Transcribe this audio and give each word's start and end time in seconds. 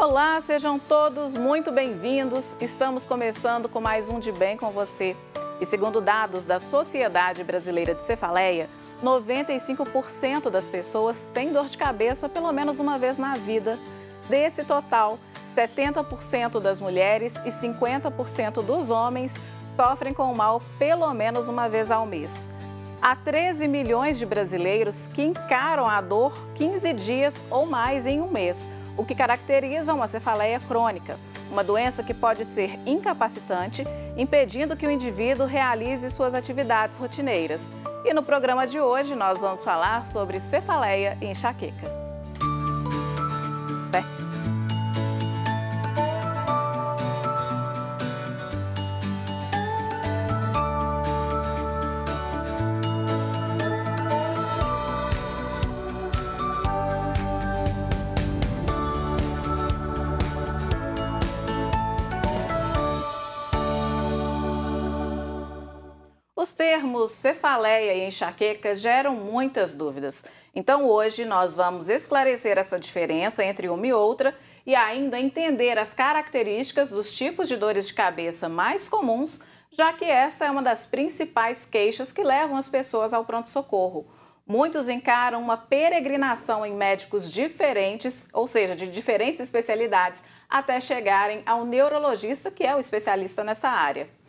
Olá, 0.00 0.40
sejam 0.40 0.78
todos 0.78 1.34
muito 1.34 1.70
bem-vindos. 1.70 2.56
Estamos 2.58 3.04
começando 3.04 3.68
com 3.68 3.82
mais 3.82 4.08
um 4.08 4.18
De 4.18 4.32
Bem 4.32 4.56
com 4.56 4.70
você. 4.70 5.14
E 5.60 5.66
segundo 5.66 6.00
dados 6.00 6.42
da 6.42 6.58
Sociedade 6.58 7.44
Brasileira 7.44 7.94
de 7.94 8.02
Cefaleia, 8.02 8.66
95% 9.04 10.48
das 10.48 10.70
pessoas 10.70 11.28
têm 11.34 11.52
dor 11.52 11.66
de 11.66 11.76
cabeça 11.76 12.30
pelo 12.30 12.50
menos 12.50 12.80
uma 12.80 12.96
vez 12.96 13.18
na 13.18 13.34
vida. 13.34 13.78
Desse 14.26 14.64
total, 14.64 15.18
70% 15.54 16.58
das 16.60 16.80
mulheres 16.80 17.34
e 17.44 17.50
50% 17.50 18.62
dos 18.64 18.90
homens 18.90 19.34
sofrem 19.76 20.14
com 20.14 20.32
o 20.32 20.36
mal 20.36 20.62
pelo 20.78 21.12
menos 21.12 21.46
uma 21.50 21.68
vez 21.68 21.90
ao 21.90 22.06
mês. 22.06 22.50
Há 23.02 23.14
13 23.16 23.68
milhões 23.68 24.18
de 24.18 24.24
brasileiros 24.24 25.08
que 25.08 25.22
encaram 25.22 25.86
a 25.86 26.00
dor 26.00 26.32
15 26.54 26.90
dias 26.94 27.34
ou 27.50 27.66
mais 27.66 28.06
em 28.06 28.22
um 28.22 28.28
mês 28.28 28.56
o 28.96 29.04
que 29.04 29.14
caracteriza 29.14 29.94
uma 29.94 30.06
cefaleia 30.06 30.60
crônica, 30.60 31.18
uma 31.50 31.64
doença 31.64 32.02
que 32.02 32.14
pode 32.14 32.44
ser 32.44 32.78
incapacitante, 32.86 33.84
impedindo 34.16 34.76
que 34.76 34.86
o 34.86 34.90
indivíduo 34.90 35.46
realize 35.46 36.10
suas 36.10 36.34
atividades 36.34 36.98
rotineiras. 36.98 37.74
E 38.04 38.14
no 38.14 38.22
programa 38.22 38.66
de 38.66 38.80
hoje 38.80 39.14
nós 39.14 39.40
vamos 39.40 39.62
falar 39.62 40.06
sobre 40.06 40.40
cefaleia 40.40 41.18
e 41.20 41.26
enxaqueca. 41.26 41.99
Termos 67.00 67.12
cefaleia 67.12 67.94
e 67.94 68.06
enxaqueca 68.06 68.74
geram 68.74 69.14
muitas 69.14 69.72
dúvidas. 69.72 70.22
Então, 70.54 70.84
hoje 70.84 71.24
nós 71.24 71.56
vamos 71.56 71.88
esclarecer 71.88 72.58
essa 72.58 72.78
diferença 72.78 73.42
entre 73.42 73.70
uma 73.70 73.86
e 73.86 73.92
outra 73.92 74.36
e 74.66 74.74
ainda 74.74 75.18
entender 75.18 75.78
as 75.78 75.94
características 75.94 76.90
dos 76.90 77.10
tipos 77.10 77.48
de 77.48 77.56
dores 77.56 77.86
de 77.86 77.94
cabeça 77.94 78.50
mais 78.50 78.86
comuns, 78.86 79.40
já 79.72 79.94
que 79.94 80.04
essa 80.04 80.44
é 80.44 80.50
uma 80.50 80.62
das 80.62 80.84
principais 80.84 81.64
queixas 81.64 82.12
que 82.12 82.22
levam 82.22 82.58
as 82.58 82.68
pessoas 82.68 83.14
ao 83.14 83.24
pronto-socorro. 83.24 84.06
Muitos 84.46 84.86
encaram 84.86 85.40
uma 85.40 85.56
peregrinação 85.56 86.66
em 86.66 86.74
médicos 86.74 87.32
diferentes, 87.32 88.28
ou 88.30 88.46
seja, 88.46 88.76
de 88.76 88.86
diferentes 88.88 89.40
especialidades, 89.40 90.22
até 90.50 90.78
chegarem 90.80 91.42
ao 91.46 91.64
neurologista, 91.64 92.50
que 92.50 92.62
é 92.62 92.76
o 92.76 92.80
especialista 92.80 93.42
nessa 93.42 93.70
área. 93.70 94.19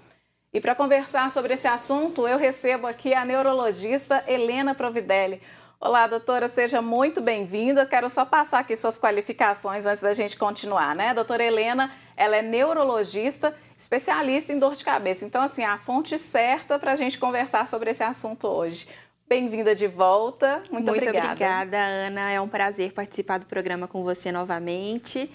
E 0.53 0.59
para 0.59 0.75
conversar 0.75 1.31
sobre 1.31 1.53
esse 1.53 1.65
assunto, 1.65 2.27
eu 2.27 2.37
recebo 2.37 2.85
aqui 2.85 3.13
a 3.13 3.23
neurologista 3.23 4.21
Helena 4.27 4.75
Providelli. 4.75 5.41
Olá, 5.79 6.07
doutora, 6.07 6.49
seja 6.49 6.81
muito 6.81 7.21
bem-vinda. 7.21 7.85
Quero 7.85 8.09
só 8.09 8.25
passar 8.25 8.59
aqui 8.59 8.75
suas 8.75 8.99
qualificações 8.99 9.85
antes 9.85 10.01
da 10.01 10.11
gente 10.11 10.35
continuar, 10.35 10.93
né? 10.93 11.13
Doutora 11.13 11.41
Helena, 11.41 11.89
ela 12.17 12.35
é 12.35 12.41
neurologista, 12.41 13.55
especialista 13.77 14.51
em 14.51 14.59
dor 14.59 14.75
de 14.75 14.83
cabeça. 14.83 15.23
Então, 15.23 15.41
assim, 15.41 15.63
a 15.63 15.77
fonte 15.77 16.17
certa 16.17 16.77
para 16.77 16.91
a 16.91 16.95
gente 16.97 17.17
conversar 17.17 17.69
sobre 17.69 17.91
esse 17.91 18.03
assunto 18.03 18.45
hoje. 18.45 18.89
Bem-vinda 19.29 19.73
de 19.73 19.87
volta. 19.87 20.57
Muito, 20.69 20.73
muito 20.73 20.89
obrigada. 20.89 21.27
Muito 21.27 21.31
obrigada, 21.31 21.77
Ana. 21.77 22.29
É 22.29 22.41
um 22.41 22.49
prazer 22.49 22.91
participar 22.91 23.39
do 23.39 23.45
programa 23.45 23.87
com 23.87 24.03
você 24.03 24.33
novamente 24.33 25.31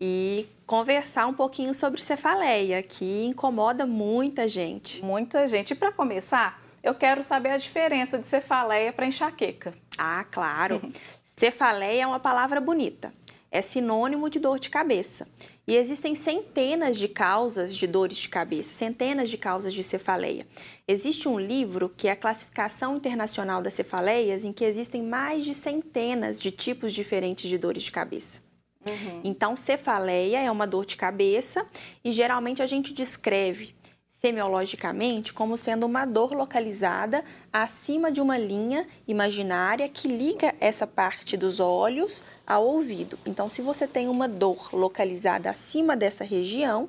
e 0.00 0.48
conversar 0.66 1.26
um 1.26 1.34
pouquinho 1.34 1.74
sobre 1.74 2.00
cefaleia, 2.00 2.82
que 2.82 3.24
incomoda 3.24 3.86
muita 3.86 4.46
gente. 4.46 5.04
Muita 5.04 5.46
gente. 5.46 5.72
E 5.72 5.74
para 5.74 5.90
começar, 5.90 6.62
eu 6.82 6.94
quero 6.94 7.22
saber 7.22 7.50
a 7.50 7.56
diferença 7.56 8.18
de 8.18 8.26
cefaleia 8.26 8.92
para 8.92 9.06
enxaqueca. 9.06 9.74
Ah, 9.96 10.24
claro. 10.30 10.80
cefaleia 11.36 12.02
é 12.02 12.06
uma 12.06 12.20
palavra 12.20 12.60
bonita. 12.60 13.12
É 13.50 13.62
sinônimo 13.62 14.28
de 14.28 14.38
dor 14.38 14.58
de 14.58 14.68
cabeça. 14.68 15.26
E 15.66 15.74
existem 15.76 16.14
centenas 16.14 16.98
de 16.98 17.08
causas 17.08 17.74
de 17.74 17.86
dores 17.86 18.16
de 18.16 18.28
cabeça, 18.28 18.72
centenas 18.72 19.28
de 19.28 19.36
causas 19.36 19.74
de 19.74 19.82
cefaleia. 19.82 20.46
Existe 20.86 21.28
um 21.28 21.38
livro 21.38 21.90
que 21.90 22.08
é 22.08 22.12
a 22.12 22.16
Classificação 22.16 22.96
Internacional 22.96 23.60
das 23.60 23.74
Cefaleias, 23.74 24.44
em 24.44 24.52
que 24.52 24.64
existem 24.64 25.02
mais 25.02 25.44
de 25.44 25.52
centenas 25.52 26.40
de 26.40 26.50
tipos 26.50 26.92
diferentes 26.94 27.50
de 27.50 27.58
dores 27.58 27.82
de 27.82 27.90
cabeça. 27.90 28.47
Uhum. 28.88 29.20
Então, 29.24 29.56
cefaleia 29.56 30.40
é 30.40 30.50
uma 30.50 30.66
dor 30.66 30.84
de 30.84 30.96
cabeça 30.96 31.66
e 32.04 32.12
geralmente 32.12 32.62
a 32.62 32.66
gente 32.66 32.92
descreve 32.92 33.74
semiologicamente 34.18 35.32
como 35.32 35.56
sendo 35.56 35.86
uma 35.86 36.04
dor 36.04 36.32
localizada 36.32 37.24
acima 37.52 38.10
de 38.10 38.20
uma 38.20 38.36
linha 38.36 38.86
imaginária 39.06 39.88
que 39.88 40.08
liga 40.08 40.54
essa 40.60 40.86
parte 40.86 41.36
dos 41.36 41.60
olhos 41.60 42.24
ao 42.44 42.66
ouvido. 42.66 43.18
Então, 43.24 43.48
se 43.48 43.62
você 43.62 43.86
tem 43.86 44.08
uma 44.08 44.26
dor 44.26 44.70
localizada 44.72 45.50
acima 45.50 45.96
dessa 45.96 46.24
região, 46.24 46.88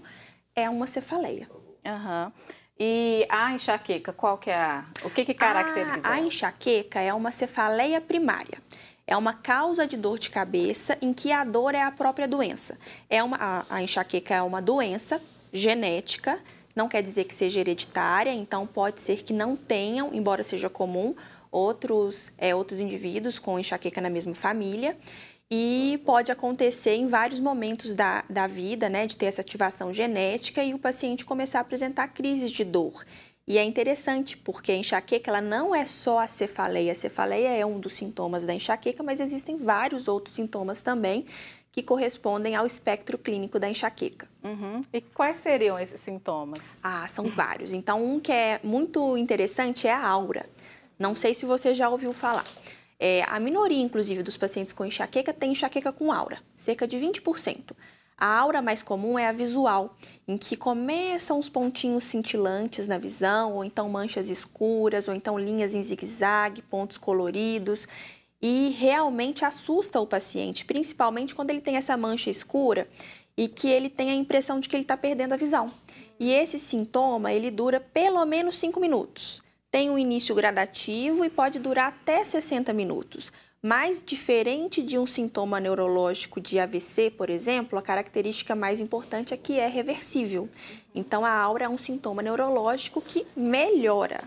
é 0.56 0.68
uma 0.70 0.88
cefaleia. 0.88 1.48
Uhum. 1.86 2.32
E 2.80 3.28
a 3.30 3.52
enxaqueca, 3.52 4.12
qual 4.14 4.38
que 4.38 4.50
é 4.50 4.56
a... 4.56 4.86
O 5.04 5.10
que, 5.10 5.26
que 5.26 5.34
caracteriza? 5.34 6.08
A, 6.08 6.14
a 6.14 6.20
enxaqueca 6.20 7.00
é 7.00 7.14
uma 7.14 7.30
cefaleia 7.30 8.02
primária 8.02 8.59
é 9.10 9.18
uma 9.18 9.34
causa 9.34 9.88
de 9.88 9.98
dor 9.98 10.20
de 10.20 10.30
cabeça 10.30 10.96
em 11.02 11.12
que 11.12 11.32
a 11.32 11.44
dor 11.44 11.74
é 11.74 11.82
a 11.82 11.92
própria 11.92 12.28
doença. 12.28 12.78
É 13.10 13.24
uma, 13.24 13.38
a, 13.38 13.66
a 13.68 13.82
enxaqueca 13.82 14.36
é 14.36 14.42
uma 14.44 14.62
doença 14.62 15.20
genética, 15.52 16.40
não 16.76 16.88
quer 16.88 17.02
dizer 17.02 17.24
que 17.24 17.34
seja 17.34 17.60
hereditária, 17.60 18.32
então 18.32 18.68
pode 18.68 19.02
ser 19.02 19.24
que 19.24 19.34
não 19.34 19.56
tenham, 19.56 20.14
embora 20.14 20.44
seja 20.44 20.70
comum, 20.70 21.16
outros, 21.52 22.32
é, 22.38 22.54
outros 22.54 22.80
indivíduos 22.80 23.40
com 23.40 23.58
enxaqueca 23.58 24.00
na 24.00 24.12
mesma 24.12 24.36
família. 24.36 24.96
E 25.50 26.00
pode 26.06 26.32
acontecer 26.32 26.94
em 26.94 27.08
vários 27.08 27.40
momentos 27.40 27.96
da, 27.96 28.24
da 28.30 28.46
vida, 28.46 28.88
né, 28.88 29.08
de 29.08 29.18
ter 29.18 29.26
essa 29.26 29.42
ativação 29.42 29.92
genética 29.92 30.64
e 30.64 30.76
o 30.76 30.78
paciente 30.78 31.26
começar 31.26 31.58
a 31.58 31.62
apresentar 31.62 32.10
crises 32.10 32.52
de 32.52 32.64
dor. 32.64 33.04
E 33.50 33.58
é 33.58 33.64
interessante 33.64 34.38
porque 34.38 34.72
a 34.72 34.76
enxaqueca 34.76 35.32
ela 35.32 35.42
não 35.42 35.74
é 35.74 35.84
só 35.84 36.20
a 36.20 36.28
cefaleia. 36.28 36.92
A 36.92 36.96
cefaleia 36.96 37.50
é 37.50 37.66
um 37.66 37.80
dos 37.80 37.94
sintomas 37.94 38.46
da 38.46 38.54
enxaqueca, 38.54 39.02
mas 39.02 39.20
existem 39.20 39.58
vários 39.58 40.08
outros 40.08 40.36
sintomas 40.36 40.84
também 40.84 41.26
que 41.72 41.82
correspondem 41.82 42.56
ao 42.56 42.68
espectro 42.68 43.18
clínico 43.18 43.58
da 43.58 43.68
enxaqueca. 43.68 44.28
Uhum. 44.44 44.84
E 44.94 45.02
quais 45.02 45.38
seriam 45.38 45.80
esses 45.80 46.00
sintomas? 46.00 46.60
Ah, 46.84 47.08
são 47.08 47.26
vários. 47.26 47.74
Então, 47.74 48.04
um 48.04 48.20
que 48.20 48.32
é 48.32 48.60
muito 48.64 49.18
interessante 49.18 49.88
é 49.88 49.94
a 49.94 50.08
aura. 50.08 50.48
Não 51.00 51.16
sei 51.16 51.34
se 51.34 51.48
você 51.48 51.74
já 51.74 51.90
ouviu 51.90 52.14
falar. 52.14 52.46
É, 53.00 53.24
a 53.24 53.40
minoria, 53.40 53.82
inclusive, 53.82 54.22
dos 54.22 54.38
pacientes 54.38 54.74
com 54.74 54.86
enxaqueca 54.86 55.34
tem 55.34 55.54
enxaqueca 55.54 55.92
com 55.92 56.12
aura, 56.12 56.38
cerca 56.56 56.86
de 56.86 56.98
20%. 56.98 57.72
A 58.20 58.38
aura 58.38 58.62
mais 58.62 58.84
comum 58.84 59.18
é 59.18 59.28
a 59.28 59.32
visual, 59.32 59.96
em 60.28 60.38
que 60.38 60.58
começam 60.58 61.40
os 61.40 61.48
pontinhos 61.48 62.04
cintilantes 62.04 62.86
na 62.86 62.98
visão, 62.98 63.54
ou 63.54 63.64
então 63.64 63.88
manchas 63.88 64.30
escuras, 64.30 65.08
ou 65.08 65.16
então 65.16 65.40
linhas 65.40 65.74
em 65.74 65.82
zigue-zague, 65.82 66.62
pontos 66.62 66.98
coloridos, 66.98 67.88
e 68.42 68.76
realmente 68.78 69.46
assusta 69.46 70.02
o 70.02 70.06
paciente, 70.06 70.66
principalmente 70.66 71.34
quando 71.34 71.52
ele 71.52 71.62
tem 71.62 71.78
essa 71.78 71.96
mancha 71.96 72.30
escura 72.30 72.90
e 73.38 73.48
que 73.48 73.70
ele 73.70 73.90
tem 73.90 74.12
a 74.12 74.16
impressão 74.16 74.60
de 74.60 74.68
que 74.68 74.76
ele 74.76 74.84
está 74.84 74.98
perdendo 74.98 75.32
a 75.32 75.38
visão. 75.38 75.72
E 76.20 76.30
esse 76.34 76.60
sintoma, 76.60 77.32
ele 77.32 77.50
dura 77.50 77.80
pelo 77.80 78.26
menos 78.26 78.58
5 78.58 78.82
minutos. 78.82 79.42
Tem 79.72 79.90
um 79.90 79.98
início 79.98 80.36
gradativo 80.36 81.24
e 81.24 81.30
pode 81.30 81.58
durar 81.58 81.88
até 81.88 82.22
60 82.22 82.74
minutos. 82.74 83.32
Mas, 83.62 84.02
diferente 84.02 84.82
de 84.82 84.98
um 84.98 85.06
sintoma 85.06 85.60
neurológico 85.60 86.40
de 86.40 86.58
AVC, 86.58 87.12
por 87.12 87.30
exemplo, 87.30 87.78
a 87.78 87.82
característica 87.82 88.56
mais 88.56 88.80
importante 88.80 89.34
é 89.34 89.38
que 89.38 89.60
é 89.60 89.68
reversível. 89.68 90.48
Então, 90.96 91.26
a 91.26 91.32
aura 91.32 91.66
é 91.66 91.70
um 91.70 91.78
sintoma 91.78 92.22
neurológico 92.22 93.02
que 93.02 93.28
melhora. 93.36 94.24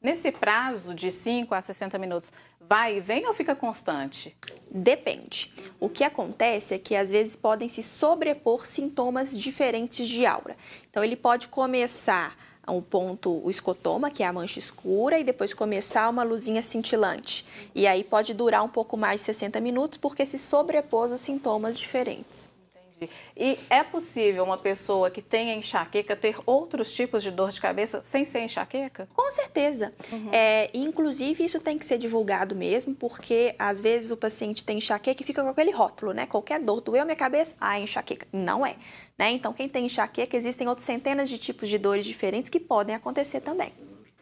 Nesse 0.00 0.30
prazo 0.30 0.94
de 0.94 1.10
5 1.10 1.52
a 1.52 1.60
60 1.60 1.98
minutos, 1.98 2.32
vai 2.60 2.98
e 2.98 3.00
vem 3.00 3.26
ou 3.26 3.34
fica 3.34 3.56
constante? 3.56 4.36
Depende. 4.70 5.52
O 5.80 5.88
que 5.88 6.04
acontece 6.04 6.72
é 6.72 6.78
que 6.78 6.94
às 6.94 7.10
vezes 7.10 7.34
podem 7.34 7.68
se 7.68 7.82
sobrepor 7.82 8.68
sintomas 8.68 9.36
diferentes 9.36 10.08
de 10.08 10.24
aura. 10.24 10.56
Então, 10.88 11.02
ele 11.02 11.16
pode 11.16 11.48
começar 11.48 12.36
um 12.70 12.82
ponto, 12.82 13.40
o 13.44 13.50
escotoma, 13.50 14.10
que 14.10 14.22
é 14.22 14.26
a 14.26 14.32
mancha 14.32 14.58
escura, 14.58 15.18
e 15.18 15.24
depois 15.24 15.54
começar 15.54 16.08
uma 16.08 16.22
luzinha 16.22 16.62
cintilante. 16.62 17.44
E 17.74 17.86
aí 17.86 18.02
pode 18.02 18.34
durar 18.34 18.64
um 18.64 18.68
pouco 18.68 18.96
mais 18.96 19.20
de 19.20 19.26
60 19.26 19.60
minutos, 19.60 19.98
porque 19.98 20.26
se 20.26 20.38
sobrepôs 20.38 21.12
os 21.12 21.20
sintomas 21.20 21.78
diferentes. 21.78 22.49
Entendi. 23.00 23.10
E 23.36 23.58
é 23.70 23.82
possível 23.82 24.44
uma 24.44 24.58
pessoa 24.58 25.10
que 25.10 25.22
tenha 25.22 25.54
enxaqueca 25.54 26.14
ter 26.14 26.36
outros 26.44 26.92
tipos 26.92 27.22
de 27.22 27.30
dor 27.30 27.50
de 27.50 27.60
cabeça 27.60 28.02
sem 28.04 28.24
ser 28.24 28.40
enxaqueca? 28.40 29.08
Com 29.14 29.30
certeza. 29.30 29.94
Uhum. 30.12 30.28
É, 30.30 30.70
inclusive, 30.74 31.42
isso 31.42 31.60
tem 31.60 31.78
que 31.78 31.86
ser 31.86 31.96
divulgado 31.96 32.54
mesmo, 32.54 32.94
porque 32.94 33.54
às 33.58 33.80
vezes 33.80 34.10
o 34.10 34.16
paciente 34.16 34.62
tem 34.62 34.78
enxaqueca 34.78 35.22
e 35.22 35.26
fica 35.26 35.42
com 35.42 35.48
aquele 35.48 35.70
rótulo, 35.70 36.12
né? 36.12 36.26
Qualquer 36.26 36.60
dor, 36.60 36.80
doeu 36.80 37.04
minha 37.04 37.16
cabeça, 37.16 37.54
ah, 37.60 37.78
é 37.78 37.82
enxaqueca. 37.82 38.26
Não 38.32 38.66
é. 38.66 38.76
Né? 39.18 39.30
Então, 39.32 39.52
quem 39.52 39.68
tem 39.68 39.86
enxaqueca, 39.86 40.36
existem 40.36 40.68
outras 40.68 40.84
centenas 40.84 41.28
de 41.28 41.38
tipos 41.38 41.68
de 41.68 41.78
dores 41.78 42.04
diferentes 42.04 42.50
que 42.50 42.60
podem 42.60 42.94
acontecer 42.94 43.40
também. 43.40 43.70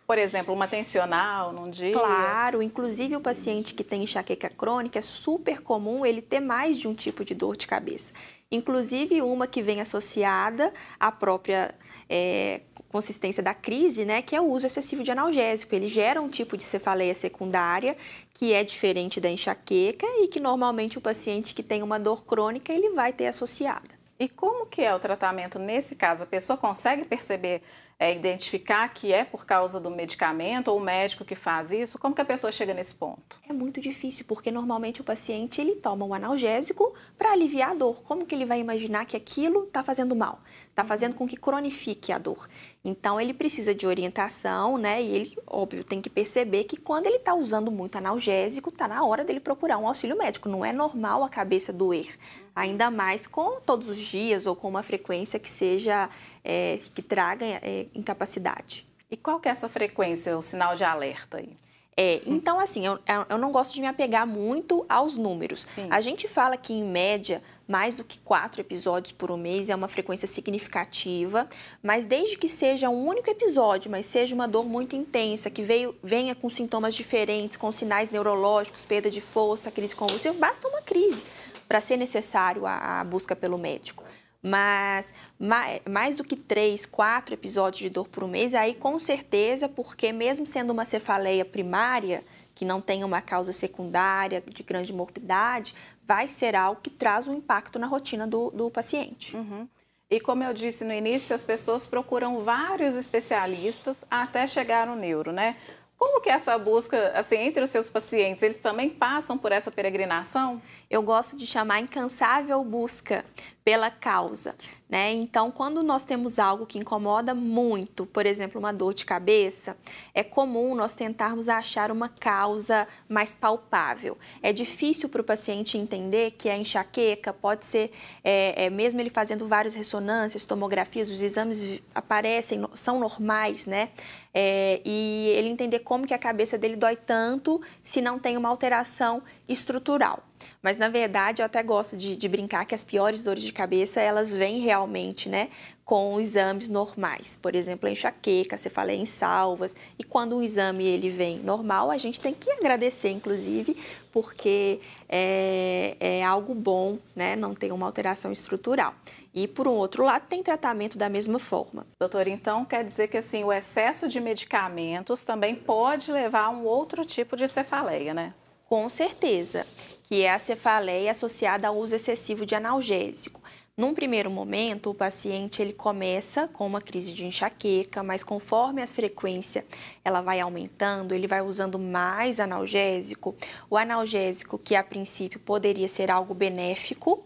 Por 0.09 0.17
exemplo, 0.17 0.55
uma 0.55 0.67
tensional 0.67 1.53
num 1.53 1.69
dia? 1.69 1.93
Claro, 1.93 2.63
inclusive 2.63 3.15
o 3.15 3.21
paciente 3.21 3.75
que 3.75 3.85
tem 3.85 4.05
enxaqueca 4.05 4.49
crônica 4.49 4.99
é 4.99 5.03
super 5.03 5.61
comum 5.61 6.07
ele 6.07 6.23
ter 6.23 6.41
mais 6.41 6.79
de 6.79 6.89
um 6.89 6.95
tipo 6.95 7.27
de 7.27 7.35
dor 7.35 7.59
de 7.59 7.67
cabeça. 7.67 8.11
Inclusive 8.50 9.21
uma 9.21 9.47
que 9.47 9.61
vem 9.61 9.81
associada 9.81 10.73
à 10.99 11.12
própria 11.12 11.75
é, 12.09 12.62
consistência 12.89 13.43
da 13.43 13.53
crise, 13.53 14.05
né, 14.05 14.23
que 14.23 14.35
é 14.35 14.41
o 14.41 14.45
uso 14.45 14.67
excessivo 14.67 15.03
de 15.03 15.11
analgésico. 15.11 15.75
Ele 15.75 15.89
gera 15.89 16.21
um 16.21 16.29
tipo 16.29 16.56
de 16.56 16.62
cefaleia 16.62 17.15
secundária 17.15 17.97
que 18.33 18.53
é 18.53 18.65
diferente 18.65 19.21
da 19.21 19.29
enxaqueca 19.29 20.06
e 20.23 20.29
que 20.29 20.41
normalmente 20.41 20.97
o 20.97 21.00
paciente 21.00 21.55
que 21.55 21.62
tem 21.62 21.83
uma 21.83 21.99
dor 22.00 22.25
crônica 22.25 22.73
ele 22.73 22.91
vai 22.91 23.12
ter 23.12 23.27
associada. 23.27 23.99
E 24.19 24.29
como 24.29 24.67
que 24.67 24.83
é 24.83 24.94
o 24.94 24.99
tratamento 24.99 25.59
nesse 25.59 25.94
caso? 25.94 26.25
A 26.25 26.27
pessoa 26.27 26.56
consegue 26.56 27.05
perceber 27.05 27.62
é, 27.99 28.15
identificar 28.15 28.89
que 28.95 29.12
é 29.12 29.25
por 29.25 29.45
causa 29.45 29.81
do 29.81 29.91
medicamento 29.91 30.69
ou 30.69 30.79
o 30.79 30.81
médico 30.81 31.25
que 31.25 31.35
faz 31.35 31.73
isso? 31.73 31.99
Como 31.99 32.15
que 32.15 32.21
a 32.21 32.25
pessoa 32.25 32.53
chega 32.53 32.73
nesse 32.73 32.95
ponto? 32.95 33.41
É 33.49 33.53
muito 33.53 33.81
difícil, 33.81 34.25
porque 34.29 34.53
normalmente 34.53 35.00
o 35.00 35.05
paciente 35.05 35.61
ele 35.61 35.75
toma 35.75 36.05
um 36.05 36.15
analgésico 36.15 36.95
para 37.19 37.33
aliviar 37.33 37.73
a 37.73 37.75
dor. 37.75 38.00
Como 38.05 38.25
que 38.25 38.35
ele 38.35 38.45
vai 38.45 38.61
imaginar 38.61 39.05
que 39.05 39.17
aquilo 39.17 39.65
está 39.65 39.83
fazendo 39.83 40.15
mal? 40.15 40.41
Está 40.71 40.85
fazendo 40.85 41.17
com 41.17 41.27
que 41.27 41.37
cronifique 41.37 42.12
a 42.12 42.19
dor. 42.19 42.49
Então 42.85 43.21
ele 43.21 43.35
precisa 43.35 43.75
de 43.75 43.85
orientação, 43.85 44.79
né? 44.79 45.03
E 45.03 45.09
ele, 45.09 45.39
óbvio, 45.44 45.83
tem 45.83 46.01
que 46.01 46.09
perceber 46.09 46.65
que 46.65 46.77
quando 46.77 47.06
ele 47.06 47.17
está 47.17 47.35
usando 47.35 47.69
muito 47.73 47.99
analgésico, 47.99 48.71
está 48.71 48.87
na 48.87 49.05
hora 49.05 49.25
dele 49.25 49.41
procurar 49.41 49.77
um 49.77 49.89
auxílio 49.89 50.17
médico. 50.17 50.49
Não 50.49 50.65
é 50.65 50.73
normal 50.73 51.25
a 51.25 51.29
cabeça 51.29 51.73
doer, 51.73 52.17
ainda 52.55 52.93
mais 52.93 53.27
com 53.27 53.61
todos 53.61 53.89
os 53.89 53.99
dias 53.99 54.47
ou 54.47 54.55
com 54.55 54.69
uma 54.69 54.85
frequência 54.85 55.41
que 55.41 55.51
seja 55.51 56.09
é, 56.49 56.79
que 56.95 57.03
traga 57.03 57.45
é, 57.45 57.87
incapacidade. 57.95 58.87
E 59.11 59.17
qual 59.17 59.39
que 59.39 59.49
é 59.49 59.53
essa 59.53 59.69
frequência, 59.69 60.37
o 60.37 60.41
sinal 60.41 60.75
de 60.75 60.85
alerta 60.85 61.37
aí? 61.37 61.56
É, 62.00 62.23
então, 62.25 62.61
assim, 62.61 62.87
eu, 62.87 62.97
eu 63.29 63.37
não 63.37 63.50
gosto 63.50 63.75
de 63.75 63.81
me 63.81 63.89
apegar 63.89 64.25
muito 64.25 64.87
aos 64.89 65.17
números. 65.17 65.67
Sim. 65.75 65.89
A 65.91 66.00
gente 66.00 66.29
fala 66.29 66.56
que, 66.56 66.73
em 66.73 66.85
média, 66.85 67.43
mais 67.67 67.97
do 67.97 68.05
que 68.05 68.21
quatro 68.21 68.61
episódios 68.61 69.11
por 69.11 69.33
um 69.33 69.37
mês 69.37 69.69
é 69.69 69.75
uma 69.75 69.89
frequência 69.89 70.29
significativa, 70.29 71.49
mas 71.83 72.05
desde 72.05 72.39
que 72.39 72.49
seja 72.49 72.89
um 72.89 73.05
único 73.05 73.29
episódio, 73.29 73.91
mas 73.91 74.06
seja 74.06 74.33
uma 74.33 74.47
dor 74.47 74.65
muito 74.65 74.94
intensa, 74.94 75.51
que 75.51 75.61
veio, 75.61 75.93
venha 76.01 76.37
com 76.37 76.49
sintomas 76.49 76.94
diferentes, 76.94 77.56
com 77.56 77.73
sinais 77.73 78.11
neurológicos, 78.11 78.85
perda 78.85 79.11
de 79.11 79.21
força, 79.21 79.69
crise 79.69 79.97
convulsiva, 79.97 80.37
basta 80.39 80.69
uma 80.69 80.81
crise 80.81 81.27
para 81.67 81.81
ser 81.81 81.97
necessário 81.97 82.65
a, 82.65 83.01
a 83.01 83.05
busca 83.05 83.35
pelo 83.35 83.59
médico. 83.59 84.05
Mas 84.43 85.12
mais, 85.38 85.81
mais 85.88 86.17
do 86.17 86.25
que 86.25 86.37
três, 86.37 86.87
quatro 86.87 87.35
episódios 87.35 87.81
de 87.81 87.90
dor 87.90 88.08
por 88.08 88.23
um 88.23 88.29
mês, 88.29 88.55
aí 88.55 88.75
com 88.75 88.99
certeza, 88.99 89.69
porque 89.69 90.12
mesmo 90.12 90.46
sendo 90.46 90.73
uma 90.73 90.85
cefaleia 90.85 91.44
primária, 91.44 92.25
que 92.55 92.64
não 92.64 92.81
tem 92.81 93.05
uma 93.05 93.20
causa 93.20 93.52
secundária 93.52 94.43
de 94.46 94.62
grande 94.62 94.93
morbidade, 94.93 95.75
vai 96.05 96.26
ser 96.26 96.56
algo 96.56 96.81
que 96.81 96.90
traz 96.90 97.29
um 97.29 97.35
impacto 97.35 97.79
na 97.79 97.87
rotina 97.87 98.26
do, 98.26 98.50
do 98.50 98.70
paciente. 98.70 99.37
Uhum. 99.37 99.69
E 100.11 100.19
como 100.19 100.43
eu 100.43 100.55
disse 100.55 100.84
no 100.84 100.93
início, 100.93 101.37
as 101.37 101.44
pessoas 101.44 101.87
procuram 101.87 102.41
vários 102.41 102.96
especialistas 102.96 104.05
até 104.11 104.46
chegar 104.46 104.87
no 104.87 104.96
neuro, 104.96 105.32
né? 105.32 105.56
Como 105.99 106.20
que 106.20 106.31
é 106.31 106.32
essa 106.32 106.56
busca, 106.56 107.12
assim, 107.14 107.37
entre 107.37 107.62
os 107.62 107.70
seus 107.70 107.91
pacientes, 107.91 108.43
eles 108.43 108.58
também 108.58 108.88
passam 108.88 109.37
por 109.37 109.52
essa 109.52 109.70
peregrinação? 109.70 110.62
Eu 110.88 111.02
gosto 111.02 111.37
de 111.37 111.44
chamar 111.44 111.81
incansável 111.81 112.62
busca 112.64 113.25
pela 113.69 113.91
causa. 113.91 114.55
Né? 114.88 115.12
Então, 115.12 115.50
quando 115.50 115.82
nós 115.82 116.03
temos 116.03 116.38
algo 116.38 116.65
que 116.65 116.79
incomoda 116.79 117.35
muito, 117.35 118.06
por 118.06 118.25
exemplo, 118.25 118.59
uma 118.59 118.73
dor 118.73 118.94
de 118.94 119.05
cabeça, 119.05 119.76
é 120.15 120.25
comum 120.25 120.75
nós 120.75 120.94
tentarmos 120.94 121.50
achar 121.50 121.91
uma 121.91 122.09
causa 122.09 122.88
mais 123.06 123.35
palpável. 123.35 124.17
É 124.43 124.55
difícil 124.55 125.11
para 125.11 125.20
o 125.20 125.25
paciente 125.25 125.76
entender 125.76 126.31
que 126.31 126.49
a 126.49 126.56
enxaqueca 126.56 127.31
pode 127.31 127.67
ser, 127.67 127.93
é, 128.25 128.65
é, 128.65 128.70
mesmo 128.70 129.03
ele 129.03 129.11
fazendo 129.11 129.47
várias 129.47 129.75
ressonâncias, 129.75 130.47
tomografias, 130.47 131.11
os 131.11 131.20
exames 131.20 131.82
aparecem, 131.94 132.67
são 132.75 132.99
normais, 132.99 133.67
né? 133.67 133.91
É, 134.32 134.81
e 134.82 135.35
ele 135.37 135.49
entender 135.50 135.81
como 135.81 136.06
que 136.06 136.15
a 136.15 136.19
cabeça 136.19 136.56
dele 136.56 136.76
dói 136.76 136.97
tanto 136.97 137.61
se 137.85 138.00
não 138.00 138.19
tem 138.19 138.38
uma 138.38 138.49
alteração 138.49 139.23
estrutural. 139.47 140.23
Mas 140.62 140.76
na 140.76 140.88
verdade 140.88 141.43
eu 141.43 141.46
até 141.46 141.62
gosto 141.62 141.96
de, 141.96 142.17
de, 142.17 142.29
brincar 142.29 142.64
que 142.64 142.75
as 142.75 142.85
piores 142.85 143.23
dores 143.23 143.43
de 143.43 143.52
cabeça 143.52 144.00
elas 144.00 144.35
vêm 144.35 144.58
realmente, 144.61 145.29
né, 145.29 145.49
com 145.85 146.20
exames 146.20 146.69
normais. 146.69 147.38
Por 147.40 147.55
exemplo, 147.55 147.88
a 147.88 147.93
enxaqueca, 147.93 148.58
você 148.58 148.69
fala 148.69 148.93
em 148.93 149.06
salvas. 149.06 149.75
E 149.99 150.05
quando 150.05 150.37
um 150.37 150.43
exame 150.43 150.85
ele 150.85 151.08
vem 151.08 151.38
normal, 151.38 151.90
a 151.90 151.96
gente 151.96 152.20
tem 152.20 152.35
que 152.35 152.50
agradecer, 152.50 153.08
inclusive, 153.08 153.76
porque 154.12 154.81
é, 155.08 155.96
é 155.99 156.25
algo 156.25 156.55
bom, 156.55 156.99
né, 157.17 157.34
não 157.37 157.55
tem 157.55 157.73
uma 157.73 157.87
alteração 157.87 158.31
estrutural. 158.31 158.94
E 159.32 159.46
por 159.46 159.69
um 159.69 159.73
outro 159.73 160.05
lado, 160.05 160.26
tem 160.29 160.43
tratamento 160.43 160.99
da 160.99 161.08
mesma 161.08 161.38
forma. 161.38 161.87
Doutor, 161.99 162.26
então 162.26 162.64
quer 162.64 162.84
dizer 162.84 163.08
que 163.08 163.17
assim 163.17 163.44
o 163.44 163.52
excesso 163.52 164.08
de 164.08 164.20
medicamentos 164.20 165.23
também 165.23 165.55
pode 165.55 166.11
levar 166.11 166.44
a 166.44 166.50
um 166.50 166.64
outro 166.64 167.05
tipo 167.05 167.37
de 167.37 167.46
cefaleia, 167.46 168.12
né? 168.12 168.34
Com 168.69 168.88
certeza, 168.88 169.67
que 170.08 170.22
é 170.22 170.32
a 170.32 170.38
cefaleia 170.38 171.10
associada 171.10 171.69
ao 171.69 171.76
uso 171.76 171.94
excessivo 171.94 172.46
de 172.46 172.55
analgésico. 172.55 173.43
Num 173.76 173.93
primeiro 173.93 174.31
momento, 174.31 174.88
o 174.88 174.94
paciente 174.94 175.60
ele 175.60 175.75
começa 175.75 176.49
com 176.49 176.66
uma 176.66 176.81
crise 176.81 177.12
de 177.12 177.26
enxaqueca, 177.26 178.02
mas 178.02 178.22
conforme 178.22 178.81
a 178.81 178.87
frequência 178.87 179.66
ela 180.02 180.22
vai 180.22 180.40
aumentando, 180.40 181.14
ele 181.14 181.26
vai 181.26 181.43
usando 181.43 181.78
mais 181.78 182.40
analgésico. 182.40 183.37
O 183.69 183.76
analgésico, 183.76 184.58
que 184.58 184.75
a 184.75 184.82
princípio 184.82 185.38
poderia 185.40 185.88
ser 185.88 186.10
algo 186.10 186.32
benéfico 186.32 187.22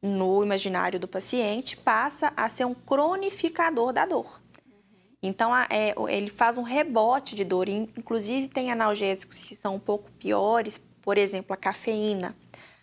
no 0.00 0.44
imaginário 0.44 1.00
do 1.00 1.08
paciente, 1.08 1.76
passa 1.76 2.32
a 2.36 2.48
ser 2.48 2.64
um 2.64 2.74
cronificador 2.74 3.92
da 3.92 4.06
dor. 4.06 4.40
Então, 5.20 5.50
é, 5.68 5.96
ele 6.08 6.30
faz 6.30 6.56
um 6.56 6.62
rebote 6.62 7.34
de 7.34 7.44
dor. 7.44 7.68
Inclusive, 7.68 8.46
tem 8.46 8.70
analgésicos 8.70 9.48
que 9.48 9.56
são 9.56 9.74
um 9.74 9.80
pouco 9.80 10.08
piores, 10.12 10.80
por 11.02 11.18
exemplo, 11.18 11.52
a 11.54 11.56
cafeína. 11.56 12.36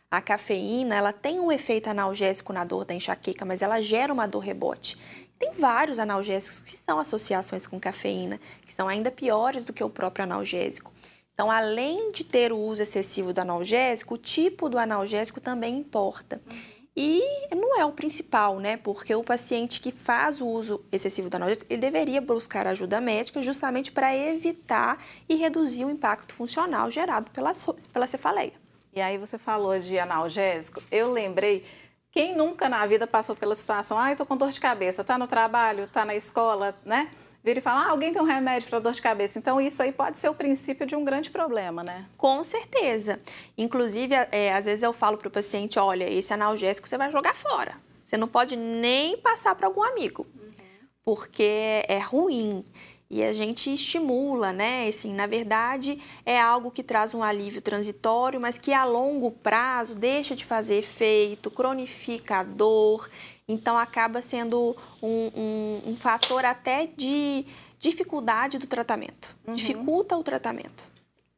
A 0.09 0.21
cafeína, 0.21 0.95
ela 0.95 1.11
tem 1.11 1.39
um 1.39 1.51
efeito 1.51 1.89
analgésico 1.89 2.53
na 2.53 2.63
dor 2.63 2.85
da 2.85 2.93
enxaqueca, 2.93 3.43
mas 3.43 3.61
ela 3.61 3.81
gera 3.81 4.13
uma 4.13 4.27
dor 4.27 4.39
rebote. 4.39 4.97
Tem 5.37 5.51
vários 5.51 5.99
analgésicos 5.99 6.61
que 6.61 6.77
são 6.77 6.99
associações 6.99 7.67
com 7.67 7.79
cafeína, 7.79 8.39
que 8.65 8.73
são 8.73 8.87
ainda 8.87 9.11
piores 9.11 9.63
do 9.63 9.73
que 9.73 9.83
o 9.83 9.89
próprio 9.89 10.23
analgésico. 10.23 10.91
Então, 11.33 11.51
além 11.51 12.09
de 12.11 12.23
ter 12.23 12.51
o 12.51 12.57
uso 12.57 12.81
excessivo 12.81 13.31
do 13.31 13.39
analgésico, 13.39 14.15
o 14.15 14.17
tipo 14.17 14.67
do 14.67 14.79
analgésico 14.79 15.39
também 15.39 15.77
importa. 15.77 16.41
Uhum. 16.49 16.76
E 16.99 17.21
não 17.55 17.79
é 17.79 17.85
o 17.85 17.91
principal, 17.91 18.59
né? 18.59 18.75
Porque 18.75 19.13
o 19.13 19.23
paciente 19.23 19.79
que 19.79 19.91
faz 19.91 20.41
o 20.41 20.47
uso 20.47 20.83
excessivo 20.91 21.29
da 21.29 21.37
analgésico, 21.37 21.71
ele 21.71 21.79
deveria 21.79 22.19
buscar 22.19 22.65
ajuda 22.65 22.99
médica 22.99 23.39
justamente 23.43 23.91
para 23.91 24.15
evitar 24.15 24.97
e 25.29 25.35
reduzir 25.35 25.85
o 25.85 25.91
impacto 25.91 26.33
funcional 26.33 26.89
gerado 26.89 27.29
pela, 27.29 27.51
pela 27.93 28.07
cefaleia. 28.07 28.53
E 28.91 28.99
aí 28.99 29.15
você 29.19 29.37
falou 29.37 29.77
de 29.77 29.99
analgésico, 29.99 30.81
eu 30.89 31.11
lembrei, 31.11 31.63
quem 32.11 32.35
nunca 32.35 32.67
na 32.67 32.83
vida 32.87 33.05
passou 33.05 33.35
pela 33.35 33.53
situação, 33.53 33.99
ah, 33.99 34.11
eu 34.11 34.17
tô 34.17 34.25
com 34.25 34.35
dor 34.35 34.49
de 34.49 34.59
cabeça, 34.59 35.03
tá 35.03 35.19
no 35.19 35.27
trabalho, 35.27 35.87
tá 35.87 36.03
na 36.03 36.15
escola, 36.15 36.75
né? 36.83 37.11
Vira 37.47 37.59
e 37.59 37.61
fala, 37.61 37.85
ah, 37.85 37.89
alguém 37.91 38.11
tem 38.11 38.21
um 38.21 38.25
remédio 38.25 38.67
para 38.67 38.79
dor 38.79 38.91
de 38.91 39.01
cabeça. 39.01 39.39
Então, 39.39 39.59
isso 39.61 39.81
aí 39.81 39.93
pode 39.93 40.17
ser 40.17 40.27
o 40.27 40.33
princípio 40.33 40.85
de 40.85 40.95
um 40.95 41.05
grande 41.05 41.29
problema, 41.29 41.81
né? 41.81 42.05
Com 42.17 42.43
certeza. 42.43 43.21
Inclusive, 43.57 44.13
é, 44.31 44.53
às 44.53 44.65
vezes 44.65 44.83
eu 44.83 44.91
falo 44.91 45.17
para 45.17 45.29
o 45.29 45.31
paciente, 45.31 45.79
olha, 45.79 46.09
esse 46.09 46.33
analgésico 46.33 46.89
você 46.89 46.97
vai 46.97 47.09
jogar 47.09 47.35
fora. 47.35 47.75
Você 48.05 48.17
não 48.17 48.27
pode 48.27 48.57
nem 48.57 49.17
passar 49.17 49.55
para 49.55 49.65
algum 49.65 49.81
amigo, 49.81 50.27
uhum. 50.35 50.87
porque 51.05 51.85
é 51.87 51.99
ruim. 51.99 52.65
E 53.09 53.23
a 53.23 53.31
gente 53.31 53.73
estimula, 53.73 54.51
né? 54.51 54.87
Assim, 54.87 55.13
na 55.13 55.25
verdade, 55.25 56.01
é 56.25 56.39
algo 56.39 56.71
que 56.71 56.83
traz 56.83 57.13
um 57.13 57.23
alívio 57.23 57.61
transitório, 57.61 58.39
mas 58.39 58.57
que 58.57 58.73
a 58.73 58.83
longo 58.83 59.31
prazo 59.31 59.95
deixa 59.95 60.35
de 60.35 60.43
fazer 60.43 60.79
efeito, 60.79 61.49
cronifica 61.49 62.39
a 62.39 62.43
dor 62.43 63.09
então, 63.47 63.77
acaba 63.77 64.21
sendo 64.21 64.75
um, 65.01 65.31
um, 65.33 65.81
um 65.91 65.95
fator 65.95 66.43
até 66.43 66.85
de 66.85 67.45
dificuldade 67.79 68.57
do 68.57 68.67
tratamento. 68.67 69.37
Uhum. 69.47 69.53
Dificulta 69.53 70.17
o 70.17 70.23
tratamento. 70.23 70.91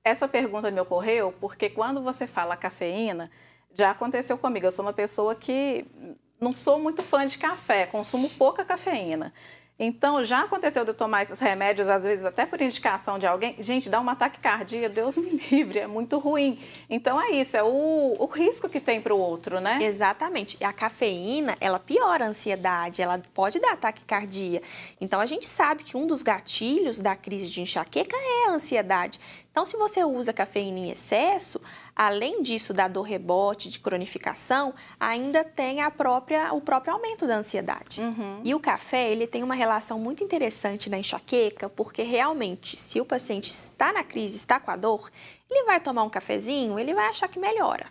Essa 0.04 0.28
pergunta 0.28 0.72
me 0.72 0.80
ocorreu 0.80 1.34
porque 1.40 1.70
quando 1.70 2.02
você 2.02 2.26
fala 2.26 2.58
cafeína, 2.58 3.30
já 3.76 3.92
aconteceu 3.92 4.38
comigo. 4.38 4.66
Eu 4.66 4.72
sou 4.72 4.84
uma 4.84 4.94
pessoa 4.94 5.36
que 5.36 5.86
não 6.42 6.52
sou 6.52 6.80
muito 6.80 7.04
fã 7.04 7.26
de 7.28 7.38
café, 7.38 7.86
consumo 7.86 8.28
pouca 8.32 8.66
cafeína. 8.66 9.32
Então, 9.80 10.22
já 10.26 10.42
aconteceu 10.42 10.84
de 10.84 10.92
eu 10.92 10.94
tomar 10.94 11.22
esses 11.22 11.40
remédios, 11.40 11.88
às 11.88 12.04
vezes 12.04 12.26
até 12.26 12.46
por 12.46 12.62
indicação 12.62 13.18
de 13.18 13.26
alguém. 13.26 13.56
Gente, 13.60 13.90
dá 13.90 14.02
um 14.02 14.10
ataque 14.10 14.38
cardíaco, 14.40 14.94
Deus 14.94 15.16
me 15.16 15.30
livre, 15.50 15.80
é 15.80 15.88
muito 15.88 16.20
ruim. 16.20 16.60
Então, 16.90 17.20
é 17.20 17.32
isso, 17.32 17.56
é 17.56 17.64
o, 17.64 18.18
o 18.20 18.26
risco 18.26 18.68
que 18.68 18.82
tem 18.82 19.00
para 19.02 19.14
o 19.14 19.18
outro, 19.18 19.62
né? 19.62 19.80
Exatamente. 19.82 20.58
E 20.60 20.66
a 20.66 20.74
cafeína, 20.74 21.56
ela 21.62 21.80
piora 21.80 22.26
a 22.26 22.28
ansiedade, 22.28 23.02
ela 23.02 23.22
pode 23.34 23.58
dar 23.60 23.72
ataque 23.72 24.04
cardíaco. 24.04 24.66
Então, 25.00 25.22
a 25.22 25.26
gente 25.26 25.46
sabe 25.46 25.84
que 25.84 25.96
um 25.96 26.06
dos 26.06 26.22
gatilhos 26.22 27.00
da 27.00 27.16
crise 27.16 27.50
de 27.50 27.62
enxaqueca 27.62 28.18
é 28.18 28.50
a 28.50 28.52
ansiedade. 28.52 29.18
Então, 29.60 29.66
se 29.66 29.76
você 29.76 30.06
usa 30.06 30.32
cafeína 30.32 30.80
em 30.80 30.90
excesso, 30.90 31.60
além 31.94 32.42
disso 32.42 32.74
da 32.74 32.88
dor 32.88 33.02
rebote, 33.02 33.68
de 33.68 33.78
cronificação, 33.78 34.74
ainda 34.98 35.44
tem 35.44 35.82
a 35.82 35.92
própria, 35.92 36.54
o 36.54 36.62
próprio 36.62 36.94
aumento 36.94 37.28
da 37.28 37.36
ansiedade. 37.36 38.00
Uhum. 38.00 38.40
E 38.42 38.56
o 38.56 38.60
café, 38.62 39.12
ele 39.12 39.28
tem 39.28 39.44
uma 39.44 39.56
relação 39.56 40.00
muito 40.00 40.24
interessante 40.24 40.90
na 40.90 40.98
enxaqueca, 40.98 41.68
porque 41.68 42.04
realmente, 42.04 42.78
se 42.78 43.02
o 43.02 43.06
paciente 43.06 43.52
está 43.52 43.92
na 43.92 44.02
crise, 44.02 44.38
está 44.38 44.62
com 44.62 44.72
a 44.72 44.78
dor, 44.78 45.12
ele 45.52 45.66
vai 45.66 45.82
tomar 45.82 46.04
um 46.04 46.10
cafezinho, 46.10 46.80
ele 46.80 46.94
vai 46.94 47.08
achar 47.08 47.28
que 47.28 47.38
melhora. 47.38 47.88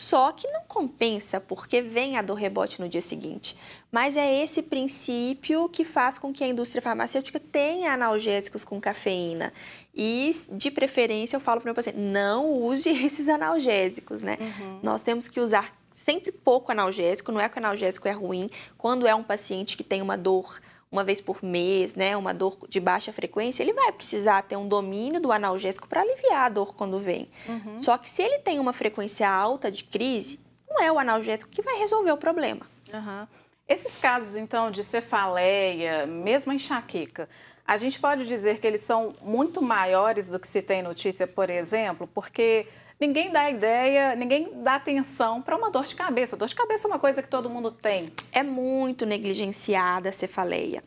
Só 0.00 0.32
que 0.32 0.48
não 0.48 0.62
compensa 0.62 1.38
porque 1.38 1.82
vem 1.82 2.16
a 2.16 2.22
dor 2.22 2.36
rebote 2.36 2.80
no 2.80 2.88
dia 2.88 3.02
seguinte. 3.02 3.54
Mas 3.92 4.16
é 4.16 4.42
esse 4.42 4.62
princípio 4.62 5.68
que 5.68 5.84
faz 5.84 6.18
com 6.18 6.32
que 6.32 6.42
a 6.42 6.48
indústria 6.48 6.80
farmacêutica 6.80 7.38
tenha 7.38 7.92
analgésicos 7.92 8.64
com 8.64 8.80
cafeína. 8.80 9.52
E, 9.94 10.30
de 10.52 10.70
preferência, 10.70 11.36
eu 11.36 11.40
falo 11.40 11.60
para 11.60 11.66
o 11.66 11.68
meu 11.68 11.74
paciente, 11.74 11.98
não 11.98 12.50
use 12.50 12.88
esses 13.04 13.28
analgésicos, 13.28 14.22
né? 14.22 14.38
Uhum. 14.40 14.80
Nós 14.82 15.02
temos 15.02 15.28
que 15.28 15.38
usar 15.38 15.70
sempre 15.92 16.32
pouco 16.32 16.72
analgésico, 16.72 17.30
não 17.30 17.38
é 17.38 17.46
que 17.46 17.56
o 17.56 17.60
analgésico 17.60 18.08
é 18.08 18.12
ruim. 18.12 18.48
Quando 18.78 19.06
é 19.06 19.14
um 19.14 19.22
paciente 19.22 19.76
que 19.76 19.84
tem 19.84 20.00
uma 20.00 20.16
dor 20.16 20.62
uma 20.90 21.04
vez 21.04 21.20
por 21.20 21.42
mês, 21.44 21.94
né, 21.94 22.16
uma 22.16 22.34
dor 22.34 22.58
de 22.68 22.80
baixa 22.80 23.12
frequência, 23.12 23.62
ele 23.62 23.72
vai 23.72 23.92
precisar 23.92 24.42
ter 24.42 24.56
um 24.56 24.66
domínio 24.66 25.20
do 25.20 25.30
analgésico 25.30 25.86
para 25.86 26.00
aliviar 26.00 26.46
a 26.46 26.48
dor 26.48 26.74
quando 26.74 26.98
vem. 26.98 27.28
Uhum. 27.48 27.78
Só 27.78 27.96
que 27.96 28.10
se 28.10 28.22
ele 28.22 28.38
tem 28.38 28.58
uma 28.58 28.72
frequência 28.72 29.28
alta 29.30 29.70
de 29.70 29.84
crise, 29.84 30.40
não 30.68 30.82
é 30.82 30.90
o 30.90 30.98
analgésico 30.98 31.50
que 31.50 31.62
vai 31.62 31.78
resolver 31.78 32.10
o 32.10 32.16
problema. 32.16 32.66
Uhum. 32.92 33.26
Esses 33.68 33.98
casos, 33.98 34.34
então, 34.34 34.68
de 34.68 34.82
cefaleia, 34.82 36.04
mesmo 36.06 36.52
enxaqueca, 36.52 37.28
a 37.64 37.76
gente 37.76 38.00
pode 38.00 38.26
dizer 38.26 38.58
que 38.58 38.66
eles 38.66 38.80
são 38.80 39.14
muito 39.22 39.62
maiores 39.62 40.28
do 40.28 40.40
que 40.40 40.48
se 40.48 40.60
tem 40.60 40.82
notícia, 40.82 41.24
por 41.24 41.48
exemplo, 41.48 42.08
porque 42.12 42.66
ninguém 43.00 43.32
dá 43.32 43.50
ideia, 43.50 44.14
ninguém 44.14 44.62
dá 44.62 44.74
atenção 44.74 45.40
para 45.40 45.56
uma 45.56 45.70
dor 45.70 45.86
de 45.86 45.94
cabeça. 45.94 46.36
Dor 46.36 46.48
de 46.48 46.54
cabeça 46.54 46.86
é 46.86 46.88
uma 46.88 46.98
coisa 46.98 47.22
que 47.22 47.28
todo 47.28 47.48
mundo 47.48 47.70
tem. 47.70 48.10
É 48.30 48.42
muito 48.42 49.06
negligenciada 49.06 50.10
a 50.10 50.12
cefaleia. 50.12 50.84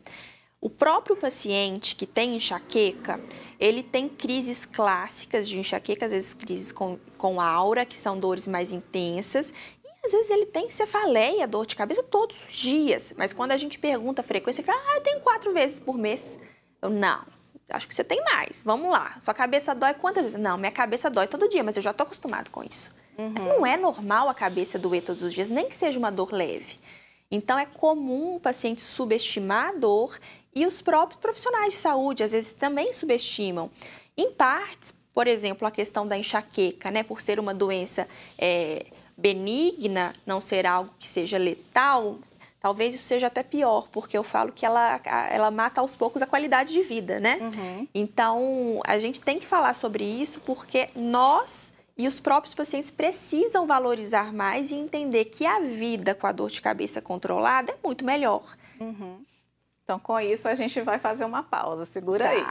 O 0.60 0.70
próprio 0.70 1.14
paciente 1.14 1.94
que 1.94 2.06
tem 2.06 2.36
enxaqueca, 2.36 3.20
ele 3.60 3.82
tem 3.82 4.08
crises 4.08 4.64
clássicas 4.64 5.46
de 5.46 5.58
enxaqueca, 5.58 6.06
às 6.06 6.12
vezes 6.12 6.32
crises 6.32 6.72
com, 6.72 6.98
com 7.18 7.38
aura, 7.38 7.84
que 7.84 7.96
são 7.96 8.18
dores 8.18 8.48
mais 8.48 8.72
intensas, 8.72 9.52
e 9.84 9.88
às 10.02 10.12
vezes 10.12 10.30
ele 10.30 10.46
tem 10.46 10.70
cefaleia, 10.70 11.46
dor 11.46 11.66
de 11.66 11.76
cabeça 11.76 12.02
todos 12.02 12.34
os 12.48 12.54
dias. 12.54 13.12
Mas 13.14 13.30
quando 13.34 13.50
a 13.50 13.58
gente 13.58 13.78
pergunta 13.78 14.22
a 14.22 14.24
frequência, 14.24 14.62
ele 14.62 14.66
fala, 14.66 14.80
ah, 14.88 14.96
eu 14.96 15.02
tenho 15.02 15.20
quatro 15.20 15.52
vezes 15.52 15.78
por 15.78 15.98
mês. 15.98 16.38
Eu, 16.80 16.88
não, 16.88 17.26
acho 17.70 17.88
que 17.88 17.94
você 17.94 18.04
tem 18.04 18.22
mais. 18.24 18.62
Vamos 18.64 18.90
lá. 18.90 19.18
Sua 19.20 19.34
cabeça 19.34 19.74
dói 19.74 19.94
quantas 19.94 20.24
vezes? 20.24 20.40
Não, 20.40 20.56
minha 20.56 20.72
cabeça 20.72 21.10
dói 21.10 21.26
todo 21.26 21.48
dia, 21.48 21.64
mas 21.64 21.76
eu 21.76 21.82
já 21.82 21.90
estou 21.90 22.04
acostumado 22.04 22.50
com 22.50 22.62
isso. 22.62 22.94
Uhum. 23.16 23.32
Não 23.32 23.66
é 23.66 23.76
normal 23.76 24.28
a 24.28 24.34
cabeça 24.34 24.78
doer 24.78 25.02
todos 25.02 25.22
os 25.22 25.32
dias, 25.32 25.48
nem 25.48 25.68
que 25.68 25.74
seja 25.74 25.98
uma 25.98 26.10
dor 26.10 26.32
leve. 26.32 26.78
Então, 27.30 27.58
é 27.58 27.66
comum 27.66 28.36
o 28.36 28.40
paciente 28.40 28.80
subestimar 28.80 29.70
a 29.70 29.72
dor 29.72 30.18
e 30.54 30.66
os 30.66 30.80
próprios 30.80 31.20
profissionais 31.20 31.72
de 31.72 31.78
saúde, 31.78 32.22
às 32.22 32.32
vezes, 32.32 32.52
também 32.52 32.92
subestimam. 32.92 33.70
Em 34.16 34.30
partes, 34.30 34.94
por 35.12 35.26
exemplo, 35.26 35.66
a 35.66 35.70
questão 35.70 36.06
da 36.06 36.18
enxaqueca, 36.18 36.90
né? 36.90 37.02
Por 37.02 37.20
ser 37.20 37.40
uma 37.40 37.54
doença 37.54 38.08
é, 38.38 38.86
benigna, 39.16 40.14
não 40.26 40.40
ser 40.40 40.66
algo 40.66 40.90
que 40.98 41.08
seja 41.08 41.38
letal, 41.38 42.18
Talvez 42.64 42.94
isso 42.94 43.04
seja 43.04 43.26
até 43.26 43.42
pior, 43.42 43.88
porque 43.92 44.16
eu 44.16 44.24
falo 44.24 44.50
que 44.50 44.64
ela, 44.64 44.98
ela 45.28 45.50
mata 45.50 45.82
aos 45.82 45.94
poucos 45.94 46.22
a 46.22 46.26
qualidade 46.26 46.72
de 46.72 46.80
vida, 46.80 47.20
né? 47.20 47.36
Uhum. 47.38 47.86
Então, 47.94 48.80
a 48.86 48.96
gente 48.96 49.20
tem 49.20 49.38
que 49.38 49.46
falar 49.46 49.74
sobre 49.74 50.02
isso 50.02 50.40
porque 50.40 50.86
nós 50.96 51.74
e 51.94 52.08
os 52.08 52.18
próprios 52.18 52.54
pacientes 52.54 52.90
precisam 52.90 53.66
valorizar 53.66 54.32
mais 54.32 54.70
e 54.70 54.76
entender 54.76 55.26
que 55.26 55.44
a 55.44 55.60
vida 55.60 56.14
com 56.14 56.26
a 56.26 56.32
dor 56.32 56.48
de 56.48 56.62
cabeça 56.62 57.02
controlada 57.02 57.72
é 57.72 57.76
muito 57.84 58.02
melhor. 58.02 58.56
Uhum. 58.80 59.18
Então, 59.84 59.98
com 59.98 60.18
isso, 60.18 60.48
a 60.48 60.54
gente 60.54 60.80
vai 60.80 60.98
fazer 60.98 61.26
uma 61.26 61.42
pausa. 61.42 61.84
Segura 61.84 62.24
tá. 62.24 62.30
aí. 62.30 62.46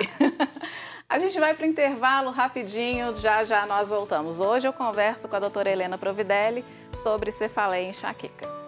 a 1.09 1.17
gente 1.17 1.39
vai 1.39 1.55
para 1.55 1.65
o 1.65 1.67
intervalo 1.67 2.29
rapidinho, 2.29 3.19
já 3.19 3.41
já 3.41 3.65
nós 3.65 3.89
voltamos. 3.89 4.39
Hoje 4.39 4.67
eu 4.67 4.73
converso 4.73 5.27
com 5.27 5.35
a 5.35 5.39
doutora 5.39 5.71
Helena 5.71 5.97
Providelli 5.97 6.63
sobre 7.01 7.31
cefaleia 7.31 7.87
e 7.87 7.89
enxaqueca. 7.89 8.62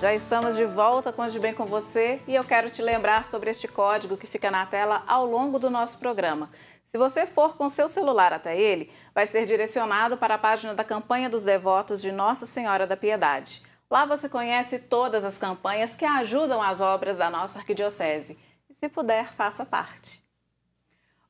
Já 0.00 0.14
estamos 0.14 0.54
de 0.54 0.64
volta 0.64 1.12
com 1.12 1.26
De 1.26 1.40
Bem 1.40 1.52
com 1.52 1.64
você 1.64 2.20
e 2.28 2.32
eu 2.32 2.44
quero 2.44 2.70
te 2.70 2.80
lembrar 2.80 3.26
sobre 3.26 3.50
este 3.50 3.66
código 3.66 4.16
que 4.16 4.28
fica 4.28 4.48
na 4.48 4.64
tela 4.64 5.02
ao 5.08 5.26
longo 5.26 5.58
do 5.58 5.68
nosso 5.68 5.98
programa. 5.98 6.50
Se 6.86 6.96
você 6.96 7.26
for 7.26 7.56
com 7.56 7.68
seu 7.68 7.88
celular 7.88 8.32
até 8.32 8.56
ele, 8.56 8.92
vai 9.12 9.26
ser 9.26 9.44
direcionado 9.44 10.16
para 10.16 10.36
a 10.36 10.38
página 10.38 10.72
da 10.72 10.84
campanha 10.84 11.28
dos 11.28 11.42
devotos 11.42 12.00
de 12.00 12.12
Nossa 12.12 12.46
Senhora 12.46 12.86
da 12.86 12.96
Piedade. 12.96 13.60
Lá 13.90 14.04
você 14.04 14.28
conhece 14.28 14.78
todas 14.78 15.24
as 15.24 15.36
campanhas 15.36 15.96
que 15.96 16.04
ajudam 16.04 16.62
as 16.62 16.80
obras 16.80 17.18
da 17.18 17.28
nossa 17.28 17.58
arquidiocese. 17.58 18.38
E 18.70 18.74
se 18.74 18.88
puder, 18.88 19.32
faça 19.32 19.66
parte. 19.66 20.22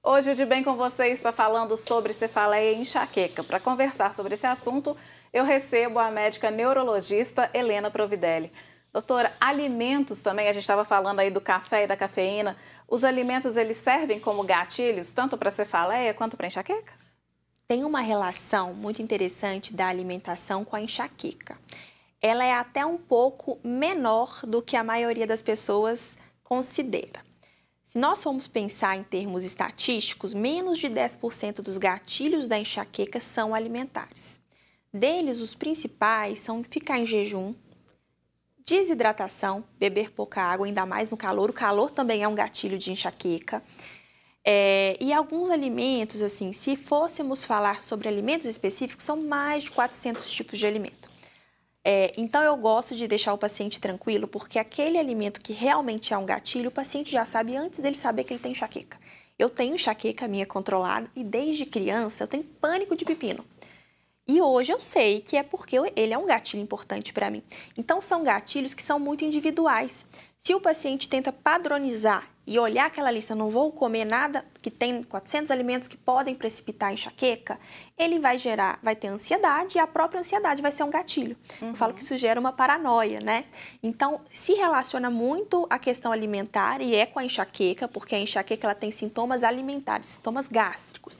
Hoje 0.03 0.31
o 0.31 0.35
De 0.35 0.45
Bem 0.45 0.63
com 0.63 0.75
você 0.75 1.07
está 1.07 1.33
falando 1.33 1.75
sobre 1.75 2.13
cefaleia 2.13 2.73
e 2.73 2.81
enxaqueca. 2.83 3.43
Para 3.43 3.61
conversar 3.61 4.13
sobre 4.13 4.35
esse 4.35 4.47
assunto, 4.47 4.95
eu 5.33 5.45
recebo 5.45 5.99
a 5.99 6.11
médica 6.11 6.51
neurologista 6.51 7.51
Helena 7.53 7.91
Providelli. 7.91 8.53
Doutora, 8.93 9.33
alimentos 9.39 10.23
também, 10.23 10.49
a 10.49 10.53
gente 10.53 10.63
estava 10.63 10.85
falando 10.85 11.21
aí 11.21 11.31
do 11.31 11.41
café 11.41 11.85
e 11.85 11.87
da 11.87 11.97
cafeína. 11.97 12.57
Os 12.89 13.05
alimentos, 13.05 13.57
eles 13.57 13.77
servem 13.77 14.19
como 14.19 14.43
gatilhos, 14.43 15.13
tanto 15.13 15.37
para 15.37 15.51
cefaleia 15.51 16.15
quanto 16.15 16.37
para 16.37 16.47
enxaqueca? 16.47 16.95
Tem 17.67 17.85
uma 17.85 18.01
relação 18.01 18.73
muito 18.73 19.03
interessante 19.03 19.75
da 19.75 19.87
alimentação 19.89 20.65
com 20.65 20.75
a 20.75 20.81
enxaqueca. 20.81 21.59
Ela 22.21 22.45
é 22.45 22.55
até 22.55 22.85
um 22.85 22.97
pouco 22.97 23.61
menor 23.63 24.41
do 24.45 24.63
que 24.63 24.77
a 24.77 24.83
maioria 24.83 25.27
das 25.27 25.43
pessoas 25.43 26.17
considera. 26.43 27.23
Se 27.85 27.99
nós 27.99 28.23
formos 28.23 28.49
pensar 28.49 28.97
em 28.97 29.03
termos 29.03 29.45
estatísticos, 29.45 30.33
menos 30.35 30.79
de 30.79 30.89
10% 30.89 31.61
dos 31.61 31.79
gatilhos 31.79 32.47
da 32.47 32.59
enxaqueca 32.59 33.21
são 33.21 33.55
alimentares. 33.55 34.41
Deles, 34.93 35.41
os 35.41 35.55
principais 35.55 36.41
são 36.41 36.65
ficar 36.65 36.99
em 36.99 37.07
jejum, 37.07 37.55
desidratação, 38.65 39.65
beber 39.79 40.11
pouca 40.11 40.43
água, 40.43 40.67
ainda 40.67 40.85
mais 40.85 41.11
no 41.11 41.17
calor. 41.17 41.51
O 41.51 41.53
calor 41.53 41.91
também 41.91 42.23
é 42.23 42.29
um 42.29 42.35
gatilho 42.35 42.79
de 42.79 42.93
enxaqueca. 42.93 43.63
É, 44.45 44.97
e 45.01 45.13
alguns 45.13 45.51
alimentos, 45.51 46.23
assim, 46.23 46.53
se 46.53 46.77
fôssemos 46.77 47.45
falar 47.45 47.83
sobre 47.83 48.09
alimentos 48.09 48.47
específicos, 48.47 49.05
são 49.05 49.17
mais 49.17 49.65
de 49.65 49.71
400 49.71 50.31
tipos 50.31 50.59
de 50.59 50.67
alimento. 50.67 51.11
É, 51.85 52.13
então, 52.17 52.43
eu 52.43 52.57
gosto 52.57 52.95
de 52.95 53.07
deixar 53.07 53.33
o 53.33 53.39
paciente 53.39 53.81
tranquilo, 53.81 54.29
porque 54.29 54.59
aquele 54.59 54.99
alimento 54.99 55.41
que 55.41 55.53
realmente 55.53 56.13
é 56.13 56.19
um 56.19 56.27
gatilho, 56.27 56.69
o 56.69 56.73
paciente 56.73 57.11
já 57.11 57.25
sabe 57.25 57.57
antes 57.57 57.79
dele 57.79 57.97
saber 57.97 58.25
que 58.25 58.33
ele 58.33 58.41
tem 58.41 58.53
enxaqueca. 58.53 58.99
Eu 59.39 59.49
tenho 59.49 59.75
enxaqueca 59.75 60.27
minha 60.27 60.45
controlada 60.45 61.11
e 61.15 61.23
desde 61.23 61.65
criança 61.65 62.25
eu 62.25 62.29
tenho 62.29 62.43
pânico 62.43 62.97
de 62.97 63.05
pepino. 63.05 63.45
E 64.29 64.43
hoje 64.43 64.71
eu 64.71 64.79
sei 64.79 65.23
que 65.23 65.39
é 65.39 65.43
porque 65.43 65.79
ele 65.97 66.13
é 66.13 66.19
um 66.19 66.27
gatilho 66.27 66.63
importante 66.63 67.15
para 67.15 67.31
mim. 67.31 67.43
Então, 67.79 68.03
são 68.03 68.23
gatilhos 68.23 68.75
que 68.75 68.83
são 68.83 68.99
muito 68.99 69.25
individuais. 69.25 70.05
Se 70.39 70.55
o 70.55 70.61
paciente 70.61 71.09
tenta 71.09 71.33
padronizar 71.33 72.29
e 72.47 72.59
olhar 72.59 72.87
aquela 72.87 73.11
lista, 73.11 73.35
não 73.35 73.51
vou 73.51 73.73
comer 73.73 74.05
nada 74.05 74.45
que 74.63 74.71
tem 74.71 75.03
400 75.03 75.51
alimentos 75.51 75.89
que 75.89 75.97
podem 75.97 76.35
precipitar 76.35 76.93
enxaqueca, 76.93 77.59
ele 77.97 78.19
vai 78.19 78.39
gerar, 78.39 78.79
vai 78.83 78.95
ter 78.95 79.09
ansiedade 79.09 79.77
e 79.77 79.81
a 79.81 79.87
própria 79.87 80.21
ansiedade 80.21 80.63
vai 80.63 80.73
ser 80.73 80.83
um 80.83 80.91
gatilho. 80.91 81.37
Uhum. 81.61 81.71
Eu 81.71 81.75
falo 81.75 81.93
que 81.93 82.03
isso 82.03 82.17
gera 82.17 82.39
uma 82.39 82.53
paranoia, 82.53 83.21
né? 83.21 83.47
Então, 83.83 84.21
se 84.33 84.55
relaciona 84.55 85.11
muito 85.11 85.67
a 85.69 85.79
questão 85.79 86.13
alimentar 86.13 86.81
e 86.81 86.95
é 86.95 87.05
com 87.05 87.19
a 87.19 87.25
enxaqueca, 87.25 87.89
porque 87.89 88.15
a 88.15 88.19
enxaqueca 88.19 88.67
ela 88.67 88.75
tem 88.75 88.91
sintomas 88.91 89.43
alimentares, 89.43 90.07
sintomas 90.11 90.49
gástricos. 90.49 91.19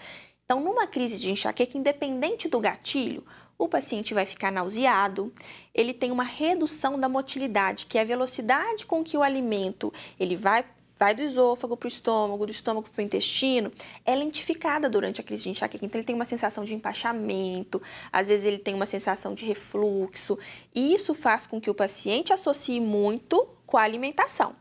Então, 0.51 0.65
numa 0.65 0.87
crise 0.87 1.19
de 1.19 1.31
enxaqueca, 1.31 1.77
independente 1.77 2.49
do 2.49 2.59
gatilho, 2.59 3.23
o 3.59 3.69
paciente 3.69 4.15
vai 4.15 4.25
ficar 4.25 4.51
nauseado, 4.51 5.31
ele 5.75 5.93
tem 5.93 6.11
uma 6.11 6.25
redução 6.25 6.99
da 6.99 7.07
motilidade, 7.07 7.85
que 7.85 7.99
é 7.99 8.01
a 8.01 8.05
velocidade 8.05 8.87
com 8.87 9.05
que 9.05 9.15
o 9.15 9.23
alimento 9.23 9.93
ele 10.19 10.37
vai 10.37 10.65
vai 10.99 11.15
do 11.15 11.21
esôfago 11.21 11.77
para 11.77 11.87
o 11.87 11.89
estômago, 11.89 12.47
do 12.47 12.51
estômago 12.51 12.89
para 12.89 13.03
o 13.03 13.05
intestino, 13.05 13.71
é 14.07 14.17
lentificada 14.17 14.89
durante 14.89 15.21
a 15.21 15.25
crise 15.25 15.45
de 15.45 15.51
enxaqueca. 15.51 15.85
Então, 15.85 15.99
ele 15.99 16.07
tem 16.07 16.15
uma 16.15 16.25
sensação 16.25 16.65
de 16.65 16.75
empachamento, 16.75 17.81
às 18.11 18.29
vezes 18.29 18.47
ele 18.47 18.59
tem 18.59 18.75
uma 18.75 18.87
sensação 18.87 19.35
de 19.35 19.45
refluxo. 19.45 20.39
E 20.75 20.95
isso 20.95 21.15
faz 21.15 21.47
com 21.47 21.61
que 21.61 21.71
o 21.71 21.75
paciente 21.75 22.33
associe 22.33 22.81
muito 22.81 23.47
com 23.67 23.77
a 23.77 23.83
alimentação. 23.83 24.57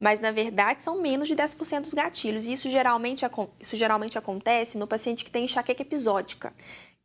Mas, 0.00 0.18
na 0.18 0.30
verdade, 0.30 0.82
são 0.82 1.00
menos 1.00 1.28
de 1.28 1.36
10% 1.36 1.82
dos 1.82 1.94
gatilhos. 1.94 2.46
E 2.46 2.54
isso 2.54 2.70
geralmente, 2.70 3.24
isso 3.60 3.76
geralmente 3.76 4.16
acontece 4.16 4.78
no 4.78 4.86
paciente 4.86 5.24
que 5.24 5.30
tem 5.30 5.44
enxaqueca 5.44 5.82
episódica 5.82 6.54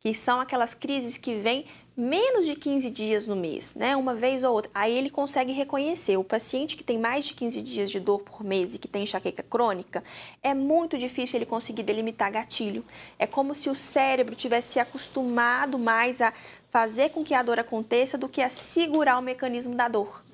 que 0.00 0.12
são 0.14 0.40
aquelas 0.40 0.74
crises 0.74 1.16
que 1.16 1.34
vêm 1.34 1.64
menos 1.96 2.44
de 2.46 2.54
15 2.54 2.90
dias 2.90 3.26
no 3.26 3.34
mês, 3.34 3.74
né? 3.74 3.96
Uma 3.96 4.14
vez 4.14 4.44
ou 4.44 4.52
outra. 4.52 4.70
Aí 4.74 4.96
ele 4.96 5.08
consegue 5.08 5.52
reconhecer. 5.52 6.16
O 6.18 6.24
paciente 6.24 6.76
que 6.76 6.84
tem 6.84 6.98
mais 6.98 7.24
de 7.24 7.34
15 7.34 7.62
dias 7.62 7.90
de 7.90 7.98
dor 7.98 8.20
por 8.20 8.44
mês 8.44 8.74
e 8.74 8.78
que 8.78 8.86
tem 8.86 9.02
enxaqueca 9.02 9.42
crônica, 9.42 10.04
é 10.42 10.52
muito 10.52 10.98
difícil 10.98 11.38
ele 11.38 11.46
conseguir 11.46 11.82
delimitar 11.82 12.30
gatilho. 12.30 12.84
É 13.18 13.26
como 13.26 13.54
se 13.54 13.70
o 13.70 13.74
cérebro 13.74 14.34
tivesse 14.34 14.74
se 14.74 14.78
acostumado 14.78 15.78
mais 15.78 16.20
a 16.20 16.32
fazer 16.70 17.10
com 17.10 17.24
que 17.24 17.32
a 17.32 17.42
dor 17.42 17.58
aconteça 17.58 18.18
do 18.18 18.28
que 18.28 18.42
a 18.42 18.50
segurar 18.50 19.18
o 19.18 19.22
mecanismo 19.22 19.74
da 19.74 19.88
dor. 19.88 20.25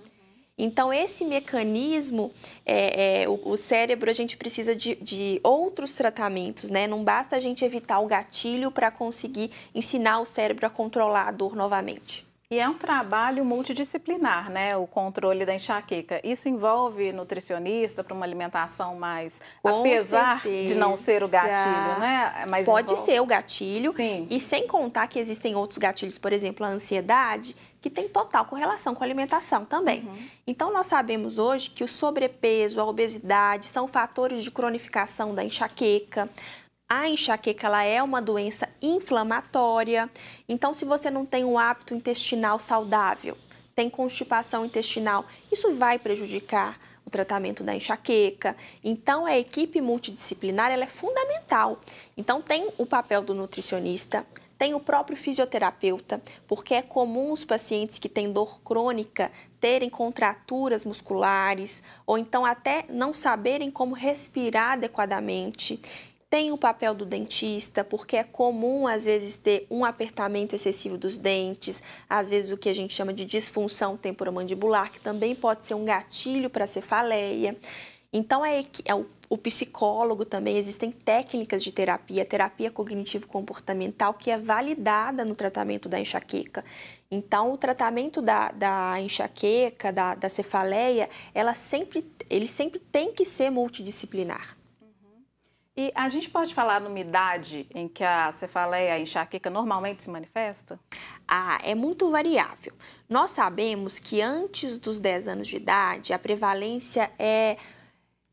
Então, 0.64 0.92
esse 0.92 1.24
mecanismo, 1.24 2.30
é, 2.64 3.22
é, 3.22 3.28
o, 3.28 3.50
o, 3.50 3.56
cérebro, 3.56 4.08
a 4.08 4.12
gente 4.12 4.36
precisa 4.36 4.76
de, 4.76 4.94
de, 4.94 5.40
outros 5.42 5.96
tratamentos, 5.96 6.70
né? 6.70 6.86
Não 6.86 7.02
basta 7.02 7.34
a 7.34 7.40
gente 7.40 7.64
evitar 7.64 7.98
o 7.98 8.06
gatilho 8.06 8.70
para 8.70 8.88
conseguir 8.88 9.50
ensinar 9.74 10.20
o 10.20 10.24
cérebro 10.24 10.64
a 10.64 10.70
controlar 10.70 11.26
a 11.26 11.32
dor 11.32 11.56
novamente. 11.56 12.24
E 12.52 12.58
é 12.58 12.68
um 12.68 12.74
trabalho 12.74 13.46
multidisciplinar, 13.46 14.50
né? 14.50 14.76
O 14.76 14.86
controle 14.86 15.46
da 15.46 15.54
enxaqueca. 15.54 16.20
Isso 16.22 16.50
envolve 16.50 17.10
nutricionista 17.10 18.04
para 18.04 18.12
uma 18.12 18.26
alimentação 18.26 18.94
mais. 18.94 19.40
Com 19.62 19.80
apesar 19.80 20.42
certeza. 20.42 20.74
de 20.74 20.78
não 20.78 20.94
ser 20.94 21.24
o 21.24 21.28
gatilho, 21.28 21.98
né? 21.98 22.44
Mas 22.50 22.66
Pode 22.66 22.92
envolve... 22.92 23.10
ser 23.10 23.20
o 23.22 23.24
gatilho. 23.24 23.94
Sim. 23.96 24.26
E 24.28 24.38
sem 24.38 24.66
contar 24.66 25.06
que 25.06 25.18
existem 25.18 25.56
outros 25.56 25.78
gatilhos, 25.78 26.18
por 26.18 26.30
exemplo, 26.30 26.66
a 26.66 26.68
ansiedade, 26.68 27.56
que 27.80 27.88
tem 27.88 28.06
total 28.06 28.44
correlação 28.44 28.94
com 28.94 29.02
a 29.02 29.06
alimentação 29.06 29.64
também. 29.64 30.00
Uhum. 30.00 30.28
Então, 30.46 30.70
nós 30.74 30.84
sabemos 30.84 31.38
hoje 31.38 31.70
que 31.70 31.82
o 31.82 31.88
sobrepeso, 31.88 32.78
a 32.78 32.84
obesidade 32.84 33.64
são 33.64 33.88
fatores 33.88 34.44
de 34.44 34.50
cronificação 34.50 35.34
da 35.34 35.42
enxaqueca. 35.42 36.28
A 36.94 37.08
enxaqueca 37.08 37.68
ela 37.68 37.82
é 37.82 38.02
uma 38.02 38.20
doença 38.20 38.68
inflamatória. 38.82 40.10
Então, 40.46 40.74
se 40.74 40.84
você 40.84 41.10
não 41.10 41.24
tem 41.24 41.42
um 41.42 41.58
hábito 41.58 41.94
intestinal 41.94 42.58
saudável, 42.60 43.34
tem 43.74 43.88
constipação 43.88 44.66
intestinal, 44.66 45.24
isso 45.50 45.72
vai 45.72 45.98
prejudicar 45.98 46.78
o 47.06 47.08
tratamento 47.08 47.64
da 47.64 47.74
enxaqueca. 47.74 48.54
Então, 48.84 49.24
a 49.24 49.38
equipe 49.38 49.80
multidisciplinar 49.80 50.70
ela 50.70 50.84
é 50.84 50.86
fundamental. 50.86 51.80
Então, 52.14 52.42
tem 52.42 52.68
o 52.76 52.84
papel 52.84 53.22
do 53.22 53.32
nutricionista, 53.32 54.26
tem 54.58 54.74
o 54.74 54.80
próprio 54.80 55.16
fisioterapeuta, 55.16 56.20
porque 56.46 56.74
é 56.74 56.82
comum 56.82 57.32
os 57.32 57.42
pacientes 57.42 57.98
que 57.98 58.08
têm 58.08 58.30
dor 58.30 58.60
crônica 58.60 59.32
terem 59.58 59.88
contraturas 59.88 60.84
musculares 60.84 61.82
ou 62.04 62.18
então 62.18 62.44
até 62.44 62.84
não 62.88 63.14
saberem 63.14 63.70
como 63.70 63.94
respirar 63.94 64.72
adequadamente. 64.72 65.80
Tem 66.32 66.50
o 66.50 66.56
papel 66.56 66.94
do 66.94 67.04
dentista, 67.04 67.84
porque 67.84 68.16
é 68.16 68.24
comum 68.24 68.86
às 68.86 69.04
vezes 69.04 69.36
ter 69.36 69.66
um 69.70 69.84
apertamento 69.84 70.54
excessivo 70.54 70.96
dos 70.96 71.18
dentes, 71.18 71.82
às 72.08 72.30
vezes 72.30 72.50
o 72.50 72.56
que 72.56 72.70
a 72.70 72.74
gente 72.74 72.94
chama 72.94 73.12
de 73.12 73.26
disfunção 73.26 73.98
temporomandibular, 73.98 74.90
que 74.90 74.98
também 74.98 75.34
pode 75.34 75.66
ser 75.66 75.74
um 75.74 75.84
gatilho 75.84 76.48
para 76.48 76.66
cefaleia. 76.66 77.54
Então 78.10 78.42
é, 78.42 78.62
é 78.86 78.94
o, 78.94 79.04
o 79.28 79.36
psicólogo 79.36 80.24
também, 80.24 80.56
existem 80.56 80.90
técnicas 80.90 81.62
de 81.62 81.70
terapia, 81.70 82.24
terapia 82.24 82.70
cognitivo-comportamental, 82.70 84.14
que 84.14 84.30
é 84.30 84.38
validada 84.38 85.26
no 85.26 85.34
tratamento 85.34 85.86
da 85.86 86.00
enxaqueca. 86.00 86.64
Então, 87.10 87.52
o 87.52 87.58
tratamento 87.58 88.22
da, 88.22 88.50
da 88.52 88.98
enxaqueca, 88.98 89.92
da, 89.92 90.14
da 90.14 90.30
cefaleia, 90.30 91.10
ela 91.34 91.52
sempre, 91.52 92.10
ele 92.30 92.46
sempre 92.46 92.78
tem 92.78 93.12
que 93.12 93.22
ser 93.22 93.50
multidisciplinar. 93.50 94.61
E 95.74 95.90
a 95.94 96.06
gente 96.10 96.28
pode 96.28 96.54
falar 96.54 96.82
numa 96.82 97.00
idade 97.00 97.66
em 97.74 97.88
que 97.88 98.04
a 98.04 98.30
cefaleia, 98.30 98.92
a 98.92 99.00
enxaqueca 99.00 99.48
normalmente 99.48 100.02
se 100.02 100.10
manifesta? 100.10 100.78
Ah, 101.26 101.58
é 101.62 101.74
muito 101.74 102.10
variável. 102.10 102.74
Nós 103.08 103.30
sabemos 103.30 103.98
que 103.98 104.20
antes 104.20 104.76
dos 104.76 104.98
10 104.98 105.28
anos 105.28 105.48
de 105.48 105.56
idade, 105.56 106.12
a 106.12 106.18
prevalência 106.18 107.10
é 107.18 107.56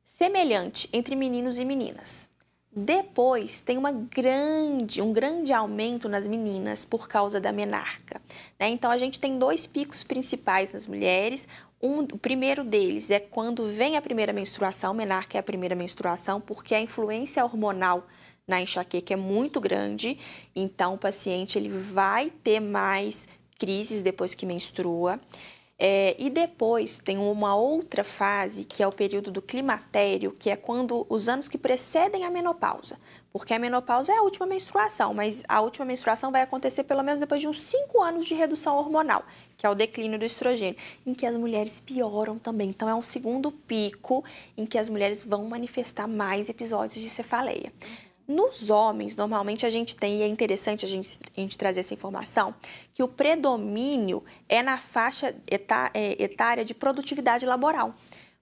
semelhante 0.03 0.89
entre 0.91 1.15
meninos 1.15 1.57
e 1.57 1.63
meninas. 1.63 2.27
Depois 2.71 3.61
tem 3.61 3.77
uma 3.77 3.91
grande, 3.91 5.01
um 5.01 5.11
grande 5.13 5.53
aumento 5.53 6.07
nas 6.09 6.27
meninas 6.27 6.83
por 6.83 7.07
causa 7.07 7.39
da 7.39 7.53
menarca. 7.53 8.21
Né? 8.59 8.69
Então 8.69 8.91
a 8.91 8.97
gente 8.97 9.19
tem 9.19 9.37
dois 9.37 9.65
picos 9.65 10.03
principais 10.03 10.71
nas 10.71 10.85
mulheres. 10.85 11.47
Um, 11.81 11.99
o 12.01 12.17
primeiro 12.17 12.63
deles 12.63 13.09
é 13.09 13.19
quando 13.19 13.65
vem 13.65 13.95
a 13.95 14.01
primeira 14.01 14.33
menstruação, 14.33 14.93
menarca 14.93 15.37
é 15.37 15.39
a 15.39 15.43
primeira 15.43 15.75
menstruação, 15.75 16.41
porque 16.41 16.75
a 16.75 16.81
influência 16.81 17.43
hormonal 17.43 18.05
na 18.45 18.61
enxaqueca 18.61 19.13
é 19.13 19.17
muito 19.17 19.61
grande, 19.61 20.17
então 20.55 20.95
o 20.95 20.97
paciente 20.97 21.57
ele 21.57 21.69
vai 21.69 22.29
ter 22.29 22.59
mais 22.59 23.27
crises 23.57 24.01
depois 24.01 24.33
que 24.33 24.45
menstrua. 24.45 25.19
É, 25.81 26.13
e 26.19 26.29
depois 26.29 26.99
tem 26.99 27.17
uma 27.17 27.55
outra 27.55 28.03
fase, 28.03 28.65
que 28.65 28.83
é 28.83 28.87
o 28.87 28.91
período 28.91 29.31
do 29.31 29.41
climatério, 29.41 30.35
que 30.37 30.49
é 30.49 30.57
quando 30.57 31.07
os 31.07 31.29
anos 31.29 31.47
que 31.47 31.57
precedem 31.57 32.25
a 32.25 32.29
menopausa. 32.29 32.97
Porque 33.31 33.53
a 33.53 33.59
menopausa 33.59 34.11
é 34.11 34.17
a 34.17 34.21
última 34.21 34.45
menstruação, 34.45 35.13
mas 35.13 35.41
a 35.47 35.61
última 35.61 35.85
menstruação 35.85 36.31
vai 36.31 36.41
acontecer 36.41 36.83
pelo 36.83 37.01
menos 37.01 37.19
depois 37.19 37.39
de 37.39 37.47
uns 37.47 37.61
5 37.61 38.01
anos 38.01 38.25
de 38.25 38.33
redução 38.33 38.75
hormonal, 38.75 39.23
que 39.55 39.65
é 39.65 39.69
o 39.69 39.75
declínio 39.75 40.19
do 40.19 40.25
estrogênio, 40.25 40.75
em 41.05 41.13
que 41.13 41.25
as 41.25 41.37
mulheres 41.37 41.79
pioram 41.79 42.37
também. 42.37 42.69
Então, 42.69 42.89
é 42.89 42.95
um 42.95 43.01
segundo 43.01 43.49
pico 43.49 44.25
em 44.57 44.65
que 44.65 44.77
as 44.77 44.89
mulheres 44.89 45.23
vão 45.23 45.45
manifestar 45.45 46.07
mais 46.07 46.49
episódios 46.49 47.01
de 47.01 47.09
cefaleia. 47.09 47.71
Nos 48.29 48.69
homens, 48.69 49.15
normalmente 49.15 49.65
a 49.65 49.71
gente 49.71 49.95
tem, 49.95 50.19
e 50.19 50.21
é 50.21 50.27
interessante 50.27 50.85
a 50.85 50.87
gente, 50.87 51.19
a 51.35 51.41
gente 51.41 51.57
trazer 51.57 51.79
essa 51.79 51.95
informação, 51.95 52.53
que 52.93 53.01
o 53.01 53.07
predomínio 53.07 54.23
é 54.47 54.61
na 54.61 54.77
faixa 54.77 55.35
é, 55.95 56.23
etária 56.23 56.63
de 56.63 56.75
produtividade 56.75 57.43
laboral. 57.43 57.91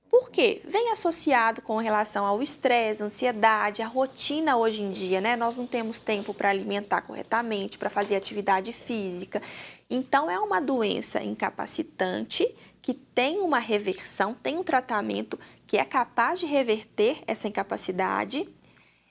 Por 0.10 0.30
quê? 0.30 0.62
Vem 0.66 0.92
associado 0.92 1.62
com 1.62 1.78
relação 1.78 2.26
ao 2.26 2.42
estresse, 2.42 3.02
ansiedade, 3.02 3.82
a 3.82 3.88
rotina 3.88 4.58
hoje 4.58 4.82
em 4.82 4.90
dia, 4.90 5.22
né? 5.22 5.38
Nós 5.38 5.56
não 5.56 5.66
temos 5.66 6.02
tempo 6.02 6.34
para 6.34 6.50
alimentar 6.50 7.02
corretamente, 7.02 7.78
para 7.78 7.90
fazer 7.90 8.18
atividade 8.18 8.74
física. 8.74 9.42
Então, 9.90 10.30
é 10.30 10.38
uma 10.38 10.60
doença 10.60 11.24
incapacitante 11.24 12.54
que 12.82 12.94
tem 12.94 13.40
uma 13.40 13.60
reversão, 13.60 14.34
tem 14.34 14.58
um 14.58 14.64
tratamento 14.64 15.40
que 15.66 15.78
é 15.78 15.86
capaz 15.86 16.42
de 16.42 16.46
reverter 16.46 17.24
essa 17.26 17.48
incapacidade 17.48 18.50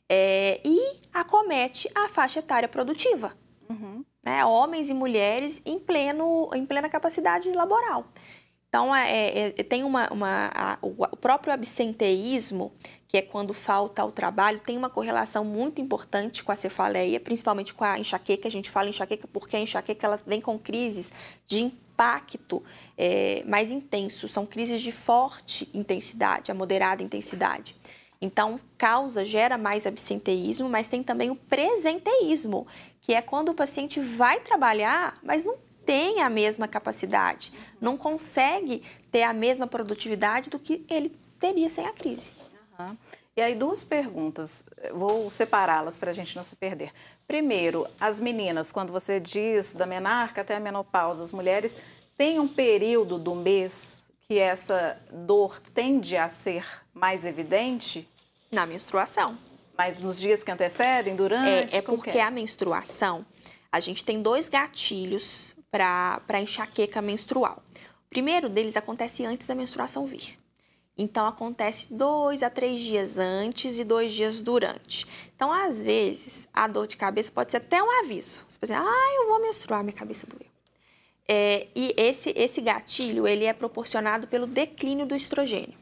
é, 0.08 0.60
e 0.64 1.00
acomete 1.12 1.90
a 1.94 2.08
faixa 2.08 2.38
etária 2.38 2.68
produtiva. 2.68 3.36
Uhum. 3.68 4.04
Né? 4.24 4.44
Homens 4.44 4.90
e 4.90 4.94
mulheres 4.94 5.62
em, 5.64 5.78
pleno, 5.78 6.50
em 6.54 6.64
plena 6.64 6.88
capacidade 6.88 7.50
laboral. 7.52 8.06
Então, 8.68 8.94
é, 8.94 9.10
é, 9.10 9.54
é 9.56 9.62
tem 9.62 9.84
uma, 9.84 10.12
uma 10.12 10.50
a, 10.54 10.78
o 10.82 11.16
próprio 11.16 11.52
absenteísmo, 11.52 12.72
que 13.08 13.16
é 13.16 13.22
quando 13.22 13.54
falta 13.54 14.02
ao 14.02 14.10
trabalho, 14.10 14.58
tem 14.58 14.76
uma 14.76 14.90
correlação 14.90 15.44
muito 15.44 15.80
importante 15.80 16.42
com 16.42 16.52
a 16.52 16.56
cefaleia, 16.56 17.18
principalmente 17.20 17.72
com 17.72 17.84
a 17.84 17.98
enxaqueca. 17.98 18.48
A 18.48 18.50
gente 18.50 18.68
fala 18.68 18.88
enxaqueca 18.88 19.28
porque 19.28 19.56
a 19.56 19.60
enxaqueca 19.60 20.06
ela 20.06 20.20
vem 20.26 20.40
com 20.40 20.58
crises 20.58 21.10
de 21.46 21.62
impacto 21.62 22.62
é, 22.98 23.42
mais 23.46 23.70
intenso, 23.70 24.28
são 24.28 24.44
crises 24.44 24.82
de 24.82 24.92
forte 24.92 25.68
intensidade, 25.72 26.50
a 26.50 26.54
moderada 26.54 27.02
intensidade. 27.02 27.74
Então, 28.20 28.58
causa, 28.78 29.24
gera 29.24 29.58
mais 29.58 29.86
absenteísmo, 29.86 30.68
mas 30.68 30.88
tem 30.88 31.02
também 31.02 31.30
o 31.30 31.36
presenteísmo, 31.36 32.66
que 33.00 33.12
é 33.12 33.20
quando 33.20 33.50
o 33.50 33.54
paciente 33.54 34.00
vai 34.00 34.40
trabalhar, 34.40 35.14
mas 35.22 35.44
não 35.44 35.56
tem 35.84 36.20
a 36.20 36.28
mesma 36.28 36.66
capacidade, 36.66 37.52
não 37.80 37.96
consegue 37.96 38.82
ter 39.10 39.22
a 39.22 39.32
mesma 39.32 39.66
produtividade 39.66 40.50
do 40.50 40.58
que 40.58 40.84
ele 40.90 41.16
teria 41.38 41.68
sem 41.68 41.86
a 41.86 41.92
crise. 41.92 42.34
Uhum. 42.78 42.96
E 43.36 43.40
aí, 43.42 43.54
duas 43.54 43.84
perguntas, 43.84 44.64
vou 44.94 45.28
separá-las 45.28 45.98
para 45.98 46.10
a 46.10 46.12
gente 46.12 46.34
não 46.34 46.42
se 46.42 46.56
perder. 46.56 46.90
Primeiro, 47.28 47.86
as 48.00 48.18
meninas, 48.18 48.72
quando 48.72 48.92
você 48.92 49.20
diz 49.20 49.74
da 49.74 49.84
menarca 49.84 50.40
até 50.40 50.56
a 50.56 50.60
menopausa, 50.60 51.22
as 51.22 51.32
mulheres 51.32 51.76
têm 52.16 52.40
um 52.40 52.48
período 52.48 53.18
do 53.18 53.34
mês 53.34 54.05
que 54.28 54.38
essa 54.38 55.00
dor 55.10 55.60
tende 55.72 56.16
a 56.16 56.28
ser 56.28 56.66
mais 56.92 57.24
evidente? 57.24 58.08
Na 58.50 58.66
menstruação. 58.66 59.38
Mas 59.76 60.00
nos 60.00 60.18
dias 60.18 60.42
que 60.42 60.50
antecedem, 60.50 61.14
durante? 61.14 61.74
É, 61.74 61.78
é 61.78 61.82
porque 61.82 62.10
é? 62.10 62.22
a 62.22 62.30
menstruação, 62.30 63.24
a 63.70 63.78
gente 63.78 64.04
tem 64.04 64.20
dois 64.20 64.48
gatilhos 64.48 65.54
para 65.70 66.40
enxaqueca 66.40 67.02
menstrual. 67.02 67.62
O 68.06 68.08
primeiro 68.08 68.48
deles 68.48 68.76
acontece 68.76 69.24
antes 69.24 69.46
da 69.46 69.54
menstruação 69.54 70.06
vir. 70.06 70.38
Então 70.98 71.26
acontece 71.26 71.92
dois 71.92 72.42
a 72.42 72.48
três 72.48 72.80
dias 72.80 73.18
antes 73.18 73.78
e 73.78 73.84
dois 73.84 74.12
dias 74.14 74.40
durante. 74.40 75.06
Então, 75.34 75.52
às 75.52 75.82
vezes, 75.82 76.48
a 76.54 76.66
dor 76.66 76.86
de 76.86 76.96
cabeça 76.96 77.30
pode 77.30 77.50
ser 77.50 77.58
até 77.58 77.82
um 77.82 78.00
aviso. 78.00 78.44
Você 78.48 78.58
pode 78.58 78.72
dizer, 78.72 78.82
ah, 78.82 79.14
eu 79.16 79.28
vou 79.28 79.42
menstruar, 79.42 79.84
minha 79.84 79.94
cabeça 79.94 80.26
doeu. 80.26 80.55
É, 81.28 81.66
e 81.74 81.92
esse, 81.96 82.32
esse 82.36 82.60
gatilho 82.60 83.26
ele 83.26 83.44
é 83.44 83.52
proporcionado 83.52 84.28
pelo 84.28 84.46
declínio 84.46 85.06
do 85.06 85.14
estrogênio. 85.14 85.74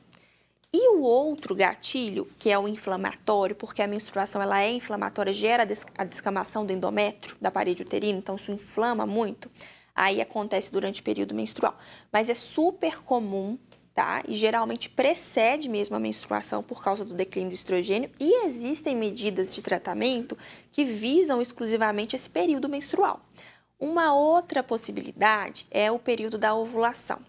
E 0.73 0.97
o 0.97 1.03
outro 1.03 1.55
gatilho, 1.55 2.27
que 2.39 2.51
é 2.51 2.59
o 2.59 2.67
inflamatório, 2.67 3.55
porque 3.55 3.81
a 3.81 3.87
menstruação 3.87 4.43
ela 4.43 4.61
é 4.61 4.73
inflamatória, 4.73 5.33
gera 5.33 5.67
a 5.97 6.05
descamação 6.05 6.67
do 6.67 6.73
endométrio, 6.73 7.37
da 7.41 7.51
parede 7.51 7.83
uterina, 7.83 8.19
então 8.19 8.35
isso 8.35 8.51
inflama 8.51 9.07
muito, 9.07 9.49
aí 9.95 10.21
acontece 10.21 10.73
durante 10.73 11.01
o 11.01 11.05
período 11.05 11.35
menstrual. 11.35 11.79
Mas 12.11 12.29
é 12.29 12.35
super 12.35 13.03
comum 13.03 13.57
tá? 13.95 14.23
E 14.27 14.35
geralmente 14.35 14.91
precede 14.91 15.69
mesmo 15.69 15.95
a 15.95 16.01
menstruação 16.01 16.63
por 16.63 16.83
causa 16.83 17.05
do 17.05 17.15
declínio 17.15 17.51
do 17.51 17.55
estrogênio 17.55 18.11
e 18.19 18.45
existem 18.45 18.97
medidas 18.97 19.55
de 19.55 19.63
tratamento 19.63 20.37
que 20.73 20.85
visam 20.85 21.41
exclusivamente 21.41 22.17
esse 22.17 22.29
período 22.29 22.69
menstrual. 22.69 23.21
Uma 23.79 24.15
outra 24.15 24.63
possibilidade 24.63 25.67
é 25.71 25.91
o 25.91 25.99
período 25.99 26.39
da 26.39 26.55
ovulação. 26.55 27.21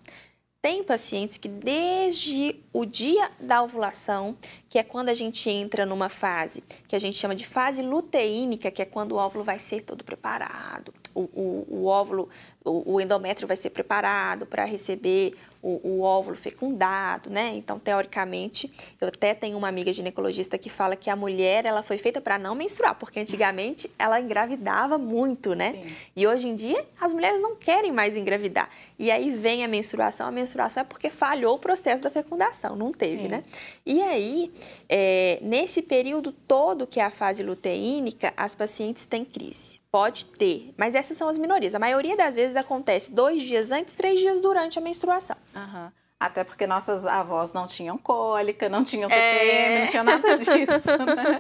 Tem 0.66 0.84
pacientes 0.84 1.38
que 1.38 1.48
desde 1.48 2.60
o 2.74 2.86
dia 2.86 3.30
da 3.40 3.62
ovulação, 3.62 4.36
que 4.68 4.80
é 4.80 4.84
quando 4.84 5.10
a 5.10 5.14
gente 5.14 5.48
entra 5.48 5.86
numa 5.86 6.10
fase 6.10 6.64
que 6.88 6.96
a 6.96 7.00
gente 7.00 7.20
chama 7.20 7.36
de 7.36 7.46
fase 7.46 7.84
luteínica, 7.84 8.72
que 8.72 8.82
é 8.82 8.86
quando 8.86 9.12
o 9.12 9.16
óvulo 9.16 9.44
vai 9.44 9.60
ser 9.60 9.84
todo 9.84 10.04
preparado, 10.04 10.92
o, 11.14 11.22
o, 11.22 11.68
o 11.70 11.86
óvulo, 11.86 12.28
o, 12.64 12.96
o 12.96 13.00
endométrio 13.00 13.48
vai 13.48 13.56
ser 13.56 13.70
preparado 13.70 14.48
para 14.48 14.66
receber 14.66 15.36
o, 15.66 15.80
o, 15.84 16.02
óvulo 16.02 16.38
fecundado, 16.38 17.28
né? 17.28 17.54
Então, 17.56 17.80
teoricamente, 17.80 18.72
eu 19.02 19.08
até 19.08 19.34
tenho 19.34 19.58
uma 19.58 19.68
amiga 19.68 19.92
ginecologista 19.92 20.60
que 20.60 20.70
fala 20.70 20.96
que 20.96 21.10
a 21.10 21.16
mulher 21.16 21.66
ela 21.66 21.82
foi 21.82 21.98
feita 21.98 22.22
para 22.22 22.38
não 22.38 22.54
menstruar, 22.54 22.94
porque 22.94 23.20
antigamente 23.20 23.90
ela 23.98 24.22
engravidava 24.22 25.00
muito, 25.00 25.56
né? 25.56 25.80
Sim. 25.82 25.96
E 26.16 26.28
hoje 26.28 26.48
em 26.48 26.56
dia 26.56 26.86
as 27.02 27.16
mulheres 27.16 27.42
não 27.42 27.56
querem 27.56 27.92
mais 27.92 28.16
engravidar. 28.16 28.70
E 28.98 29.12
aí 29.12 29.30
vem 29.30 29.64
a 29.64 29.68
menstruação, 29.68 30.28
a 30.28 30.32
menstruação 30.32 30.82
é 30.82 30.84
porque 30.84 31.10
falhou 31.10 31.56
o 31.56 31.60
processo 31.60 32.02
da 32.02 32.10
fecundação, 32.10 32.76
não 32.76 32.92
teve, 32.92 33.24
Sim. 33.24 33.28
né? 33.28 33.44
E 33.86 34.02
aí, 34.02 34.52
é, 34.88 35.40
nesse 35.42 35.82
período 35.82 36.32
todo 36.32 36.88
que 36.88 37.00
é 37.00 37.04
a 37.04 37.12
fase 37.12 37.44
luteínica, 37.44 38.34
as 38.38 38.56
pacientes 38.56 39.06
têm 39.06 39.26
crise. 39.26 39.82
Pode 39.92 40.26
ter, 40.26 40.74
mas 40.78 40.96
essas 40.96 41.18
são 41.18 41.28
as 41.28 41.38
minorias. 41.38 41.76
A 41.76 41.80
maioria 41.80 42.16
das 42.16 42.36
vezes 42.36 42.56
acontece 42.56 43.12
dois 43.12 43.44
dias 43.44 43.72
antes, 43.72 43.94
três 43.94 44.20
dias 44.20 44.40
durante 44.40 44.80
a 44.80 44.82
menstruação. 44.82 45.38
Uhum. 45.56 45.92
Até 46.18 46.46
porque 46.46 46.66
nossas 46.66 47.06
avós 47.06 47.52
não 47.52 47.68
tinham 47.68 47.98
cólica, 47.98 48.70
não 48.70 48.84
tinham 48.84 49.10
TPM, 49.10 49.74
é... 49.76 49.80
não 49.82 49.88
tinha 49.88 50.04
nada 50.04 50.38
disso, 50.38 50.98
né? 51.06 51.40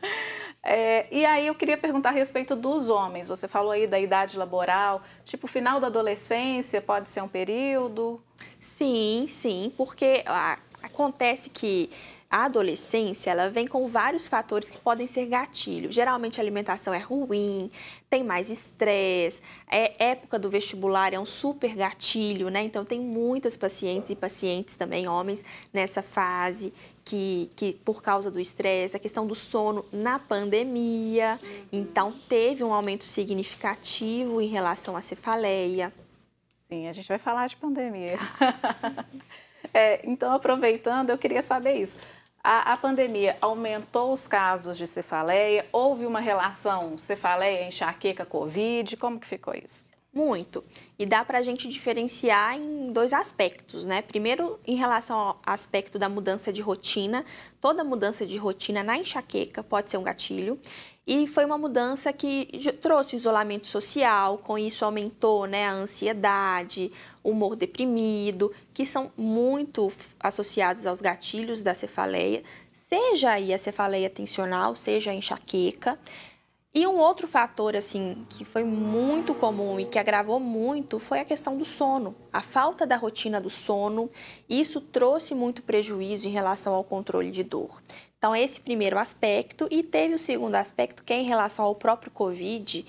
É, 0.64 1.06
e 1.10 1.26
aí 1.26 1.46
eu 1.46 1.54
queria 1.54 1.76
perguntar 1.76 2.08
a 2.08 2.12
respeito 2.12 2.56
dos 2.56 2.88
homens. 2.88 3.28
Você 3.28 3.46
falou 3.46 3.72
aí 3.72 3.86
da 3.86 4.00
idade 4.00 4.38
laboral, 4.38 5.02
tipo 5.24 5.46
final 5.46 5.78
da 5.78 5.88
adolescência, 5.88 6.80
pode 6.80 7.10
ser 7.10 7.22
um 7.22 7.28
período? 7.28 8.20
Sim, 8.58 9.26
sim, 9.28 9.70
porque 9.76 10.22
ah, 10.26 10.58
acontece 10.82 11.50
que 11.50 11.90
a 12.30 12.46
adolescência, 12.46 13.30
ela 13.30 13.48
vem 13.48 13.64
com 13.64 13.86
vários 13.86 14.26
fatores 14.26 14.68
que 14.68 14.76
podem 14.78 15.06
ser 15.06 15.26
gatilho. 15.26 15.92
Geralmente 15.92 16.40
a 16.40 16.42
alimentação 16.42 16.92
é 16.92 16.98
ruim, 16.98 17.70
tem 18.10 18.24
mais 18.24 18.50
estresse, 18.50 19.40
é 19.70 20.10
época 20.10 20.36
do 20.36 20.50
vestibular 20.50 21.12
é 21.12 21.20
um 21.20 21.26
super 21.26 21.76
gatilho, 21.76 22.48
né? 22.48 22.64
Então 22.64 22.84
tem 22.84 23.00
muitas 23.00 23.56
pacientes 23.56 24.10
e 24.10 24.16
pacientes 24.16 24.74
também, 24.74 25.06
homens, 25.06 25.44
nessa 25.72 26.02
fase 26.02 26.72
que, 27.04 27.50
que 27.54 27.74
por 27.84 28.02
causa 28.02 28.30
do 28.30 28.40
estresse, 28.40 28.96
a 28.96 29.00
questão 29.00 29.26
do 29.26 29.34
sono 29.34 29.84
na 29.92 30.18
pandemia, 30.18 31.38
então 31.72 32.12
teve 32.28 32.64
um 32.64 32.72
aumento 32.72 33.04
significativo 33.04 34.40
em 34.40 34.48
relação 34.48 34.96
à 34.96 35.02
cefaleia. 35.02 35.92
Sim, 36.68 36.88
a 36.88 36.92
gente 36.92 37.06
vai 37.06 37.18
falar 37.18 37.46
de 37.46 37.56
pandemia. 37.56 38.18
é, 39.74 40.00
então, 40.08 40.32
aproveitando, 40.32 41.10
eu 41.10 41.18
queria 41.18 41.42
saber 41.42 41.74
isso. 41.74 41.98
A, 42.42 42.72
a, 42.72 42.76
pandemia 42.76 43.36
aumentou 43.40 44.12
os 44.12 44.26
casos 44.26 44.76
de 44.76 44.86
cefaleia? 44.86 45.66
Houve 45.72 46.04
uma 46.04 46.20
relação 46.20 46.96
cefaleia, 46.98 47.68
enxaqueca, 47.68 48.24
covid? 48.24 48.96
Como 48.96 49.18
que 49.18 49.26
ficou 49.26 49.54
isso? 49.54 49.93
Muito. 50.14 50.62
E 50.96 51.04
dá 51.04 51.24
para 51.24 51.38
a 51.38 51.42
gente 51.42 51.66
diferenciar 51.66 52.56
em 52.56 52.92
dois 52.92 53.12
aspectos, 53.12 53.84
né? 53.84 54.00
Primeiro, 54.00 54.60
em 54.64 54.76
relação 54.76 55.18
ao 55.18 55.40
aspecto 55.44 55.98
da 55.98 56.08
mudança 56.08 56.52
de 56.52 56.62
rotina. 56.62 57.24
Toda 57.60 57.82
mudança 57.82 58.24
de 58.24 58.36
rotina 58.36 58.84
na 58.84 58.96
enxaqueca 58.96 59.64
pode 59.64 59.90
ser 59.90 59.96
um 59.96 60.04
gatilho. 60.04 60.56
E 61.04 61.26
foi 61.26 61.44
uma 61.44 61.58
mudança 61.58 62.12
que 62.12 62.46
trouxe 62.80 63.16
isolamento 63.16 63.66
social, 63.66 64.38
com 64.38 64.56
isso 64.56 64.84
aumentou 64.84 65.46
né, 65.46 65.66
a 65.66 65.72
ansiedade, 65.72 66.92
humor 67.22 67.56
deprimido, 67.56 68.50
que 68.72 68.86
são 68.86 69.12
muito 69.16 69.92
associados 70.18 70.86
aos 70.86 71.02
gatilhos 71.02 71.62
da 71.62 71.74
cefaleia, 71.74 72.42
seja 72.72 73.32
aí 73.32 73.52
a 73.52 73.58
cefaleia 73.58 74.08
tensional, 74.08 74.74
seja 74.76 75.10
a 75.10 75.14
enxaqueca. 75.14 75.98
E 76.76 76.88
um 76.88 76.98
outro 76.98 77.28
fator 77.28 77.76
assim 77.76 78.26
que 78.28 78.44
foi 78.44 78.64
muito 78.64 79.32
comum 79.32 79.78
e 79.78 79.84
que 79.84 79.96
agravou 79.96 80.40
muito 80.40 80.98
foi 80.98 81.20
a 81.20 81.24
questão 81.24 81.56
do 81.56 81.64
sono. 81.64 82.16
A 82.32 82.42
falta 82.42 82.84
da 82.84 82.96
rotina 82.96 83.40
do 83.40 83.48
sono, 83.48 84.10
isso 84.48 84.80
trouxe 84.80 85.36
muito 85.36 85.62
prejuízo 85.62 86.26
em 86.26 86.32
relação 86.32 86.74
ao 86.74 86.82
controle 86.82 87.30
de 87.30 87.44
dor. 87.44 87.80
Então 88.18 88.34
esse 88.34 88.60
primeiro 88.60 88.98
aspecto 88.98 89.68
e 89.70 89.84
teve 89.84 90.14
o 90.14 90.18
segundo 90.18 90.56
aspecto 90.56 91.04
que 91.04 91.12
é 91.12 91.20
em 91.20 91.24
relação 91.24 91.64
ao 91.64 91.76
próprio 91.76 92.10
COVID. 92.10 92.84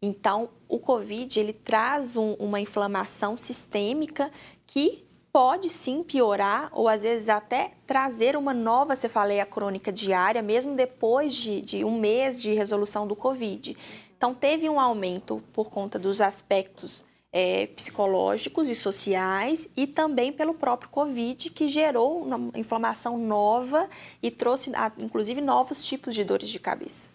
Então 0.00 0.48
o 0.66 0.78
COVID 0.78 1.38
ele 1.38 1.52
traz 1.52 2.16
um, 2.16 2.32
uma 2.38 2.58
inflamação 2.58 3.36
sistêmica 3.36 4.32
que 4.66 5.05
pode 5.36 5.68
sim 5.68 6.02
piorar 6.02 6.70
ou 6.72 6.88
às 6.88 7.02
vezes 7.02 7.28
até 7.28 7.72
trazer 7.86 8.38
uma 8.38 8.54
nova 8.54 8.96
cefaleia 8.96 9.44
crônica 9.44 9.92
diária, 9.92 10.40
mesmo 10.40 10.74
depois 10.74 11.34
de, 11.34 11.60
de 11.60 11.84
um 11.84 12.00
mês 12.00 12.40
de 12.40 12.54
resolução 12.54 13.06
do 13.06 13.14
Covid. 13.14 13.76
Então, 14.16 14.34
teve 14.34 14.66
um 14.66 14.80
aumento 14.80 15.44
por 15.52 15.68
conta 15.68 15.98
dos 15.98 16.22
aspectos 16.22 17.04
é, 17.30 17.66
psicológicos 17.66 18.70
e 18.70 18.74
sociais 18.74 19.68
e 19.76 19.86
também 19.86 20.32
pelo 20.32 20.54
próprio 20.54 20.88
Covid, 20.88 21.50
que 21.50 21.68
gerou 21.68 22.22
uma 22.22 22.58
inflamação 22.58 23.18
nova 23.18 23.90
e 24.22 24.30
trouxe, 24.30 24.72
inclusive, 24.98 25.42
novos 25.42 25.84
tipos 25.84 26.14
de 26.14 26.24
dores 26.24 26.48
de 26.48 26.58
cabeça. 26.58 27.10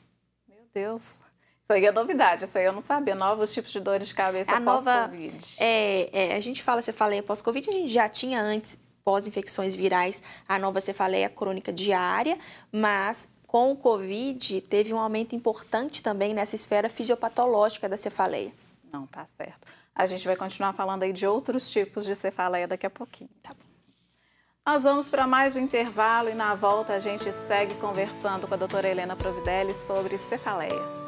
Meu 0.47 0.63
Deus! 0.71 1.19
Isso 1.71 1.73
aí 1.73 1.86
é 1.86 1.91
novidade, 1.91 2.43
isso 2.43 2.57
aí 2.57 2.65
eu 2.65 2.73
não 2.73 2.81
sabia. 2.81 3.15
Novos 3.15 3.53
tipos 3.53 3.71
de 3.71 3.79
dores 3.79 4.10
de 4.10 4.13
cabeça 4.13 4.60
pós-Covid. 4.60 5.55
É, 5.57 6.10
é, 6.12 6.36
a 6.36 6.39
gente 6.39 6.62
fala 6.62 6.81
cefaleia 6.81 7.23
pós-Covid, 7.23 7.69
a 7.69 7.73
gente 7.73 7.88
já 7.88 8.10
tinha 8.10 8.41
antes, 8.41 8.77
pós-infecções 9.05 9.73
virais, 9.73 10.21
a 10.45 10.60
nova 10.60 10.81
cefaleia 10.81 11.29
crônica 11.29 11.71
diária, 11.71 12.38
mas 12.71 13.25
com 13.47 13.71
o 13.71 13.77
Covid 13.77 14.60
teve 14.62 14.93
um 14.93 14.99
aumento 14.99 15.34
importante 15.34 16.03
também 16.03 16.34
nessa 16.34 16.55
esfera 16.55 16.89
fisiopatológica 16.89 17.88
da 17.88 17.95
cefaleia. 17.95 18.51
Não, 18.91 19.07
tá 19.07 19.25
certo. 19.25 19.71
A 19.95 20.05
gente 20.05 20.25
vai 20.25 20.36
continuar 20.36 20.73
falando 20.73 21.03
aí 21.03 21.13
de 21.13 21.25
outros 21.25 21.69
tipos 21.69 22.05
de 22.05 22.15
cefaleia 22.15 22.67
daqui 22.67 22.86
a 22.86 22.89
pouquinho. 22.89 23.29
Tá 23.41 23.51
bom. 23.53 23.71
Nós 24.65 24.84
vamos 24.84 25.10
para 25.10 25.25
mais 25.25 25.55
um 25.55 25.60
intervalo 25.60 26.29
e 26.29 26.34
na 26.34 26.53
volta 26.53 26.93
a 26.93 26.99
gente 26.99 27.31
segue 27.31 27.75
conversando 27.75 28.45
com 28.45 28.53
a 28.53 28.57
doutora 28.57 28.89
Helena 28.89 29.15
Providelli 29.15 29.73
sobre 29.73 30.17
cefaleia. 30.17 31.00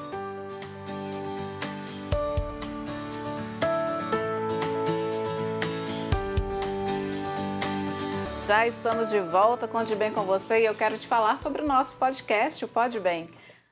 Já 8.54 8.68
estamos 8.68 9.10
de 9.10 9.20
volta 9.20 9.68
com 9.68 9.84
De 9.84 9.96
Bem 9.96 10.14
com 10.14 10.26
você 10.26 10.62
e 10.62 10.66
eu 10.66 10.76
quero 10.76 10.96
te 10.96 11.08
falar 11.08 11.40
sobre 11.40 11.64
o 11.64 11.68
nosso 11.68 11.98
podcast, 11.98 12.64
o 12.64 12.68
Pode 12.68 13.00
Bem. 13.00 13.28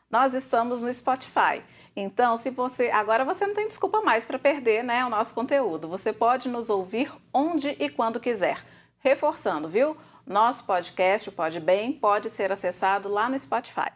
Nós 0.10 0.34
estamos 0.34 0.82
no 0.82 0.92
Spotify. 0.92 1.62
Então, 1.96 2.36
se 2.36 2.50
você 2.50 2.90
agora 2.90 3.24
você 3.24 3.46
não 3.46 3.54
tem 3.54 3.68
desculpa 3.68 4.02
mais 4.02 4.26
para 4.26 4.40
perder, 4.40 4.84
né, 4.84 5.06
o 5.06 5.10
nosso 5.10 5.36
conteúdo. 5.36 5.88
Você 5.88 6.12
pode 6.12 6.50
nos 6.50 6.72
ouvir 6.72 7.12
onde 7.32 7.78
e 7.80 7.90
quando 7.92 8.20
quiser. 8.20 8.66
Reforçando, 8.98 9.70
viu? 9.70 9.96
Nosso 10.26 10.64
podcast, 10.64 11.30
o 11.30 11.32
Pode 11.32 11.60
Bem, 11.60 11.94
pode 11.94 12.32
ser 12.32 12.52
acessado 12.52 13.08
lá 13.08 13.30
no 13.30 13.38
Spotify. 13.38 13.92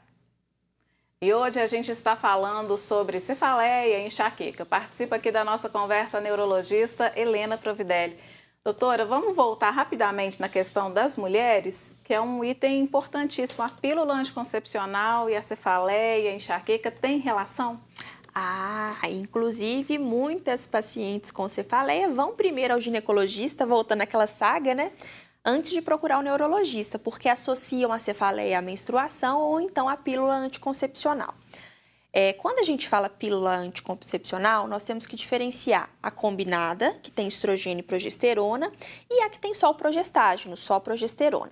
E 1.20 1.34
hoje 1.34 1.60
a 1.60 1.66
gente 1.66 1.90
está 1.90 2.16
falando 2.16 2.78
sobre 2.78 3.20
cefaleia 3.20 4.04
e 4.04 4.06
enxaqueca. 4.06 4.64
Participa 4.64 5.16
aqui 5.16 5.32
da 5.32 5.44
nossa 5.44 5.68
conversa 5.68 6.20
a 6.20 6.22
neurologista 6.22 7.12
Helena 7.16 7.58
Providelli. 7.58 8.35
Doutora, 8.66 9.06
vamos 9.06 9.36
voltar 9.36 9.70
rapidamente 9.70 10.42
na 10.42 10.50
questão 10.50 10.92
das 10.92 11.16
mulheres, 11.16 11.96
que 12.04 12.12
é 12.12 12.20
um 12.20 12.44
item 12.44 12.80
importantíssimo. 12.80 13.64
A 13.64 13.70
pílula 13.70 14.16
anticoncepcional 14.16 15.30
e 15.30 15.36
a 15.36 15.42
cefaleia, 15.44 16.32
a 16.32 16.34
enxaqueca, 16.34 16.90
tem 16.90 17.20
relação? 17.20 17.80
Ah, 18.34 18.98
inclusive 19.04 20.00
muitas 20.00 20.66
pacientes 20.66 21.30
com 21.30 21.48
cefaleia 21.48 22.10
vão 22.10 22.36
primeiro 22.36 22.74
ao 22.74 22.80
ginecologista, 22.80 23.68
voltando 23.68 24.02
àquela 24.02 24.26
saga, 24.26 24.74
né? 24.74 24.92
antes 25.46 25.72
de 25.72 25.82
procurar 25.82 26.18
o 26.18 26.24
neurologista, 26.24 26.98
porque 26.98 27.30
associam 27.30 27.92
a 27.94 28.00
cefaleia 28.00 28.58
à 28.58 28.62
menstruação 28.64 29.40
ou 29.40 29.62
então 29.62 29.88
à 29.88 29.96
pílula 29.96 30.34
anticoncepcional. 30.34 31.36
É, 32.18 32.32
quando 32.32 32.60
a 32.60 32.64
gente 32.64 32.88
fala 32.88 33.10
pílula 33.10 33.58
anticoncepcional, 33.58 34.70
nós 34.70 34.86
temos 34.86 35.06
que 35.06 35.18
diferenciar 35.18 35.90
a 36.02 36.10
combinada, 36.10 36.94
que 37.04 37.12
tem 37.12 37.28
estrogênio 37.28 37.82
e 37.82 37.84
progesterona, 37.84 38.72
e 39.12 39.22
a 39.22 39.30
que 39.30 39.38
tem 39.38 39.54
só 39.54 39.70
o 39.70 39.76
progestágeno, 39.76 40.56
só 40.56 40.80
progesterona. 40.80 41.52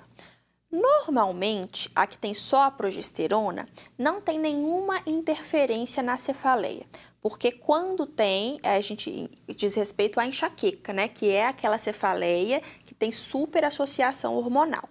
Normalmente, 0.71 1.91
a 1.93 2.07
que 2.07 2.17
tem 2.17 2.33
só 2.33 2.63
a 2.63 2.71
progesterona 2.71 3.67
não 3.97 4.21
tem 4.21 4.39
nenhuma 4.39 5.03
interferência 5.05 6.01
na 6.01 6.15
cefaleia, 6.15 6.85
porque 7.21 7.51
quando 7.51 8.07
tem, 8.07 8.57
a 8.63 8.79
gente 8.79 9.29
diz 9.49 9.75
respeito 9.75 10.17
à 10.17 10.25
enxaqueca, 10.25 10.93
né, 10.93 11.09
que 11.09 11.29
é 11.29 11.45
aquela 11.45 11.77
cefaleia 11.77 12.61
que 12.85 12.95
tem 12.95 13.11
super 13.11 13.65
associação 13.65 14.37
hormonal. 14.37 14.87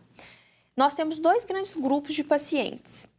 Nós 0.76 0.92
temos 0.92 1.18
dois 1.18 1.44
grandes 1.44 1.74
grupos 1.74 2.12
de 2.12 2.24
pacientes. 2.24 3.10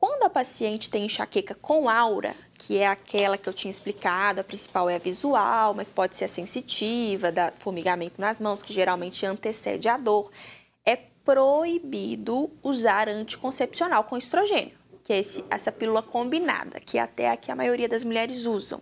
Quando 0.00 0.22
a 0.22 0.30
paciente 0.30 0.88
tem 0.88 1.04
enxaqueca 1.04 1.54
com 1.54 1.86
aura, 1.86 2.34
que 2.54 2.78
é 2.78 2.86
aquela 2.86 3.36
que 3.36 3.46
eu 3.46 3.52
tinha 3.52 3.70
explicado, 3.70 4.40
a 4.40 4.44
principal 4.44 4.88
é 4.88 4.96
a 4.96 4.98
visual, 4.98 5.74
mas 5.74 5.90
pode 5.90 6.16
ser 6.16 6.24
a 6.24 6.28
sensitiva, 6.28 7.30
da 7.30 7.52
formigamento 7.52 8.18
nas 8.18 8.40
mãos, 8.40 8.62
que 8.62 8.72
geralmente 8.72 9.26
antecede 9.26 9.90
a 9.90 9.98
dor, 9.98 10.30
é 10.86 10.96
proibido 10.96 12.50
usar 12.62 13.10
anticoncepcional 13.10 14.04
com 14.04 14.16
estrogênio, 14.16 14.72
que 15.04 15.12
é 15.12 15.18
esse, 15.18 15.44
essa 15.50 15.70
pílula 15.70 16.02
combinada, 16.02 16.80
que 16.80 16.96
é 16.96 17.02
até 17.02 17.28
aqui 17.28 17.52
a 17.52 17.56
maioria 17.56 17.86
das 17.86 18.02
mulheres 18.02 18.46
usam. 18.46 18.80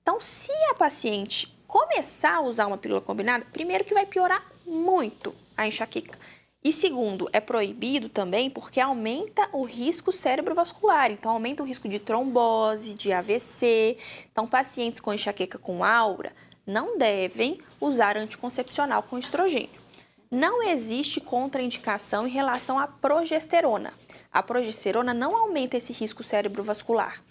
Então, 0.00 0.22
se 0.22 0.52
a 0.70 0.74
paciente 0.74 1.54
começar 1.66 2.36
a 2.36 2.40
usar 2.40 2.66
uma 2.66 2.78
pílula 2.78 3.02
combinada, 3.02 3.44
primeiro 3.52 3.84
que 3.84 3.92
vai 3.92 4.06
piorar 4.06 4.42
muito 4.64 5.34
a 5.54 5.66
enxaqueca. 5.66 6.18
E 6.66 6.72
segundo, 6.72 7.28
é 7.32 7.40
proibido 7.40 8.08
também 8.08 8.50
porque 8.50 8.80
aumenta 8.80 9.48
o 9.52 9.62
risco 9.62 10.10
cerebrovascular, 10.10 11.12
então 11.12 11.30
aumenta 11.30 11.62
o 11.62 11.64
risco 11.64 11.88
de 11.88 12.00
trombose, 12.00 12.92
de 12.92 13.12
AVC. 13.12 13.96
Então, 14.32 14.48
pacientes 14.48 14.98
com 14.98 15.14
enxaqueca 15.14 15.60
com 15.60 15.84
aura 15.84 16.32
não 16.66 16.98
devem 16.98 17.56
usar 17.80 18.16
anticoncepcional 18.16 19.04
com 19.04 19.16
estrogênio. 19.16 19.80
Não 20.28 20.60
existe 20.60 21.20
contraindicação 21.20 22.26
em 22.26 22.30
relação 22.30 22.80
à 22.80 22.88
progesterona. 22.88 23.94
A 24.32 24.42
progesterona 24.42 25.14
não 25.14 25.36
aumenta 25.36 25.76
esse 25.76 25.92
risco 25.92 26.24
cerebrovascular. 26.24 27.22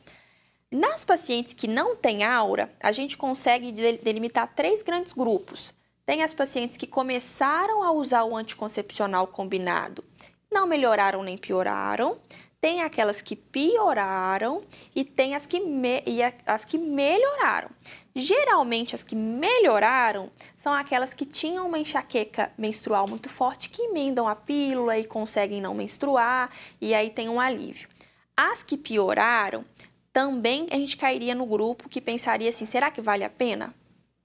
Nas 0.73 1.03
pacientes 1.03 1.53
que 1.53 1.67
não 1.67 1.93
têm 1.93 2.23
aura, 2.23 2.71
a 2.81 2.93
gente 2.93 3.17
consegue 3.17 3.73
delimitar 4.01 4.55
três 4.55 4.81
grandes 4.81 5.11
grupos 5.11 5.73
tem 6.05 6.23
as 6.23 6.33
pacientes 6.33 6.77
que 6.77 6.87
começaram 6.87 7.83
a 7.83 7.91
usar 7.91 8.23
o 8.23 8.35
anticoncepcional 8.35 9.27
combinado, 9.27 10.03
não 10.51 10.67
melhoraram 10.67 11.23
nem 11.23 11.37
pioraram. 11.37 12.17
Tem 12.61 12.81
aquelas 12.81 13.21
que 13.21 13.35
pioraram 13.35 14.63
e 14.95 15.03
tem 15.03 15.35
as 15.35 15.45
que, 15.45 15.59
me, 15.59 16.01
e 16.05 16.19
as 16.47 16.65
que 16.65 16.77
melhoraram. 16.77 17.69
Geralmente, 18.15 18.95
as 18.95 19.03
que 19.03 19.15
melhoraram 19.15 20.31
são 20.57 20.73
aquelas 20.73 21.13
que 21.13 21.25
tinham 21.25 21.67
uma 21.67 21.77
enxaqueca 21.77 22.51
menstrual 22.57 23.07
muito 23.07 23.29
forte, 23.29 23.69
que 23.69 23.83
emendam 23.83 24.27
a 24.27 24.35
pílula 24.35 24.97
e 24.97 25.03
conseguem 25.03 25.61
não 25.61 25.75
menstruar, 25.75 26.49
e 26.81 26.95
aí 26.95 27.11
tem 27.11 27.29
um 27.29 27.39
alívio. 27.39 27.87
As 28.35 28.63
que 28.63 28.77
pioraram, 28.77 29.63
também 30.11 30.65
a 30.71 30.75
gente 30.75 30.97
cairia 30.97 31.35
no 31.35 31.45
grupo 31.45 31.89
que 31.89 32.01
pensaria 32.01 32.49
assim: 32.49 32.65
será 32.65 32.89
que 32.89 33.01
vale 33.01 33.23
a 33.23 33.29
pena? 33.29 33.75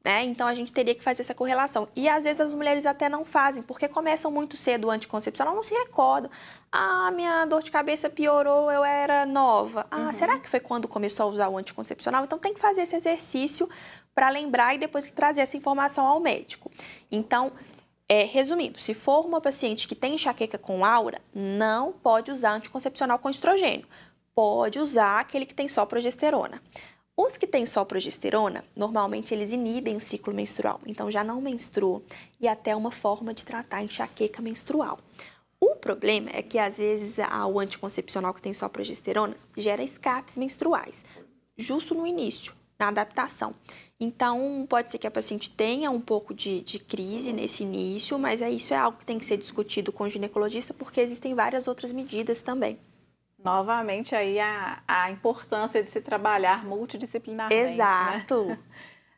Né? 0.03 0.25
Então 0.25 0.47
a 0.49 0.55
gente 0.55 0.73
teria 0.73 0.95
que 0.95 1.03
fazer 1.03 1.23
essa 1.23 1.35
correlação. 1.35 1.87
E 1.95 2.09
às 2.09 2.25
vezes 2.25 2.41
as 2.41 2.55
mulheres 2.55 2.87
até 2.87 3.09
não 3.09 3.25
fazem, 3.25 3.63
porque 3.63 3.87
começam 3.87 4.31
muito 4.31 4.57
cedo 4.57 4.87
o 4.87 4.91
anticoncepcional, 4.91 5.55
não 5.55 5.63
se 5.63 5.75
recordam. 5.75 6.31
Ah, 6.73 7.11
minha 7.11 7.45
dor 7.45 7.63
de 7.63 7.71
cabeça 7.71 8.09
piorou, 8.09 8.71
eu 8.71 8.83
era 8.83 9.27
nova. 9.27 9.87
Ah, 9.91 10.07
uhum. 10.07 10.13
será 10.13 10.39
que 10.39 10.49
foi 10.49 10.61
quando 10.61 10.89
começou 10.89 11.27
a 11.27 11.29
usar 11.29 11.49
o 11.49 11.59
anticoncepcional? 11.59 12.25
Então 12.25 12.39
tem 12.39 12.55
que 12.55 12.61
fazer 12.61 12.83
esse 12.83 12.97
exercício 12.97 13.69
para 14.15 14.31
lembrar 14.31 14.75
e 14.75 14.79
depois 14.79 15.11
trazer 15.11 15.43
essa 15.43 15.57
informação 15.57 16.07
ao 16.07 16.19
médico. 16.19 16.71
Então, 17.11 17.53
é, 18.09 18.25
resumindo, 18.25 18.81
se 18.81 18.95
for 18.95 19.25
uma 19.25 19.41
paciente 19.41 19.87
que 19.87 19.95
tem 19.95 20.15
enxaqueca 20.15 20.59
com 20.59 20.85
aura, 20.85 21.21
não 21.35 21.93
pode 21.93 22.31
usar 22.31 22.53
anticoncepcional 22.53 23.19
com 23.19 23.31
estrogênio. 23.31 23.87
Pode 24.35 24.79
usar 24.79 25.21
aquele 25.21 25.45
que 25.45 25.55
tem 25.55 25.69
só 25.69 25.85
progesterona. 25.85 26.61
Os 27.16 27.37
que 27.37 27.46
têm 27.46 27.66
só 27.66 27.85
progesterona, 27.85 28.64
normalmente 28.75 29.35
eles 29.35 29.53
inibem 29.53 29.96
o 29.96 30.01
ciclo 30.01 30.33
menstrual, 30.33 30.81
então 30.87 31.11
já 31.11 31.23
não 31.23 31.40
menstruam 31.40 32.03
e 32.40 32.49
até 32.49 32.75
uma 32.75 32.90
forma 32.90 33.35
de 33.35 33.44
tratar 33.44 33.79
a 33.79 33.85
enxaqueca 33.85 34.40
menstrual. 34.40 34.99
O 35.61 35.77
problema 35.77 36.31
é 36.33 36.40
que 36.40 36.59
às 36.59 36.79
vezes 36.79 37.16
o 37.53 37.61
anticoncepcional 37.61 38.33
que 38.33 38.40
tem 38.40 38.53
só 38.53 38.68
progesterona 38.68 39.37
gera 39.57 39.83
escapes 39.83 40.38
menstruais, 40.38 41.05
justo 41.59 41.94
no 41.94 42.07
início, 42.07 42.55
na 42.79 42.88
adaptação. 42.88 43.55
Então, 44.03 44.66
pode 44.66 44.90
ser 44.90 44.96
que 44.96 45.07
a 45.07 45.11
paciente 45.11 45.51
tenha 45.51 45.90
um 45.90 46.01
pouco 46.01 46.33
de, 46.33 46.62
de 46.62 46.79
crise 46.79 47.35
nesse 47.35 47.62
início, 47.62 48.18
mas 48.18 48.40
é, 48.40 48.51
isso 48.51 48.73
é 48.73 48.79
algo 48.79 48.96
que 48.96 49.05
tem 49.05 49.18
que 49.18 49.27
ser 49.27 49.37
discutido 49.37 49.92
com 49.92 50.05
o 50.05 50.09
ginecologista, 50.09 50.73
porque 50.73 51.03
existem 51.03 51.35
várias 51.35 51.68
outras 51.68 51.92
medidas 51.92 52.40
também. 52.40 52.79
Novamente 53.42 54.14
aí 54.14 54.38
a, 54.38 54.83
a 54.87 55.11
importância 55.11 55.83
de 55.83 55.90
se 55.90 56.00
trabalhar 56.00 56.64
multidisciplinarmente. 56.64 57.62
Né? 57.64 57.72
Exato. 57.72 58.44
Né? 58.46 58.59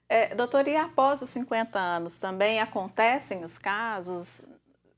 É, 0.09 0.35
doutor, 0.35 0.69
e 0.69 0.77
após 0.77 1.23
os 1.23 1.31
50 1.31 1.79
anos 1.79 2.19
também 2.19 2.61
acontecem 2.61 3.43
os 3.43 3.59
casos? 3.59 4.43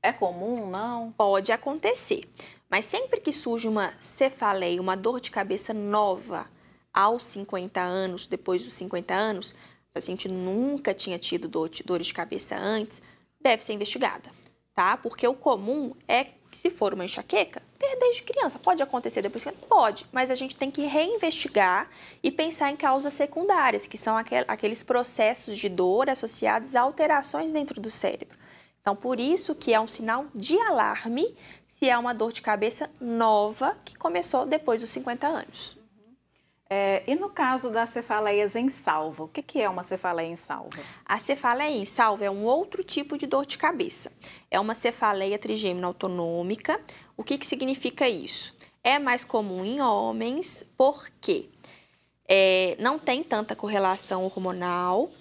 É 0.03 0.11
comum, 0.11 0.69
não? 0.69 1.11
Pode 1.13 1.51
acontecer, 1.51 2.29
mas 2.69 2.85
sempre 2.85 3.19
que 3.19 3.31
surge 3.31 3.67
uma 3.67 3.93
cefaleia, 3.99 4.81
uma 4.81 4.95
dor 4.95 5.19
de 5.19 5.31
cabeça 5.31 5.73
nova 5.73 6.47
aos 6.93 7.25
50 7.25 7.81
anos, 7.81 8.27
depois 8.27 8.63
dos 8.63 8.75
50 8.75 9.13
anos, 9.13 9.51
o 9.89 9.93
paciente 9.93 10.27
nunca 10.29 10.93
tinha 10.93 11.17
tido 11.17 11.47
dor 11.47 11.69
de, 11.69 11.81
dor 11.81 12.01
de 12.01 12.13
cabeça 12.13 12.55
antes, 12.55 13.01
deve 13.41 13.63
ser 13.63 13.73
investigada, 13.73 14.29
tá? 14.73 14.95
Porque 14.97 15.27
o 15.27 15.33
comum 15.33 15.95
é 16.07 16.25
que 16.55 16.59
se 16.59 16.69
for 16.69 16.93
uma 16.93 17.03
enxaqueca, 17.03 17.61
ter 17.77 17.97
desde 17.97 18.23
criança. 18.23 18.57
Pode 18.57 18.81
acontecer 18.81 19.21
depois 19.21 19.43
que 19.43 19.51
pode, 19.51 20.07
mas 20.09 20.31
a 20.31 20.35
gente 20.35 20.55
tem 20.55 20.71
que 20.71 20.85
reinvestigar 20.85 21.89
e 22.23 22.31
pensar 22.31 22.71
em 22.71 22.77
causas 22.77 23.13
secundárias, 23.13 23.87
que 23.87 23.97
são 23.97 24.15
aqueles 24.47 24.81
processos 24.81 25.57
de 25.57 25.67
dor 25.67 26.09
associados 26.09 26.73
a 26.73 26.79
alterações 26.79 27.51
dentro 27.51 27.81
do 27.81 27.89
cérebro. 27.89 28.37
Então, 28.79 28.95
por 28.95 29.19
isso 29.19 29.53
que 29.53 29.73
é 29.73 29.79
um 29.81 29.87
sinal 29.87 30.27
de 30.33 30.57
alarme 30.57 31.35
se 31.67 31.89
é 31.89 31.97
uma 31.97 32.13
dor 32.13 32.31
de 32.31 32.41
cabeça 32.41 32.89
nova 33.01 33.75
que 33.83 33.97
começou 33.97 34.45
depois 34.45 34.79
dos 34.79 34.91
50 34.91 35.27
anos. 35.27 35.74
É, 36.67 37.03
e 37.05 37.15
no 37.15 37.29
caso 37.29 37.69
das 37.69 37.91
cefaleias 37.91 38.55
em 38.55 38.71
salvo, 38.71 39.25
o 39.25 39.27
que, 39.27 39.43
que 39.43 39.61
é 39.61 39.69
uma 39.69 39.83
cefaleia 39.83 40.27
em 40.27 40.35
salvo? 40.35 40.79
A 41.05 41.19
cefaleia 41.19 41.75
em 41.75 41.85
salvo 41.85 42.23
é 42.23 42.31
um 42.31 42.43
outro 42.43 42.83
tipo 42.83 43.17
de 43.17 43.27
dor 43.27 43.45
de 43.45 43.57
cabeça. 43.57 44.11
É 44.49 44.59
uma 44.59 44.73
cefaleia 44.73 45.37
trigêmina 45.37 45.85
autonômica. 45.85 46.79
O 47.15 47.23
que, 47.23 47.37
que 47.37 47.45
significa 47.45 48.09
isso? 48.09 48.55
É 48.83 48.97
mais 48.97 49.23
comum 49.23 49.63
em 49.63 49.79
homens 49.79 50.65
porque 50.75 51.49
é, 52.27 52.75
não 52.79 52.97
tem 52.97 53.21
tanta 53.21 53.55
correlação 53.55 54.23
hormonal 54.25 55.11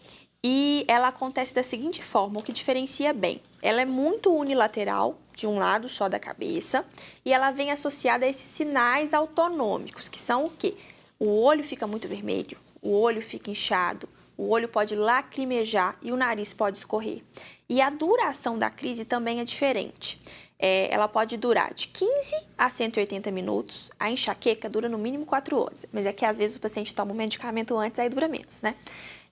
e 0.42 0.84
ela 0.88 1.08
acontece 1.08 1.54
da 1.54 1.62
seguinte 1.62 2.02
forma, 2.02 2.40
o 2.40 2.42
que 2.42 2.52
diferencia 2.52 3.12
bem. 3.12 3.40
Ela 3.62 3.82
é 3.82 3.86
muito 3.86 4.34
unilateral, 4.34 5.18
de 5.34 5.46
um 5.46 5.58
lado 5.58 5.88
só 5.88 6.06
da 6.06 6.18
cabeça, 6.18 6.84
e 7.24 7.32
ela 7.32 7.50
vem 7.50 7.70
associada 7.70 8.26
a 8.26 8.28
esses 8.28 8.44
sinais 8.44 9.14
autonômicos, 9.14 10.06
que 10.06 10.18
são 10.18 10.44
o 10.44 10.50
quê? 10.50 10.74
O 11.18 11.40
olho 11.40 11.64
fica 11.64 11.86
muito 11.86 12.08
vermelho, 12.08 12.58
o 12.82 12.90
olho 12.92 13.22
fica 13.22 13.50
inchado, 13.50 14.08
o 14.36 14.48
olho 14.50 14.68
pode 14.68 14.94
lacrimejar 14.94 15.96
e 16.02 16.12
o 16.12 16.16
nariz 16.16 16.52
pode 16.52 16.78
escorrer. 16.78 17.22
E 17.68 17.80
a 17.80 17.88
duração 17.88 18.58
da 18.58 18.68
crise 18.70 19.04
também 19.04 19.40
é 19.40 19.44
diferente. 19.44 20.18
É, 20.58 20.92
ela 20.92 21.08
pode 21.08 21.36
durar 21.36 21.74
de 21.74 21.88
15 21.88 22.36
a 22.56 22.70
180 22.70 23.30
minutos, 23.30 23.90
a 23.98 24.10
enxaqueca 24.10 24.68
dura 24.68 24.88
no 24.88 24.96
mínimo 24.96 25.26
4 25.26 25.58
horas, 25.58 25.84
mas 25.92 26.06
é 26.06 26.12
que 26.12 26.24
às 26.24 26.38
vezes 26.38 26.56
o 26.56 26.60
paciente 26.60 26.94
toma 26.94 27.12
um 27.12 27.16
medicamento 27.16 27.76
antes, 27.76 27.98
aí 27.98 28.08
dura 28.08 28.28
menos, 28.28 28.62
né? 28.62 28.74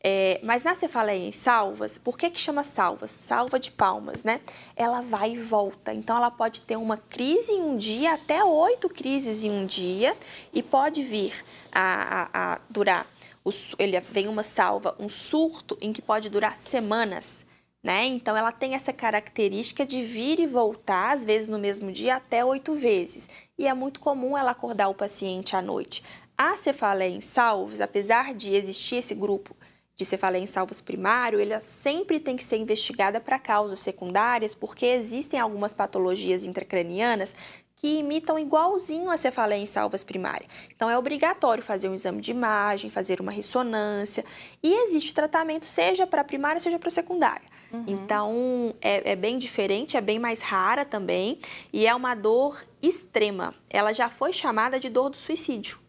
É, 0.04 0.40
mas 0.42 0.64
na 0.64 0.74
cefaleia 0.74 1.24
em 1.24 1.30
salvas, 1.30 1.96
por 1.96 2.18
que, 2.18 2.28
que 2.28 2.40
chama 2.40 2.64
salvas? 2.64 3.10
Salva 3.12 3.58
de 3.60 3.70
palmas, 3.70 4.24
né? 4.24 4.40
Ela 4.74 5.00
vai 5.00 5.32
e 5.32 5.38
volta. 5.38 5.94
Então, 5.94 6.16
ela 6.16 6.30
pode 6.30 6.62
ter 6.62 6.76
uma 6.76 6.98
crise 6.98 7.52
em 7.52 7.62
um 7.62 7.76
dia, 7.76 8.14
até 8.14 8.42
oito 8.42 8.88
crises 8.88 9.44
em 9.44 9.50
um 9.50 9.64
dia, 9.64 10.16
e 10.52 10.60
pode 10.60 11.04
vir 11.04 11.44
a, 11.70 12.30
a, 12.32 12.54
a 12.54 12.60
durar. 12.68 13.06
O, 13.44 13.50
ele 13.78 13.98
vem 14.00 14.26
uma 14.26 14.42
salva, 14.42 14.96
um 14.98 15.08
surto 15.08 15.78
em 15.80 15.92
que 15.92 16.02
pode 16.02 16.28
durar 16.28 16.56
semanas. 16.56 17.46
Né? 17.80 18.06
Então, 18.06 18.36
ela 18.36 18.50
tem 18.50 18.74
essa 18.74 18.92
característica 18.92 19.86
de 19.86 20.02
vir 20.02 20.40
e 20.40 20.46
voltar, 20.48 21.14
às 21.14 21.24
vezes 21.24 21.46
no 21.46 21.60
mesmo 21.60 21.92
dia, 21.92 22.16
até 22.16 22.44
oito 22.44 22.74
vezes. 22.74 23.28
E 23.56 23.68
é 23.68 23.74
muito 23.74 24.00
comum 24.00 24.36
ela 24.36 24.50
acordar 24.50 24.88
o 24.88 24.94
paciente 24.94 25.54
à 25.54 25.62
noite. 25.62 26.02
A 26.36 26.56
cefaleia 26.56 27.14
em 27.14 27.20
salvos, 27.20 27.80
apesar 27.80 28.34
de 28.34 28.52
existir 28.52 28.96
esse 28.96 29.14
grupo 29.14 29.54
de 29.96 30.04
cefaleia 30.04 30.42
em 30.42 30.46
salvos 30.46 30.80
primário, 30.80 31.40
ela 31.40 31.60
sempre 31.60 32.18
tem 32.18 32.36
que 32.36 32.44
ser 32.44 32.56
investigada 32.56 33.20
para 33.20 33.38
causas 33.38 33.78
secundárias, 33.78 34.54
porque 34.54 34.86
existem 34.86 35.38
algumas 35.38 35.74
patologias 35.74 36.44
intracranianas 36.44 37.34
que 37.82 37.98
imitam 37.98 38.38
igualzinho 38.38 39.10
a 39.10 39.16
cefaleia 39.16 39.60
em 39.60 39.66
salvas 39.66 40.04
primária. 40.04 40.46
Então 40.74 40.88
é 40.88 40.96
obrigatório 40.96 41.62
fazer 41.62 41.88
um 41.88 41.94
exame 41.94 42.20
de 42.20 42.30
imagem, 42.30 42.88
fazer 42.90 43.20
uma 43.20 43.32
ressonância 43.32 44.24
e 44.62 44.72
existe 44.84 45.12
tratamento 45.12 45.64
seja 45.64 46.06
para 46.06 46.22
primária, 46.22 46.60
seja 46.60 46.78
para 46.78 46.90
secundária. 46.90 47.44
Uhum. 47.72 47.84
Então 47.88 48.74
é, 48.80 49.12
é, 49.12 49.16
bem 49.16 49.36
diferente, 49.36 49.96
é 49.96 50.00
bem 50.00 50.20
mais 50.20 50.42
rara 50.42 50.84
também 50.84 51.38
e 51.72 51.84
é 51.84 51.92
uma 51.92 52.14
dor 52.14 52.64
extrema. 52.80 53.52
Ela 53.68 53.92
já 53.92 54.08
foi 54.08 54.32
chamada 54.32 54.78
de 54.78 54.88
dor 54.88 55.10
do 55.10 55.16
suicídio. 55.16 55.81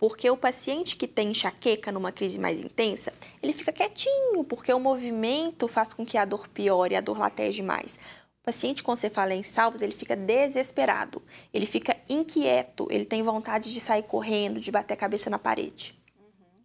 Porque 0.00 0.30
o 0.30 0.36
paciente 0.36 0.96
que 0.96 1.06
tem 1.06 1.28
enxaqueca 1.28 1.92
numa 1.92 2.10
crise 2.10 2.38
mais 2.38 2.64
intensa, 2.64 3.12
ele 3.42 3.52
fica 3.52 3.70
quietinho, 3.70 4.42
porque 4.44 4.72
o 4.72 4.80
movimento 4.80 5.68
faz 5.68 5.92
com 5.92 6.06
que 6.06 6.16
a 6.16 6.24
dor 6.24 6.48
piore, 6.48 6.96
a 6.96 7.02
dor 7.02 7.18
lateje 7.18 7.62
mais. 7.62 7.96
O 8.40 8.42
paciente 8.42 8.82
com 8.82 8.96
cefaleia 8.96 9.38
em 9.38 9.42
salvos, 9.42 9.82
ele 9.82 9.92
fica 9.92 10.16
desesperado, 10.16 11.22
ele 11.52 11.66
fica 11.66 11.94
inquieto, 12.08 12.88
ele 12.90 13.04
tem 13.04 13.22
vontade 13.22 13.70
de 13.70 13.78
sair 13.78 14.02
correndo, 14.02 14.58
de 14.58 14.70
bater 14.70 14.94
a 14.94 14.96
cabeça 14.96 15.28
na 15.28 15.38
parede. 15.38 15.94
Uhum. 16.18 16.62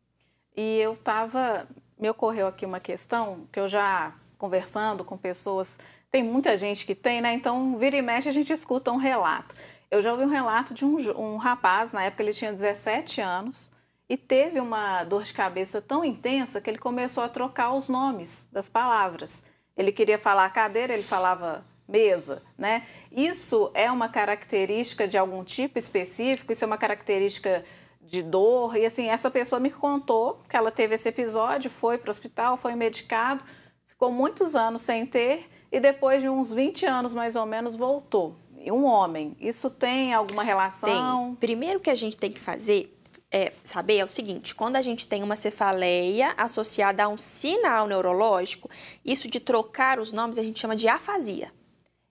E 0.55 0.79
eu 0.79 0.93
estava, 0.93 1.67
me 1.99 2.09
ocorreu 2.09 2.47
aqui 2.47 2.65
uma 2.65 2.79
questão 2.79 3.49
que 3.51 3.59
eu 3.59 3.67
já 3.67 4.15
conversando 4.37 5.03
com 5.03 5.17
pessoas, 5.17 5.77
tem 6.09 6.23
muita 6.23 6.55
gente 6.55 6.85
que 6.85 6.95
tem, 6.95 7.19
né? 7.19 7.33
Então, 7.33 7.75
vira 7.75 7.97
e 7.97 8.01
mexe, 8.01 8.29
a 8.29 8.31
gente 8.31 8.53
escuta 8.53 8.93
um 8.93 8.97
relato. 8.97 9.53
Eu 9.89 10.01
já 10.01 10.11
ouvi 10.11 10.23
um 10.23 10.29
relato 10.29 10.73
de 10.73 10.83
um, 10.83 10.97
um 11.19 11.37
rapaz, 11.37 11.91
na 11.91 12.03
época 12.03 12.23
ele 12.23 12.33
tinha 12.33 12.51
17 12.51 13.21
anos, 13.21 13.71
e 14.07 14.17
teve 14.17 14.59
uma 14.59 15.03
dor 15.03 15.23
de 15.23 15.33
cabeça 15.33 15.81
tão 15.81 16.03
intensa 16.03 16.61
que 16.61 16.69
ele 16.69 16.77
começou 16.77 17.23
a 17.23 17.29
trocar 17.29 17.73
os 17.73 17.89
nomes 17.89 18.47
das 18.51 18.69
palavras. 18.69 19.43
Ele 19.75 19.91
queria 19.91 20.17
falar 20.17 20.49
cadeira, 20.51 20.93
ele 20.93 21.03
falava 21.03 21.65
mesa, 21.87 22.41
né? 22.57 22.85
Isso 23.11 23.71
é 23.73 23.91
uma 23.91 24.09
característica 24.09 25.07
de 25.07 25.17
algum 25.17 25.43
tipo 25.43 25.77
específico? 25.77 26.51
Isso 26.51 26.63
é 26.63 26.67
uma 26.67 26.77
característica 26.77 27.63
de 28.01 28.21
dor? 28.21 28.75
E 28.75 28.85
assim, 28.85 29.09
essa 29.09 29.29
pessoa 29.29 29.59
me 29.59 29.71
contou 29.71 30.41
que 30.47 30.55
ela 30.55 30.71
teve 30.71 30.95
esse 30.95 31.09
episódio, 31.09 31.69
foi 31.69 31.97
para 31.97 32.09
o 32.09 32.11
hospital, 32.11 32.57
foi 32.57 32.75
medicado, 32.75 33.43
ficou 33.87 34.11
muitos 34.11 34.55
anos 34.55 34.81
sem 34.81 35.05
ter 35.05 35.49
e 35.71 35.79
depois 35.79 36.21
de 36.21 36.29
uns 36.29 36.53
20 36.53 36.85
anos 36.85 37.13
mais 37.13 37.35
ou 37.35 37.45
menos 37.45 37.75
voltou. 37.75 38.35
E 38.65 38.71
um 38.71 38.83
homem, 38.83 39.37
isso 39.39 39.69
tem 39.69 40.11
alguma 40.11 40.41
relação? 40.41 41.27
Tem. 41.27 41.35
Primeiro 41.35 41.79
que 41.79 41.91
a 41.91 41.93
gente 41.93 42.17
tem 42.17 42.31
que 42.31 42.39
fazer 42.39 42.91
é, 43.31 43.53
saber 43.63 43.97
é 43.97 44.03
o 44.03 44.09
seguinte: 44.09 44.55
quando 44.55 44.75
a 44.75 44.81
gente 44.81 45.05
tem 45.05 45.21
uma 45.21 45.35
cefaleia 45.35 46.33
associada 46.35 47.03
a 47.03 47.07
um 47.07 47.17
sinal 47.17 47.85
neurológico, 47.85 48.67
isso 49.05 49.29
de 49.29 49.39
trocar 49.39 49.99
os 49.99 50.11
nomes 50.11 50.39
a 50.39 50.43
gente 50.43 50.59
chama 50.59 50.75
de 50.75 50.87
afasia. 50.87 51.51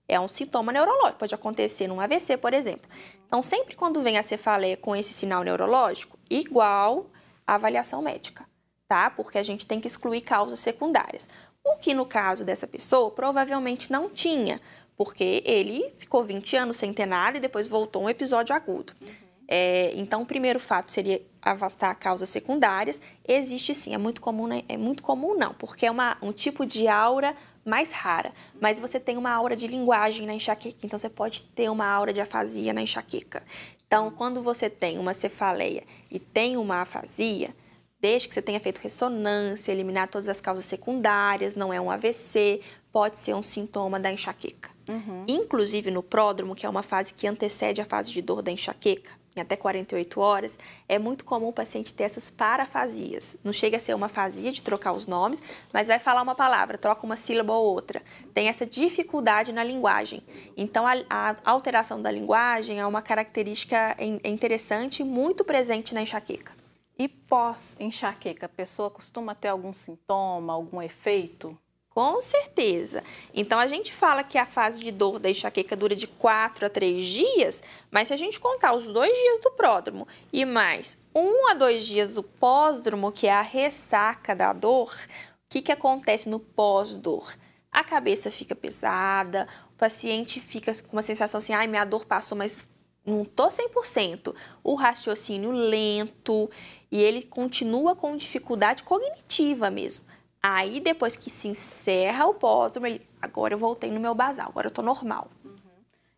É 0.07 0.17
um 0.17 0.29
sintoma 0.29 0.71
neurológico, 0.71 1.19
pode 1.19 1.35
acontecer 1.35 1.87
num 1.87 1.99
AVC, 1.99 2.37
por 2.37 2.53
exemplo. 2.53 2.89
Então, 3.27 3.43
sempre 3.43 3.75
quando 3.75 4.01
vem 4.01 4.17
a 4.17 4.23
cefaleia 4.23 4.77
com 4.77 4.95
esse 4.95 5.11
sinal 5.11 5.43
neurológico, 5.43 6.17
igual 6.29 7.07
a 7.45 7.55
avaliação 7.55 8.01
médica, 8.01 8.45
tá? 8.87 9.09
Porque 9.09 9.37
a 9.37 9.43
gente 9.43 9.67
tem 9.67 9.81
que 9.81 9.87
excluir 9.87 10.21
causas 10.21 10.61
secundárias. 10.61 11.27
O 11.63 11.77
que 11.77 11.95
no 11.95 12.05
caso 12.05 12.45
dessa 12.45 12.67
pessoa 12.67 13.09
provavelmente 13.09 13.91
não 13.91 14.07
tinha, 14.07 14.61
porque 14.97 15.43
ele 15.45 15.93
ficou 15.97 16.23
20 16.23 16.55
anos 16.55 16.77
sem 16.77 16.93
ter 16.93 17.05
nada 17.05 17.37
e 17.37 17.41
depois 17.41 17.67
voltou 17.67 18.03
um 18.03 18.09
episódio 18.09 18.55
agudo. 18.55 18.93
Uhum. 19.01 19.25
É, 19.47 19.93
então, 19.95 20.23
o 20.23 20.25
primeiro 20.25 20.59
fato 20.59 20.91
seria 20.91 21.21
afastar 21.41 21.93
causas 21.95 22.29
secundárias. 22.29 22.99
Existe 23.27 23.73
sim, 23.73 23.93
é 23.93 23.97
muito 23.97 24.21
comum, 24.21 24.47
né? 24.47 24.63
é 24.67 24.77
muito 24.77 25.03
comum 25.03 25.37
não, 25.37 25.53
porque 25.53 25.85
é 25.85 25.91
uma, 25.91 26.17
um 26.21 26.31
tipo 26.31 26.65
de 26.65 26.87
aura 26.87 27.35
mais 27.63 27.91
rara. 27.91 28.31
Mas 28.59 28.79
você 28.79 28.99
tem 28.99 29.17
uma 29.17 29.31
aura 29.31 29.55
de 29.55 29.67
linguagem 29.67 30.25
na 30.25 30.33
enxaqueca, 30.33 30.77
então 30.83 30.97
você 30.97 31.09
pode 31.09 31.41
ter 31.41 31.69
uma 31.69 31.87
aura 31.87 32.11
de 32.11 32.21
afasia 32.21 32.73
na 32.73 32.81
enxaqueca. 32.81 33.43
Então, 33.87 34.09
quando 34.11 34.41
você 34.41 34.69
tem 34.69 34.97
uma 34.97 35.13
cefaleia 35.13 35.83
e 36.09 36.19
tem 36.19 36.57
uma 36.57 36.81
afasia, 36.81 37.55
desde 37.99 38.27
que 38.27 38.33
você 38.33 38.41
tenha 38.41 38.59
feito 38.59 38.79
ressonância, 38.79 39.71
eliminar 39.71 40.07
todas 40.07 40.27
as 40.27 40.41
causas 40.41 40.65
secundárias, 40.65 41.55
não 41.55 41.71
é 41.71 41.79
um 41.79 41.91
AVC, 41.91 42.61
pode 42.91 43.17
ser 43.17 43.35
um 43.35 43.43
sintoma 43.43 43.99
da 43.99 44.11
enxaqueca. 44.11 44.74
Uhum. 44.87 45.25
Inclusive 45.27 45.89
no 45.91 46.03
pródromo, 46.03 46.55
que 46.55 46.65
é 46.65 46.69
uma 46.69 46.83
fase 46.83 47.13
que 47.13 47.27
antecede 47.27 47.81
a 47.81 47.85
fase 47.85 48.11
de 48.11 48.21
dor 48.21 48.41
da 48.41 48.51
enxaqueca, 48.51 49.11
em 49.35 49.41
até 49.41 49.55
48 49.55 50.21
horas, 50.21 50.57
é 50.87 50.97
muito 50.97 51.25
comum 51.25 51.49
o 51.49 51.53
paciente 51.53 51.93
ter 51.93 52.03
essas 52.03 52.29
parafasias. 52.29 53.35
Não 53.43 53.51
chega 53.51 53.77
a 53.77 53.79
ser 53.79 53.93
uma 53.93 54.07
fasia 54.07 54.51
de 54.51 54.63
trocar 54.63 54.93
os 54.93 55.05
nomes, 55.05 55.41
mas 55.73 55.87
vai 55.87 55.99
falar 55.99 56.21
uma 56.21 56.35
palavra, 56.35 56.77
troca 56.77 57.05
uma 57.05 57.17
sílaba 57.17 57.53
ou 57.53 57.65
outra. 57.65 58.01
Tem 58.33 58.47
essa 58.47 58.65
dificuldade 58.65 59.51
na 59.51 59.63
linguagem. 59.63 60.21
Então, 60.55 60.87
a, 60.87 60.95
a 61.09 61.35
alteração 61.43 62.01
da 62.01 62.09
linguagem 62.09 62.79
é 62.79 62.85
uma 62.85 63.01
característica 63.01 63.97
interessante 64.23 65.01
e 65.01 65.03
muito 65.05 65.43
presente 65.43 65.93
na 65.93 66.01
enxaqueca. 66.01 66.53
E 66.97 67.09
pós-enxaqueca, 67.09 68.45
a 68.45 68.49
pessoa 68.49 68.89
costuma 68.89 69.35
ter 69.35 69.49
algum 69.49 69.73
sintoma, 69.73 70.53
algum 70.53 70.81
efeito? 70.81 71.57
Com 71.95 72.19
certeza. 72.19 73.01
Então 73.33 73.57
a 73.57 73.67
gente 73.67 73.93
fala 73.93 74.21
que 74.21 74.37
a 74.37 74.45
fase 74.45 74.81
de 74.81 74.91
dor 74.91 75.17
da 75.17 75.29
enxaqueca 75.29 75.77
dura 75.77 75.95
de 75.95 76.07
4 76.07 76.65
a 76.65 76.69
3 76.69 77.05
dias, 77.05 77.63
mas 77.89 78.09
se 78.09 78.13
a 78.13 78.17
gente 78.17 78.37
contar 78.37 78.73
os 78.73 78.85
dois 78.85 79.17
dias 79.17 79.39
do 79.39 79.51
pródromo 79.51 80.05
e 80.33 80.43
mais 80.43 80.97
um 81.15 81.47
a 81.49 81.53
dois 81.53 81.85
dias 81.85 82.15
do 82.15 82.21
pós-dromo, 82.21 83.13
que 83.13 83.27
é 83.27 83.31
a 83.31 83.41
ressaca 83.41 84.35
da 84.35 84.51
dor, 84.51 84.93
o 84.93 85.49
que, 85.49 85.61
que 85.61 85.71
acontece 85.71 86.27
no 86.27 86.37
pós-dor? 86.37 87.33
A 87.71 87.81
cabeça 87.81 88.29
fica 88.29 88.53
pesada, 88.53 89.47
o 89.73 89.77
paciente 89.77 90.41
fica 90.41 90.73
com 90.83 90.97
uma 90.97 91.01
sensação 91.01 91.37
assim, 91.37 91.53
ai, 91.53 91.65
minha 91.65 91.85
dor 91.85 92.05
passou, 92.05 92.37
mas 92.37 92.57
não 93.05 93.23
tô 93.23 93.47
100%. 93.47 94.35
O 94.61 94.75
raciocínio 94.75 95.51
lento 95.51 96.49
e 96.91 97.01
ele 97.01 97.23
continua 97.23 97.95
com 97.95 98.17
dificuldade 98.17 98.83
cognitiva 98.83 99.69
mesmo. 99.69 100.04
Aí, 100.47 100.79
depois 100.79 101.15
que 101.15 101.31
se 101.31 101.47
encerra 101.47 102.27
o 102.27 102.35
póstumo, 102.35 102.85
ele, 102.85 103.01
agora 103.19 103.55
eu 103.55 103.57
voltei 103.57 103.89
no 103.89 103.99
meu 103.99 104.13
basal, 104.13 104.49
agora 104.49 104.67
eu 104.67 104.71
tô 104.71 104.83
normal. 104.83 105.27
Uhum. 105.43 105.55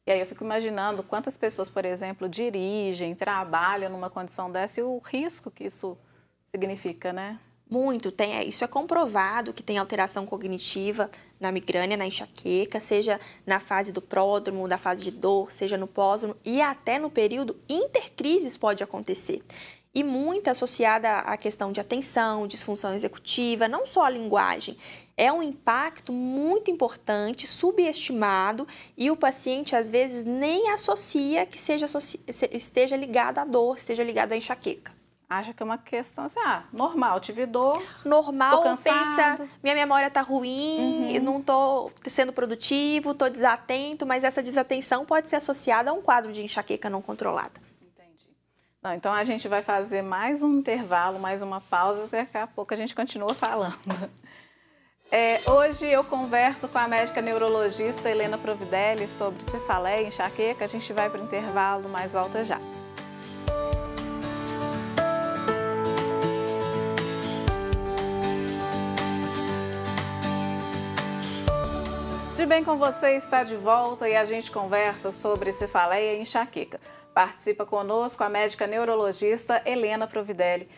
E 0.06 0.12
aí 0.12 0.20
eu 0.20 0.26
fico 0.26 0.44
imaginando 0.44 1.02
quantas 1.02 1.38
pessoas, 1.38 1.70
por 1.70 1.86
exemplo, 1.86 2.28
dirigem, 2.28 3.16
trabalham 3.16 3.90
numa 3.90 4.10
condição 4.10 4.52
dessa 4.52 4.82
e 4.82 4.84
o 4.84 4.98
risco 4.98 5.50
que 5.50 5.64
isso 5.64 5.98
significa, 6.46 7.14
né? 7.14 7.40
Muito, 7.70 8.12
tem, 8.12 8.36
é, 8.36 8.44
isso 8.44 8.66
é 8.66 8.68
comprovado 8.68 9.54
que 9.54 9.64
tem 9.64 9.78
alteração 9.78 10.26
cognitiva 10.26 11.10
na 11.40 11.50
migrânia, 11.50 11.96
na 11.96 12.06
enxaqueca, 12.06 12.82
seja 12.82 13.22
na 13.46 13.62
fase 13.62 13.94
do 13.94 14.02
pródromo, 14.02 14.68
da 14.68 14.78
fase 14.78 15.06
de 15.06 15.12
dor, 15.12 15.54
seja 15.54 15.78
no 15.78 15.88
pósdromo 15.88 16.36
e 16.44 16.62
até 16.62 17.00
no 17.00 17.10
período 17.10 17.56
intercrises 17.70 18.58
pode 18.58 18.84
acontecer 18.84 19.42
e 19.98 20.04
muito 20.04 20.48
associada 20.48 21.10
à 21.22 21.36
questão 21.36 21.72
de 21.72 21.82
atenção, 21.82 22.46
disfunção 22.46 22.94
executiva, 22.94 23.68
não 23.68 23.88
só 23.88 24.06
a 24.06 24.10
linguagem. 24.12 24.78
É 25.18 25.34
um 25.34 25.42
impacto 25.42 26.14
muito 26.14 26.70
importante, 26.70 27.48
subestimado, 27.48 28.68
e 28.96 29.10
o 29.10 29.18
paciente 29.18 29.76
às 29.76 29.90
vezes 29.90 30.24
nem 30.24 30.70
associa 30.70 31.48
que 31.48 31.60
seja, 31.60 31.88
esteja 32.52 32.96
ligado 32.96 33.40
à 33.40 33.44
dor, 33.44 33.78
esteja 33.78 34.04
ligado 34.04 34.34
à 34.34 34.38
enxaqueca. 34.38 34.92
Acha 35.28 35.52
que 35.52 35.64
é 35.64 35.66
uma 35.66 35.80
questão 35.80 36.26
assim, 36.26 36.40
ah, 36.46 36.66
normal, 36.72 37.20
tive 37.20 37.48
dor. 37.48 37.82
Normal, 38.06 38.78
pensa, 38.78 39.50
minha 39.64 39.74
memória 39.74 40.12
tá 40.12 40.22
ruim, 40.22 41.18
uhum. 41.18 41.24
não 41.24 41.42
tô 41.42 41.90
sendo 42.06 42.32
produtivo, 42.32 43.16
tô 43.16 43.28
desatento, 43.28 44.06
mas 44.06 44.24
essa 44.24 44.44
desatenção 44.44 45.08
pode 45.08 45.28
ser 45.28 45.38
associada 45.38 45.90
a 45.90 45.94
um 45.94 46.04
quadro 46.04 46.32
de 46.32 46.44
enxaqueca 46.44 46.88
não 46.88 47.02
controlada. 47.02 47.67
Não, 48.88 48.94
então 48.94 49.14
a 49.14 49.26
gente 49.26 49.50
vai 49.50 49.62
fazer 49.62 50.02
mais 50.02 50.42
um 50.44 50.60
intervalo, 50.60 51.20
mais 51.20 51.42
uma 51.42 51.60
pausa, 51.60 52.08
daqui 52.08 52.38
a 52.38 52.48
pouco 52.48 52.74
a 52.74 52.78
gente 52.78 52.96
continua 52.96 53.34
falando. 53.34 53.78
É, 55.12 55.42
hoje 55.50 55.86
eu 55.86 56.06
converso 56.06 56.70
com 56.70 56.78
a 56.78 56.88
médica 56.88 57.22
neurologista 57.22 58.10
Helena 58.10 58.38
Providelli 58.38 59.08
sobre 59.10 59.44
cefaleia 59.44 60.04
e 60.04 60.08
enxaqueca. 60.08 60.64
A 60.64 60.68
gente 60.68 60.94
vai 60.94 61.10
para 61.10 61.20
o 61.20 61.24
intervalo, 61.24 61.90
mas 61.90 62.14
volta 62.14 62.46
já. 62.46 62.60
De 72.38 72.46
bem 72.46 72.64
com 72.64 72.78
você 72.78 73.18
está 73.18 73.44
de 73.44 73.56
volta 73.56 74.08
e 74.08 74.16
a 74.16 74.24
gente 74.24 74.50
conversa 74.50 75.12
sobre 75.12 75.52
cefaleia 75.52 76.14
e 76.14 76.22
enxaqueca. 76.22 76.80
Participa 77.18 77.66
conosco 77.66 78.24
a 78.24 78.30
médica 78.30 78.68
neurologista 78.68 79.60
Helena 79.66 80.06
Providelli. 80.06 80.70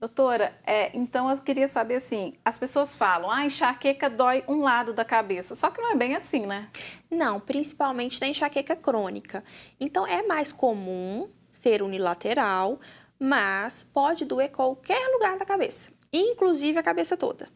Doutora, 0.00 0.52
é, 0.66 0.90
então 0.92 1.30
eu 1.30 1.40
queria 1.40 1.68
saber 1.68 1.94
assim, 1.94 2.32
as 2.44 2.58
pessoas 2.58 2.96
falam, 2.96 3.30
ah, 3.30 3.44
enxaqueca 3.44 4.10
dói 4.10 4.42
um 4.48 4.60
lado 4.60 4.92
da 4.92 5.04
cabeça, 5.04 5.54
só 5.54 5.70
que 5.70 5.80
não 5.80 5.92
é 5.92 5.94
bem 5.94 6.16
assim, 6.16 6.46
né? 6.46 6.68
Não, 7.08 7.38
principalmente 7.38 8.20
na 8.20 8.26
enxaqueca 8.26 8.74
crônica. 8.74 9.44
Então 9.78 10.04
é 10.04 10.20
mais 10.26 10.50
comum 10.50 11.30
ser 11.52 11.80
unilateral, 11.80 12.80
mas 13.16 13.84
pode 13.84 14.24
doer 14.24 14.50
qualquer 14.50 15.06
lugar 15.12 15.38
da 15.38 15.46
cabeça. 15.46 15.92
inclusive 16.12 16.76
a 16.76 16.82
cabeça 16.82 17.16
toda. 17.16 17.48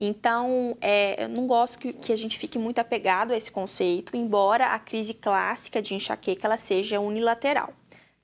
Então, 0.00 0.76
é, 0.80 1.24
eu 1.24 1.28
não 1.28 1.46
gosto 1.46 1.78
que, 1.78 1.92
que, 1.92 2.12
a 2.12 2.16
gente 2.16 2.38
fique 2.38 2.58
muito 2.58 2.78
apegado 2.78 3.32
a 3.32 3.36
esse 3.36 3.50
conceito, 3.50 4.14
embora 4.14 4.66
a 4.74 4.78
crise 4.78 5.14
clássica 5.14 5.80
de 5.80 5.94
enxaqueca 5.94 6.46
ela 6.46 6.58
seja 6.58 7.00
unilateral. 7.00 7.72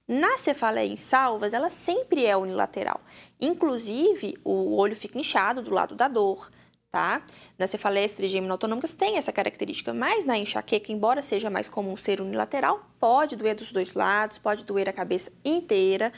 Na 0.07 0.37
cefaleia 0.37 0.87
em 0.93 0.97
salvas, 0.97 1.55
ela 1.55 1.71
sempre 1.71 2.27
é 2.27 2.37
unilateral. 2.37 3.01
Inclusive, 3.41 4.37
o 4.45 4.77
olho 4.77 4.95
fica 4.95 5.19
inchado 5.19 5.63
do 5.63 5.73
lado 5.73 5.95
da 5.95 6.09
dor, 6.09 6.51
tá? 6.91 7.25
Nas 7.59 7.71
cefaleias 7.71 8.13
trigêmino 8.13 8.53
autonômicas 8.53 8.93
tem 8.93 9.17
essa 9.17 9.33
característica, 9.33 9.95
mas 9.95 10.27
na 10.27 10.37
enxaqueca, 10.37 10.93
embora 10.93 11.23
seja 11.23 11.49
mais 11.49 11.71
comum 11.71 11.97
ser 11.97 12.21
unilateral, 12.21 12.85
pode 13.01 13.35
doer 13.35 13.55
dos 13.55 13.73
dois 13.73 13.95
lados, 13.95 14.39
pode 14.39 14.65
doer 14.65 14.91
a 14.91 14.93
cabeça 14.93 15.33
inteira, 15.43 16.13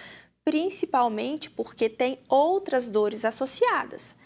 principalmente 0.45 1.49
porque 1.49 1.89
tem 1.89 2.19
outras 2.29 2.89
dores 2.89 3.25
associadas. 3.25 4.17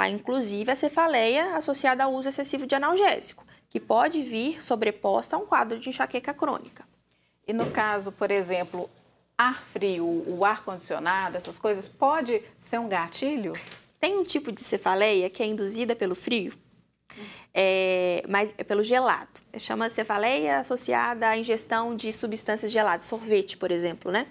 Há 0.00 0.08
inclusive 0.08 0.72
a 0.72 0.74
cefaleia 0.74 1.56
associada 1.56 2.04
ao 2.04 2.14
uso 2.14 2.30
excessivo 2.30 2.66
de 2.66 2.74
analgésico, 2.74 3.44
que 3.68 3.78
pode 3.78 4.22
vir 4.22 4.62
sobreposta 4.62 5.36
a 5.36 5.38
um 5.38 5.44
quadro 5.44 5.78
de 5.78 5.90
enxaqueca 5.90 6.32
crônica. 6.32 6.88
E 7.46 7.52
no 7.52 7.70
caso, 7.70 8.10
por 8.10 8.30
exemplo, 8.30 8.88
ar 9.36 9.62
frio, 9.62 10.06
o 10.26 10.42
ar 10.42 10.64
condicionado, 10.64 11.36
essas 11.36 11.58
coisas, 11.58 11.86
pode 11.86 12.42
ser 12.58 12.78
um 12.78 12.88
gatilho? 12.88 13.52
Tem 14.00 14.16
um 14.16 14.24
tipo 14.24 14.50
de 14.50 14.62
cefaleia 14.62 15.28
que 15.28 15.42
é 15.42 15.46
induzida 15.46 15.94
pelo 15.94 16.14
frio, 16.14 16.54
é, 17.52 18.22
mas 18.26 18.54
é 18.56 18.64
pelo 18.64 18.82
gelado. 18.82 19.28
Chama 19.58 19.90
cefaleia 19.90 20.60
associada 20.60 21.28
à 21.28 21.36
ingestão 21.36 21.94
de 21.94 22.10
substâncias 22.10 22.70
geladas, 22.70 23.04
sorvete, 23.04 23.54
por 23.54 23.70
exemplo, 23.70 24.10
né? 24.10 24.28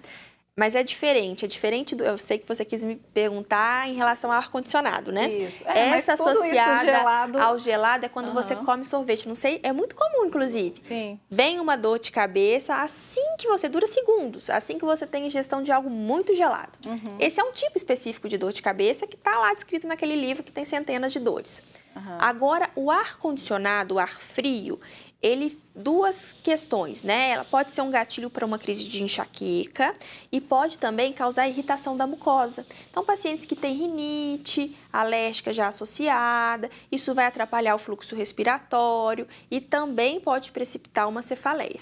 Mas 0.59 0.75
é 0.75 0.83
diferente, 0.83 1.45
é 1.45 1.47
diferente 1.47 1.95
do. 1.95 2.03
Eu 2.03 2.17
sei 2.17 2.37
que 2.37 2.45
você 2.45 2.65
quis 2.65 2.83
me 2.83 2.97
perguntar 3.13 3.87
em 3.87 3.93
relação 3.93 4.29
ao 4.29 4.37
ar-condicionado, 4.37 5.09
né? 5.09 5.31
Isso. 5.31 5.63
É, 5.65 5.91
Essa 5.91 6.15
associada 6.15 6.83
gelado... 6.83 7.39
ao 7.39 7.57
gelado 7.57 8.05
é 8.05 8.09
quando 8.09 8.27
uhum. 8.27 8.33
você 8.33 8.57
come 8.57 8.83
sorvete. 8.83 9.25
Não 9.25 9.35
sei, 9.35 9.61
é 9.63 9.71
muito 9.71 9.95
comum, 9.95 10.25
inclusive. 10.25 10.75
Sim. 10.81 11.17
Vem 11.29 11.61
uma 11.61 11.77
dor 11.77 11.97
de 11.97 12.11
cabeça 12.11 12.75
assim 12.75 13.23
que 13.37 13.47
você 13.47 13.69
dura 13.69 13.87
segundos, 13.87 14.49
assim 14.49 14.77
que 14.77 14.83
você 14.83 15.07
tem 15.07 15.27
ingestão 15.27 15.63
de 15.63 15.71
algo 15.71 15.89
muito 15.89 16.35
gelado. 16.35 16.77
Uhum. 16.85 17.15
Esse 17.21 17.39
é 17.39 17.43
um 17.45 17.53
tipo 17.53 17.77
específico 17.77 18.27
de 18.27 18.37
dor 18.37 18.51
de 18.51 18.61
cabeça 18.61 19.07
que 19.07 19.15
está 19.15 19.39
lá 19.39 19.53
descrito 19.53 19.87
naquele 19.87 20.17
livro 20.17 20.43
que 20.43 20.51
tem 20.51 20.65
centenas 20.65 21.13
de 21.13 21.21
dores. 21.21 21.63
Uhum. 21.95 22.17
Agora, 22.19 22.69
o 22.75 22.91
ar-condicionado, 22.91 23.95
o 23.95 23.99
ar 23.99 24.09
frio, 24.09 24.77
ele 25.21 25.59
duas 25.75 26.33
questões, 26.43 27.03
né? 27.03 27.31
Ela 27.31 27.43
pode 27.45 27.71
ser 27.71 27.81
um 27.81 27.89
gatilho 27.89 28.29
para 28.29 28.45
uma 28.45 28.57
crise 28.57 28.85
de 28.85 29.03
enxaqueca 29.03 29.95
e 30.31 30.39
pode 30.39 30.79
também 30.79 31.11
causar 31.11 31.47
irritação 31.47 31.95
da 31.95 32.07
mucosa. 32.07 32.65
Então, 32.89 33.03
pacientes 33.03 33.45
que 33.45 33.55
têm 33.55 33.75
rinite 33.75 34.77
alérgica 34.91 35.53
já 35.53 35.67
associada, 35.67 36.69
isso 36.91 37.13
vai 37.13 37.25
atrapalhar 37.25 37.75
o 37.75 37.79
fluxo 37.79 38.15
respiratório 38.15 39.27
e 39.51 39.59
também 39.59 40.19
pode 40.19 40.51
precipitar 40.51 41.07
uma 41.07 41.21
cefaleia. 41.21 41.81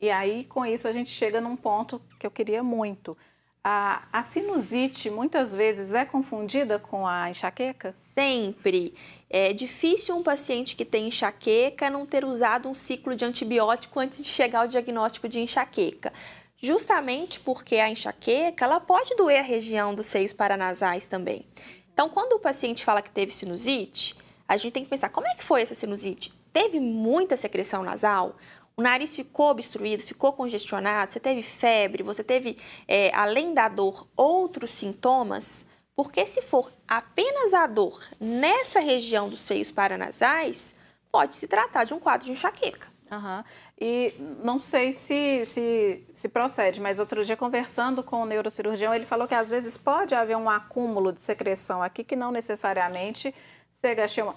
E 0.00 0.10
aí, 0.10 0.44
com 0.44 0.64
isso, 0.64 0.86
a 0.86 0.92
gente 0.92 1.10
chega 1.10 1.40
num 1.40 1.56
ponto 1.56 2.00
que 2.18 2.26
eu 2.26 2.30
queria 2.30 2.62
muito. 2.62 3.16
A, 3.62 4.06
a 4.12 4.22
sinusite 4.22 5.10
muitas 5.10 5.54
vezes 5.54 5.94
é 5.94 6.04
confundida 6.04 6.78
com 6.78 7.06
a 7.06 7.28
enxaqueca? 7.28 7.94
Sempre. 8.14 8.94
É 9.28 9.52
difícil 9.52 10.16
um 10.16 10.22
paciente 10.22 10.76
que 10.76 10.84
tem 10.84 11.08
enxaqueca 11.08 11.90
não 11.90 12.06
ter 12.06 12.24
usado 12.24 12.68
um 12.68 12.74
ciclo 12.74 13.14
de 13.14 13.24
antibiótico 13.24 14.00
antes 14.00 14.24
de 14.24 14.28
chegar 14.30 14.60
ao 14.60 14.68
diagnóstico 14.68 15.28
de 15.28 15.40
enxaqueca. 15.40 16.12
Justamente 16.60 17.38
porque 17.38 17.76
a 17.76 17.90
enxaqueca 17.90 18.64
ela 18.64 18.80
pode 18.80 19.14
doer 19.16 19.40
a 19.40 19.42
região 19.42 19.94
dos 19.94 20.06
seios 20.06 20.32
paranasais 20.32 21.06
também. 21.06 21.44
Então, 21.92 22.08
quando 22.08 22.34
o 22.34 22.40
paciente 22.40 22.84
fala 22.84 23.02
que 23.02 23.10
teve 23.10 23.32
sinusite, 23.32 24.16
a 24.46 24.56
gente 24.56 24.72
tem 24.72 24.84
que 24.84 24.90
pensar 24.90 25.08
como 25.10 25.26
é 25.26 25.34
que 25.34 25.44
foi 25.44 25.62
essa 25.62 25.74
sinusite? 25.74 26.32
Teve 26.52 26.80
muita 26.80 27.36
secreção 27.36 27.82
nasal? 27.82 28.36
O 28.78 28.82
nariz 28.82 29.16
ficou 29.16 29.50
obstruído, 29.50 30.04
ficou 30.04 30.32
congestionado? 30.32 31.12
Você 31.12 31.18
teve 31.18 31.42
febre? 31.42 32.04
Você 32.04 32.22
teve, 32.22 32.56
é, 32.86 33.12
além 33.12 33.52
da 33.52 33.68
dor, 33.68 34.06
outros 34.16 34.70
sintomas? 34.70 35.66
Porque 35.96 36.24
se 36.24 36.40
for 36.40 36.72
apenas 36.86 37.52
a 37.52 37.66
dor 37.66 38.00
nessa 38.20 38.78
região 38.78 39.28
dos 39.28 39.40
seios 39.40 39.72
paranasais, 39.72 40.76
pode 41.10 41.34
se 41.34 41.48
tratar 41.48 41.82
de 41.82 41.92
um 41.92 41.98
quadro 41.98 42.26
de 42.26 42.30
enxaqueca. 42.30 42.86
Uhum. 43.10 43.42
E 43.80 44.14
não 44.44 44.60
sei 44.60 44.92
se, 44.92 45.44
se, 45.44 46.06
se 46.12 46.28
procede, 46.28 46.80
mas 46.80 47.00
outro 47.00 47.24
dia 47.24 47.36
conversando 47.36 48.00
com 48.00 48.22
o 48.22 48.26
neurocirurgião, 48.26 48.94
ele 48.94 49.06
falou 49.06 49.26
que 49.26 49.34
às 49.34 49.48
vezes 49.48 49.76
pode 49.76 50.14
haver 50.14 50.36
um 50.36 50.48
acúmulo 50.48 51.12
de 51.12 51.20
secreção 51.20 51.82
aqui 51.82 52.04
que 52.04 52.14
não 52.14 52.30
necessariamente 52.30 53.34
chega 53.80 54.04
a, 54.04 54.22
uma, 54.22 54.36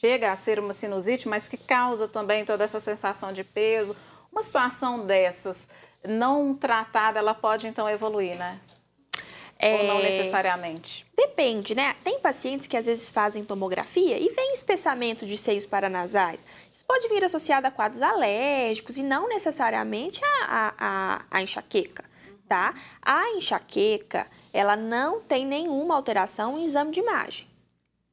chega 0.00 0.30
a 0.30 0.36
ser 0.36 0.58
uma 0.58 0.72
sinusite, 0.72 1.28
mas 1.28 1.48
que 1.48 1.56
causa 1.56 2.06
também 2.06 2.44
toda 2.44 2.64
essa 2.64 2.80
sensação 2.80 3.32
de 3.32 3.42
peso. 3.42 3.96
Uma 4.30 4.42
situação 4.42 5.06
dessas 5.06 5.68
não 6.06 6.54
tratada, 6.54 7.18
ela 7.18 7.34
pode 7.34 7.66
então 7.66 7.88
evoluir, 7.88 8.36
né? 8.36 8.60
É... 9.58 9.74
Ou 9.74 9.84
não 9.84 10.02
necessariamente? 10.02 11.06
Depende, 11.16 11.74
né? 11.74 11.96
Tem 12.04 12.20
pacientes 12.20 12.66
que 12.66 12.76
às 12.76 12.84
vezes 12.84 13.08
fazem 13.08 13.42
tomografia 13.42 14.18
e 14.18 14.28
vem 14.28 14.52
espessamento 14.52 15.24
de 15.24 15.38
seios 15.38 15.64
paranasais. 15.64 16.44
Isso 16.70 16.84
pode 16.84 17.08
vir 17.08 17.24
associado 17.24 17.66
a 17.66 17.70
quadros 17.70 18.02
alérgicos 18.02 18.98
e 18.98 19.02
não 19.02 19.26
necessariamente 19.26 20.20
a, 20.22 20.74
a, 20.78 21.22
a 21.30 21.42
enxaqueca, 21.42 22.04
tá? 22.46 22.74
A 23.00 23.30
enxaqueca, 23.30 24.26
ela 24.52 24.76
não 24.76 25.22
tem 25.22 25.46
nenhuma 25.46 25.94
alteração 25.94 26.58
em 26.58 26.64
exame 26.64 26.92
de 26.92 27.00
imagem. 27.00 27.46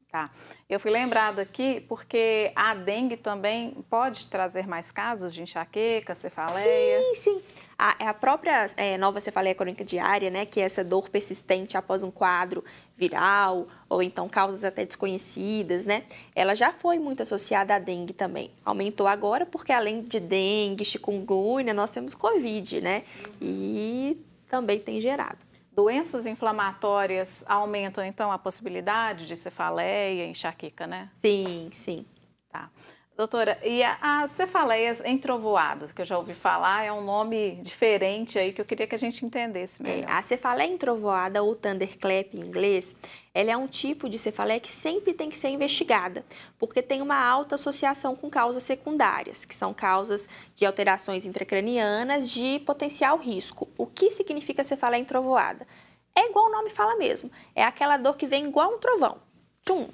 Tá. 0.09 0.29
Eu 0.74 0.80
fui 0.80 0.89
lembrada 0.89 1.43
aqui 1.43 1.86
porque 1.88 2.51
a 2.55 2.74
dengue 2.74 3.15
também 3.15 3.78
pode 3.91 4.26
trazer 4.26 4.65
mais 4.65 4.91
casos 4.91 5.32
de 5.32 5.43
enxaqueca, 5.43 6.15
cefaleia. 6.15 6.99
Sim, 6.99 7.13
sim. 7.13 7.41
A, 7.78 7.95
é 7.99 8.07
a 8.07 8.13
própria 8.13 8.65
é, 8.76 8.97
nova 8.97 9.19
cefaleia 9.19 9.53
crônica 9.53 9.86
diária, 9.86 10.32
né, 10.32 10.47
que 10.47 10.59
é 10.59 10.63
essa 10.63 10.84
dor 10.84 11.09
persistente 11.09 11.78
após 11.78 12.01
um 12.01 12.09
quadro 12.09 12.63
viral 12.97 13.67
ou 13.88 14.01
então 14.01 14.28
causas 14.28 14.63
até 14.63 14.84
desconhecidas, 14.84 15.86
né, 15.86 16.05
ela 16.36 16.55
já 16.55 16.71
foi 16.71 16.97
muito 16.97 17.21
associada 17.21 17.76
à 17.76 17.78
dengue 17.78 18.13
também. 18.13 18.47
Aumentou 18.65 19.05
agora 19.05 19.45
porque 19.45 19.71
além 19.71 20.01
de 20.01 20.19
dengue, 20.19 20.84
chikungunya, 20.84 21.71
nós 21.71 21.91
temos 21.91 22.15
covid, 22.15 22.82
né, 22.82 23.03
e 23.39 24.17
também 24.49 24.80
tem 24.80 24.99
gerado. 24.99 25.53
Doenças 25.76 26.28
inflamatórias 26.28 27.43
aumentam, 27.47 28.05
então, 28.05 28.32
a 28.32 28.38
possibilidade 28.38 29.26
de 29.26 29.36
cefaleia, 29.36 30.28
enxaqueca, 30.28 30.86
né? 30.86 31.09
Sim, 31.17 31.69
sim. 31.71 32.05
Tá. 32.51 32.69
Doutora, 33.16 33.59
e 33.64 33.84
as 33.84 34.32
cefaleias 34.32 34.99
entrovoadas, 35.05 35.91
que 35.91 36.01
eu 36.01 36.05
já 36.05 36.18
ouvi 36.18 36.34
falar, 36.34 36.84
é 36.84 36.91
um 36.91 37.03
nome 37.03 37.59
diferente 37.61 38.39
aí 38.39 38.51
que 38.51 38.59
eu 38.59 38.66
queria 38.66 38.88
que 38.88 38.95
a 38.95 38.97
gente 38.97 39.24
entendesse 39.24 39.84
é, 39.84 39.84
melhor. 39.84 40.09
É, 40.09 40.11
a 40.11 40.22
cefaleia 40.24 40.74
entrovoada, 40.74 41.43
ou 41.43 41.55
thunderclap 41.55 42.34
em 42.34 42.39
inglês, 42.41 42.95
ela 43.32 43.51
é 43.51 43.57
um 43.57 43.68
tipo 43.68 44.09
de 44.09 44.18
cefaleia 44.18 44.59
que 44.59 44.72
sempre 44.72 45.14
tem 45.14 45.30
que 45.30 45.38
ser 45.38 45.49
investigada, 45.49 46.26
porque 46.57 46.82
tem 46.82 47.03
uma 47.03 47.24
alta 47.24 47.53
associação 47.53 48.16
com 48.16 48.32
causas 48.32 48.64
secundárias, 48.64 49.45
que 49.45 49.53
são 49.53 49.76
causas 49.76 50.28
de 50.55 50.66
alterações 50.66 51.28
intracranianas 51.28 52.32
de 52.32 52.61
potencial 52.66 53.16
risco. 53.16 53.70
O 53.78 53.86
que 53.86 54.09
significa 54.09 54.64
cefaleia 54.64 55.01
entrovoada? 55.01 55.68
É 56.16 56.28
igual 56.28 56.47
o 56.47 56.51
nome 56.51 56.72
fala 56.72 56.95
mesmo, 56.95 57.30
é 57.53 57.64
aquela 57.64 57.95
dor 57.95 58.18
que 58.18 58.26
vem 58.26 58.45
igual 58.45 58.74
um 58.74 58.80
trovão. 58.80 59.20
Tchum! 59.64 59.88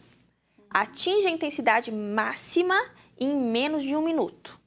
Atinge 0.70 1.28
a 1.28 1.32
intensidade 1.32 1.92
máxima 1.92 2.80
em 3.20 3.36
menos 3.36 3.84
de 3.84 3.96
um 3.96 4.02
minuto. 4.02 4.60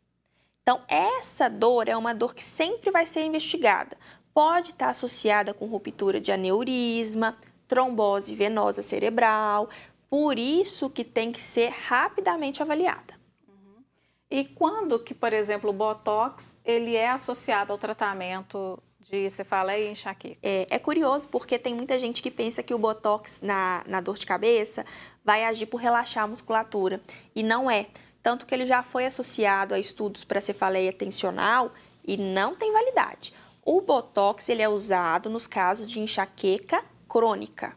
Então, 0.62 0.80
essa 0.86 1.48
dor 1.48 1.88
é 1.88 1.96
uma 1.96 2.14
dor 2.14 2.34
que 2.34 2.42
sempre 2.42 2.90
vai 2.90 3.04
ser 3.04 3.24
investigada. 3.24 3.96
Pode 4.32 4.70
estar 4.70 4.90
associada 4.90 5.52
com 5.52 5.66
ruptura 5.66 6.20
de 6.20 6.30
aneurisma, 6.30 7.36
trombose 7.66 8.34
venosa 8.34 8.82
cerebral, 8.82 9.68
por 10.08 10.38
isso 10.38 10.90
que 10.90 11.04
tem 11.04 11.32
que 11.32 11.40
ser 11.40 11.70
rapidamente 11.70 12.62
avaliada. 12.62 13.14
Uhum. 13.48 13.82
E 14.30 14.44
quando 14.44 14.98
que, 14.98 15.14
por 15.14 15.32
exemplo, 15.32 15.70
o 15.70 15.72
Botox 15.72 16.56
ele 16.64 16.94
é 16.94 17.10
associado 17.10 17.72
ao 17.72 17.78
tratamento 17.78 18.78
de 19.00 19.28
cefaleia 19.30 19.88
e 19.88 19.90
enxaqueca? 19.90 20.38
É, 20.42 20.66
é, 20.70 20.78
curioso 20.78 21.28
porque 21.28 21.58
tem 21.58 21.74
muita 21.74 21.98
gente 21.98 22.22
que 22.22 22.30
pensa 22.30 22.62
que 22.62 22.74
o 22.74 22.78
Botox 22.78 23.40
na, 23.40 23.82
na 23.86 24.00
dor 24.00 24.16
de 24.16 24.26
cabeça 24.26 24.84
vai 25.24 25.44
agir 25.44 25.66
por 25.66 25.78
relaxar 25.78 26.24
a 26.24 26.26
musculatura 26.28 27.00
e 27.34 27.42
não 27.42 27.70
é. 27.70 27.86
Tanto 28.22 28.46
que 28.46 28.54
ele 28.54 28.66
já 28.66 28.82
foi 28.82 29.04
associado 29.04 29.74
a 29.74 29.78
estudos 29.78 30.24
para 30.24 30.40
cefaleia 30.40 30.92
tensional 30.92 31.72
e 32.04 32.16
não 32.16 32.54
tem 32.54 32.72
validade. 32.72 33.34
O 33.64 33.80
Botox 33.80 34.48
ele 34.48 34.62
é 34.62 34.68
usado 34.68 35.28
nos 35.28 35.46
casos 35.46 35.90
de 35.90 36.00
enxaqueca 36.00 36.84
crônica. 37.08 37.76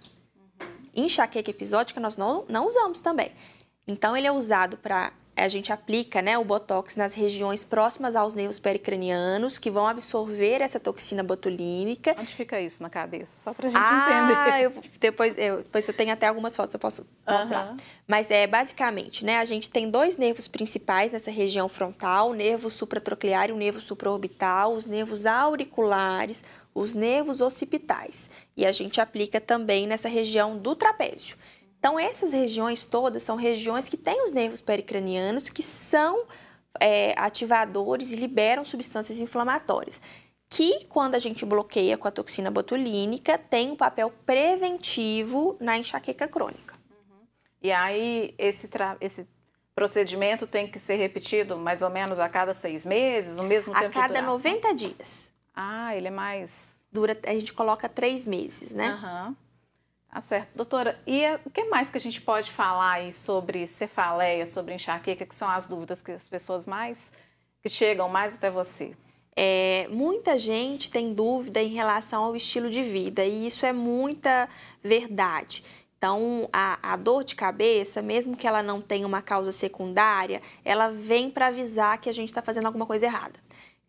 Enxaqueca 0.94 1.50
episódica 1.50 2.00
nós 2.00 2.16
não, 2.16 2.46
não 2.48 2.68
usamos 2.68 3.02
também. 3.02 3.32
Então, 3.88 4.16
ele 4.16 4.26
é 4.26 4.32
usado 4.32 4.78
para 4.78 5.12
a 5.36 5.48
gente 5.48 5.72
aplica 5.72 6.22
né, 6.22 6.38
o 6.38 6.44
Botox 6.44 6.96
nas 6.96 7.14
regiões 7.14 7.64
próximas 7.64 8.16
aos 8.16 8.36
nervos 8.36 8.58
pericranianos, 8.58 9.58
que 9.58 9.70
vão 9.70 9.88
absorver 9.88 10.62
essa 10.62 10.80
toxina 10.80 11.22
botulínica. 11.22 12.16
Onde 12.18 12.34
fica 12.34 12.60
isso 12.62 12.82
na 12.82 12.90
cabeça? 12.90 13.44
Só 13.44 13.54
para 13.54 13.66
a 13.66 13.70
gente 13.70 13.82
ah, 13.82 14.30
entender. 14.30 14.66
Eu, 14.66 14.82
depois, 15.00 15.38
eu, 15.38 15.58
depois 15.58 15.88
eu 15.88 15.94
tenho 15.94 16.14
até 16.14 16.28
algumas 16.28 16.56
fotos, 16.56 16.74
eu 16.74 16.80
posso 16.80 17.06
mostrar. 17.28 17.72
Uhum. 17.72 17.78
Mas 18.08 18.32
é 18.32 18.48
basicamente, 18.48 19.26
né, 19.26 19.38
a 19.38 19.46
gente 19.46 19.70
tem 19.70 19.90
dois 19.90 20.16
nervos 20.16 20.48
principais 20.48 21.12
nessa 21.12 21.32
região 21.32 21.68
frontal, 21.68 22.30
o 22.30 22.34
nervo 22.34 22.70
supratroclear 22.70 23.50
e 23.50 23.52
o 23.52 23.58
nervo 23.58 23.82
supraorbital, 23.82 24.74
os 24.74 24.86
nervos 24.86 25.26
auriculares, 25.26 26.46
os 26.74 26.94
nervos 26.94 27.40
occipitais. 27.40 28.30
E 28.56 28.66
a 28.66 28.72
gente 28.72 29.00
aplica 29.00 29.40
também 29.40 29.88
nessa 29.88 30.10
região 30.10 30.58
do 30.58 30.76
trapézio. 30.76 31.38
Então, 31.86 32.00
essas 32.00 32.34
regiões 32.34 32.84
todas 32.84 33.22
são 33.22 33.36
regiões 33.36 33.88
que 33.88 33.96
têm 33.96 34.24
os 34.24 34.32
nervos 34.32 34.60
pericranianos 34.60 35.50
que 35.50 35.62
são 35.62 36.26
é, 36.80 37.14
ativadores 37.16 38.12
e 38.12 38.16
liberam 38.16 38.66
substâncias 38.66 39.20
inflamatórias. 39.20 40.02
Que, 40.50 40.84
quando 40.88 41.14
a 41.14 41.20
gente 41.20 41.46
bloqueia 41.46 41.96
com 41.96 42.08
a 42.08 42.12
toxina 42.12 42.50
botulínica, 42.50 43.38
tem 43.38 43.70
um 43.70 43.76
papel 43.76 44.12
preventivo 44.26 45.56
na 45.60 45.78
enxaqueca 45.78 46.28
crônica. 46.28 46.74
Uhum. 46.90 47.28
E 47.62 47.72
aí, 47.72 48.34
esse, 48.40 48.68
esse 49.00 49.28
procedimento 49.76 50.48
tem 50.48 50.66
que 50.66 50.80
ser 50.80 50.96
repetido 50.96 51.56
mais 51.56 51.84
ou 51.84 51.92
menos 51.92 52.20
a 52.20 52.28
cada 52.28 52.56
seis 52.56 52.84
meses, 52.84 53.38
o 53.38 53.44
mesmo 53.44 53.72
a 53.76 53.82
tempo 53.82 54.00
A 54.00 54.02
cada 54.02 54.24
90 54.24 54.74
dias. 54.74 55.32
Ah, 55.54 55.96
ele 55.96 56.08
é 56.08 56.12
mais. 56.12 56.84
Dura, 56.92 57.16
a 57.28 57.34
gente 57.36 57.54
coloca 57.54 57.88
três 57.88 58.26
meses, 58.26 58.72
né? 58.72 59.00
Uhum. 59.04 59.45
Tá 60.16 60.22
certo. 60.22 60.48
Doutora, 60.56 60.98
e 61.06 61.26
o 61.46 61.50
que 61.50 61.66
mais 61.66 61.90
que 61.90 61.98
a 61.98 62.00
gente 62.00 62.22
pode 62.22 62.50
falar 62.50 62.94
aí 62.94 63.12
sobre 63.12 63.68
cefaleia, 63.68 64.46
sobre 64.46 64.74
enxaqueca, 64.74 65.26
que 65.26 65.36
são 65.36 65.50
as 65.50 65.68
dúvidas 65.68 66.02
que 66.02 66.14
as 66.14 66.26
pessoas 66.30 66.66
mais 66.66 67.12
que 67.62 67.68
chegam 67.68 68.08
mais 68.08 68.36
até 68.36 68.50
você? 68.50 68.96
É, 69.36 69.90
muita 69.92 70.40
gente 70.40 70.90
tem 70.90 71.14
dúvida 71.14 71.62
em 71.62 71.74
relação 71.74 72.24
ao 72.24 72.34
estilo 72.34 72.70
de 72.70 72.82
vida 72.82 73.26
e 73.26 73.46
isso 73.46 73.66
é 73.66 73.74
muita 73.74 74.48
verdade. 74.82 75.62
Então, 75.98 76.48
a, 76.54 76.94
a, 76.94 76.96
dor 76.96 77.26
de 77.26 77.36
cabeça, 77.36 78.02
mesmo 78.02 78.38
que 78.38 78.48
ela 78.48 78.64
não 78.64 78.80
tenha 78.80 79.06
uma 79.06 79.22
causa 79.22 79.52
secundária, 79.52 80.42
ela 80.64 80.88
vem 80.88 81.30
para 81.30 81.48
avisar 81.48 81.98
que 81.98 82.10
a 82.10 82.14
gente 82.14 82.30
está 82.30 82.42
fazendo 82.42 82.68
alguma 82.68 82.86
coisa 82.86 83.06
errada. 83.06 83.38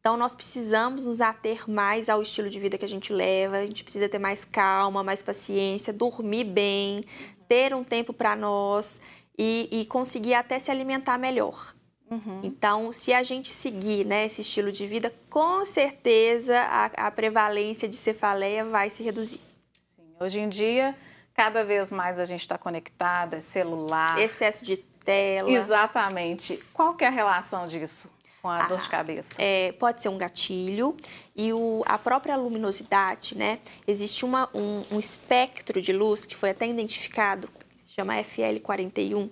Então, 0.06 0.16
nós 0.16 0.36
precisamos 0.36 1.04
nos 1.04 1.20
ater 1.20 1.68
mais 1.68 2.08
ao 2.08 2.22
estilo 2.22 2.48
de 2.48 2.60
vida 2.60 2.78
que 2.78 2.84
a 2.84 2.88
gente 2.88 3.12
leva, 3.12 3.56
a 3.56 3.66
gente 3.66 3.82
precisa 3.82 4.08
ter 4.08 4.20
mais 4.20 4.44
calma, 4.44 5.02
mais 5.02 5.20
paciência, 5.20 5.92
dormir 5.92 6.44
bem, 6.44 7.04
ter 7.48 7.74
um 7.74 7.82
tempo 7.82 8.12
para 8.12 8.36
nós 8.36 9.00
e, 9.36 9.68
e, 9.68 9.84
conseguir 9.86 10.34
até 10.34 10.60
se 10.60 10.70
alimentar 10.70 11.18
melhor. 11.18 11.74
Uhum. 12.08 12.40
Então, 12.44 12.92
se 12.92 13.12
a 13.12 13.24
gente 13.24 13.48
seguir 13.48 14.06
né, 14.06 14.26
esse 14.26 14.42
estilo 14.42 14.70
de 14.70 14.86
vida, 14.86 15.12
com 15.28 15.66
certeza 15.66 16.56
a, 16.56 17.08
a 17.08 17.10
prevalência 17.10 17.88
de 17.88 17.96
cefaleia 17.96 18.64
vai 18.64 18.90
se 18.90 19.02
reduzir. 19.02 19.40
Sim. 19.88 20.04
Hoje 20.20 20.38
em 20.38 20.48
dia, 20.48 20.94
cada 21.34 21.64
vez 21.64 21.90
mais 21.90 22.20
a 22.20 22.24
gente 22.24 22.42
está 22.42 22.56
conectada, 22.56 23.38
é 23.38 23.40
celular. 23.40 24.16
Excesso 24.20 24.64
de 24.64 24.76
tela. 24.76 25.50
Exatamente. 25.50 26.62
Qual 26.72 26.94
que 26.94 27.02
é 27.02 27.08
a 27.08 27.10
relação 27.10 27.66
disso? 27.66 28.08
Com 28.40 28.48
a, 28.48 28.64
a 28.64 28.66
dor 28.66 28.78
de 28.78 28.88
cabeça? 28.88 29.34
É, 29.38 29.72
pode 29.72 30.02
ser 30.02 30.08
um 30.08 30.18
gatilho 30.18 30.96
e 31.34 31.52
o, 31.52 31.82
a 31.86 31.98
própria 31.98 32.36
luminosidade, 32.36 33.36
né? 33.36 33.58
Existe 33.86 34.24
uma, 34.24 34.48
um, 34.54 34.84
um 34.90 34.98
espectro 34.98 35.80
de 35.80 35.92
luz 35.92 36.24
que 36.24 36.36
foi 36.36 36.50
até 36.50 36.66
identificado, 36.66 37.48
se 37.76 37.92
chama 37.92 38.14
FL41, 38.16 39.30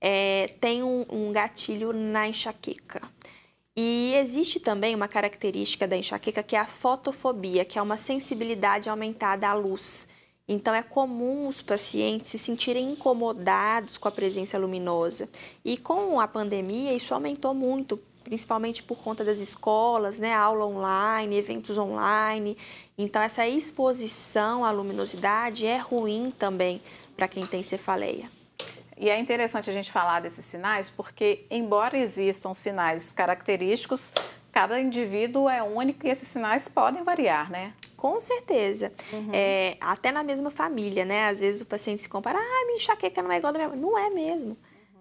é, 0.00 0.48
tem 0.60 0.82
um, 0.82 1.04
um 1.08 1.32
gatilho 1.32 1.92
na 1.92 2.28
enxaqueca. 2.28 3.02
E 3.76 4.12
existe 4.16 4.58
também 4.58 4.94
uma 4.94 5.06
característica 5.06 5.86
da 5.86 5.96
enxaqueca 5.96 6.42
que 6.42 6.56
é 6.56 6.58
a 6.58 6.66
fotofobia, 6.66 7.64
que 7.64 7.78
é 7.78 7.82
uma 7.82 7.96
sensibilidade 7.96 8.88
aumentada 8.88 9.48
à 9.48 9.54
luz. 9.54 10.08
Então, 10.48 10.74
é 10.74 10.82
comum 10.82 11.46
os 11.46 11.60
pacientes 11.60 12.30
se 12.30 12.38
sentirem 12.38 12.90
incomodados 12.90 13.98
com 13.98 14.08
a 14.08 14.10
presença 14.10 14.58
luminosa. 14.58 15.28
E 15.62 15.76
com 15.76 16.18
a 16.18 16.26
pandemia, 16.26 16.94
isso 16.94 17.12
aumentou 17.12 17.52
muito, 17.52 18.00
principalmente 18.28 18.82
por 18.82 18.98
conta 18.98 19.24
das 19.24 19.38
escolas, 19.38 20.18
né, 20.18 20.34
aula 20.34 20.66
online, 20.66 21.34
eventos 21.34 21.78
online. 21.78 22.58
Então 22.98 23.22
essa 23.22 23.48
exposição 23.48 24.66
à 24.66 24.70
luminosidade 24.70 25.66
é 25.66 25.78
ruim 25.78 26.30
também 26.38 26.82
para 27.16 27.26
quem 27.26 27.46
tem 27.46 27.62
cefaleia. 27.62 28.30
E 28.98 29.08
é 29.08 29.18
interessante 29.18 29.70
a 29.70 29.72
gente 29.72 29.90
falar 29.90 30.20
desses 30.20 30.44
sinais 30.44 30.90
porque, 30.90 31.46
embora 31.50 31.96
existam 31.96 32.52
sinais 32.52 33.12
característicos, 33.12 34.12
cada 34.52 34.78
indivíduo 34.78 35.48
é 35.48 35.62
único 35.62 36.06
e 36.06 36.10
esses 36.10 36.28
sinais 36.28 36.68
podem 36.68 37.02
variar, 37.02 37.50
né? 37.50 37.72
Com 37.96 38.20
certeza. 38.20 38.92
Uhum. 39.10 39.30
É, 39.32 39.76
até 39.80 40.12
na 40.12 40.22
mesma 40.22 40.50
família, 40.50 41.06
né? 41.06 41.28
Às 41.28 41.40
vezes 41.40 41.62
o 41.62 41.66
paciente 41.66 42.02
se 42.02 42.08
compara, 42.10 42.38
ah, 42.38 42.64
minha 42.66 42.76
enxaqueca 42.76 43.22
não 43.22 43.32
é 43.32 43.38
igual 43.38 43.54
da 43.54 43.58
minha 43.58 43.70
Não 43.74 43.98
é 43.98 44.10
mesmo. 44.10 44.54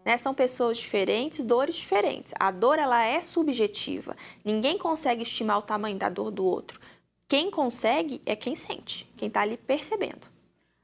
Né? 0.08 0.16
São 0.18 0.34
pessoas 0.34 0.78
diferentes, 0.78 1.44
dores 1.44 1.76
diferentes. 1.76 2.34
A 2.40 2.50
dor 2.50 2.80
ela 2.80 3.04
é 3.04 3.20
subjetiva. 3.20 4.16
Ninguém 4.46 4.78
consegue 4.78 5.22
estimar 5.22 5.58
o 5.58 5.62
tamanho 5.62 5.98
da 5.98 6.08
dor 6.08 6.32
do 6.32 6.46
outro. 6.46 6.80
Quem 7.28 7.52
consegue 7.52 8.22
é 8.26 8.34
quem 8.34 8.56
sente, 8.56 9.06
quem 9.18 9.28
está 9.28 9.42
ali 9.42 9.58
percebendo. 9.58 10.26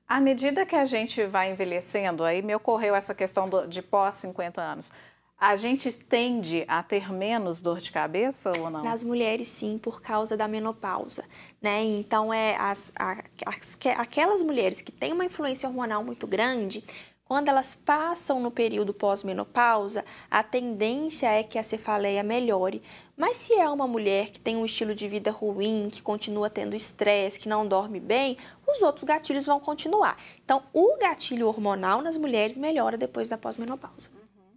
À 0.05 0.19
medida 0.19 0.65
que 0.65 0.75
a 0.75 0.83
gente 0.83 1.23
vai 1.23 1.53
envelhecendo, 1.53 2.25
aí 2.25 2.41
me 2.41 2.53
ocorreu 2.53 2.93
essa 2.93 3.15
questão 3.15 3.47
do, 3.47 3.65
de 3.65 3.81
pós 3.81 4.15
50 4.15 4.61
anos. 4.61 4.91
A 5.39 5.55
gente 5.55 5.91
tende 5.91 6.65
a 6.67 6.83
ter 6.83 7.11
menos 7.11 7.61
dor 7.61 7.77
de 7.77 7.91
cabeça 7.91 8.51
ou 8.59 8.69
não? 8.69 8.81
Nas 8.81 9.03
mulheres, 9.05 9.47
sim, 9.47 9.77
por 9.77 10.01
causa 10.01 10.35
da 10.35 10.49
menopausa. 10.49 11.23
Né? 11.61 11.83
Então, 11.83 12.33
é 12.33 12.57
as, 12.57 12.91
as, 12.95 13.77
aquelas 13.97 14.43
mulheres 14.43 14.81
que 14.81 14.91
têm 14.91 15.13
uma 15.13 15.25
influência 15.25 15.67
hormonal 15.67 16.03
muito 16.03 16.27
grande, 16.27 16.83
quando 17.33 17.49
elas 17.49 17.73
passam 17.73 18.39
no 18.39 18.51
período 18.51 18.93
pós-menopausa, 18.93 20.05
a 20.29 20.43
tendência 20.43 21.25
é 21.25 21.41
que 21.41 21.57
a 21.57 21.63
cefaleia 21.63 22.21
melhore. 22.21 22.83
Mas 23.17 23.37
se 23.37 23.55
é 23.55 23.67
uma 23.67 23.87
mulher 23.87 24.29
que 24.29 24.39
tem 24.39 24.55
um 24.55 24.63
estilo 24.63 24.93
de 24.93 25.07
vida 25.07 25.31
ruim, 25.31 25.89
que 25.91 26.03
continua 26.03 26.47
tendo 26.47 26.75
estresse, 26.75 27.39
que 27.39 27.49
não 27.49 27.67
dorme 27.67 27.99
bem, 27.99 28.37
os 28.67 28.83
outros 28.83 29.03
gatilhos 29.03 29.47
vão 29.47 29.59
continuar. 29.59 30.15
Então, 30.45 30.61
o 30.71 30.95
gatilho 30.99 31.47
hormonal 31.47 32.03
nas 32.03 32.19
mulheres 32.19 32.55
melhora 32.55 32.99
depois 32.99 33.27
da 33.27 33.35
pós-menopausa. 33.35 34.11
Uhum. 34.13 34.55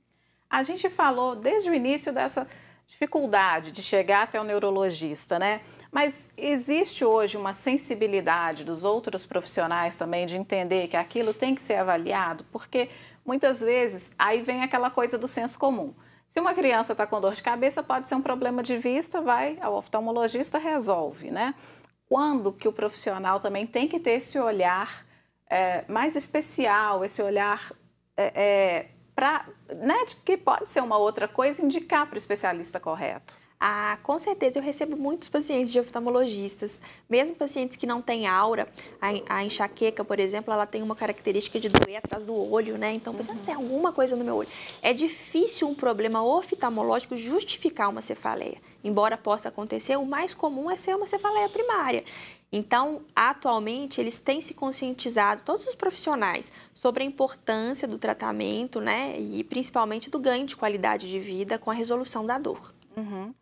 A 0.50 0.62
gente 0.62 0.90
falou 0.90 1.34
desde 1.34 1.70
o 1.70 1.74
início 1.74 2.12
dessa 2.12 2.46
dificuldade 2.86 3.72
de 3.72 3.82
chegar 3.82 4.24
até 4.24 4.38
o 4.38 4.44
neurologista, 4.44 5.38
né? 5.38 5.62
Mas 5.96 6.14
existe 6.36 7.06
hoje 7.06 7.38
uma 7.38 7.54
sensibilidade 7.54 8.64
dos 8.64 8.84
outros 8.84 9.24
profissionais 9.24 9.96
também 9.96 10.26
de 10.26 10.36
entender 10.36 10.88
que 10.88 10.96
aquilo 10.98 11.32
tem 11.32 11.54
que 11.54 11.62
ser 11.62 11.76
avaliado, 11.76 12.44
porque 12.52 12.90
muitas 13.24 13.60
vezes 13.60 14.12
aí 14.18 14.42
vem 14.42 14.62
aquela 14.62 14.90
coisa 14.90 15.16
do 15.16 15.26
senso 15.26 15.58
comum. 15.58 15.94
Se 16.28 16.38
uma 16.38 16.52
criança 16.52 16.92
está 16.92 17.06
com 17.06 17.18
dor 17.18 17.32
de 17.32 17.42
cabeça, 17.42 17.82
pode 17.82 18.10
ser 18.10 18.14
um 18.14 18.20
problema 18.20 18.62
de 18.62 18.76
vista, 18.76 19.22
vai 19.22 19.56
ao 19.58 19.72
oftalmologista, 19.72 20.58
resolve, 20.58 21.30
né? 21.30 21.54
Quando 22.10 22.52
que 22.52 22.68
o 22.68 22.72
profissional 22.74 23.40
também 23.40 23.66
tem 23.66 23.88
que 23.88 23.98
ter 23.98 24.16
esse 24.18 24.38
olhar 24.38 25.06
é, 25.48 25.82
mais 25.88 26.14
especial, 26.14 27.06
esse 27.06 27.22
olhar 27.22 27.72
é, 28.18 28.32
é, 28.34 28.86
para, 29.14 29.46
né, 29.74 30.04
que 30.26 30.36
pode 30.36 30.68
ser 30.68 30.82
uma 30.82 30.98
outra 30.98 31.26
coisa, 31.26 31.64
indicar 31.64 32.06
para 32.06 32.16
o 32.16 32.18
especialista 32.18 32.78
correto. 32.78 33.45
Ah, 33.58 33.98
com 34.02 34.18
certeza 34.18 34.58
eu 34.58 34.62
recebo 34.62 34.96
muitos 34.96 35.30
pacientes 35.30 35.72
de 35.72 35.80
oftalmologistas, 35.80 36.80
mesmo 37.08 37.36
pacientes 37.36 37.76
que 37.76 37.86
não 37.86 38.02
têm 38.02 38.26
aura. 38.26 38.68
A, 39.00 39.36
a 39.36 39.44
enxaqueca, 39.44 40.04
por 40.04 40.20
exemplo, 40.20 40.52
ela 40.52 40.66
tem 40.66 40.82
uma 40.82 40.94
característica 40.94 41.58
de 41.58 41.70
doer 41.70 41.96
atrás 41.96 42.22
do 42.22 42.34
olho, 42.34 42.76
né? 42.76 42.92
Então, 42.92 43.14
uhum. 43.14 43.36
tem 43.44 43.54
alguma 43.54 43.92
coisa 43.92 44.14
no 44.14 44.24
meu 44.24 44.36
olho. 44.36 44.48
É 44.82 44.92
difícil 44.92 45.68
um 45.68 45.74
problema 45.74 46.22
oftalmológico 46.22 47.16
justificar 47.16 47.88
uma 47.88 48.02
cefaleia. 48.02 48.58
Embora 48.84 49.16
possa 49.16 49.48
acontecer, 49.48 49.96
o 49.96 50.04
mais 50.04 50.34
comum 50.34 50.70
é 50.70 50.76
ser 50.76 50.94
uma 50.94 51.06
cefaleia 51.06 51.48
primária. 51.48 52.04
Então, 52.52 53.00
atualmente, 53.14 54.00
eles 54.00 54.18
têm 54.18 54.40
se 54.40 54.54
conscientizado, 54.54 55.42
todos 55.42 55.66
os 55.66 55.74
profissionais, 55.74 56.52
sobre 56.72 57.02
a 57.02 57.06
importância 57.06 57.88
do 57.88 57.98
tratamento, 57.98 58.80
né? 58.80 59.18
E 59.18 59.42
principalmente 59.42 60.10
do 60.10 60.18
ganho 60.18 60.46
de 60.46 60.54
qualidade 60.54 61.08
de 61.08 61.18
vida 61.18 61.58
com 61.58 61.70
a 61.70 61.74
resolução 61.74 62.24
da 62.24 62.38
dor. 62.38 62.74
Uhum. 62.96 63.34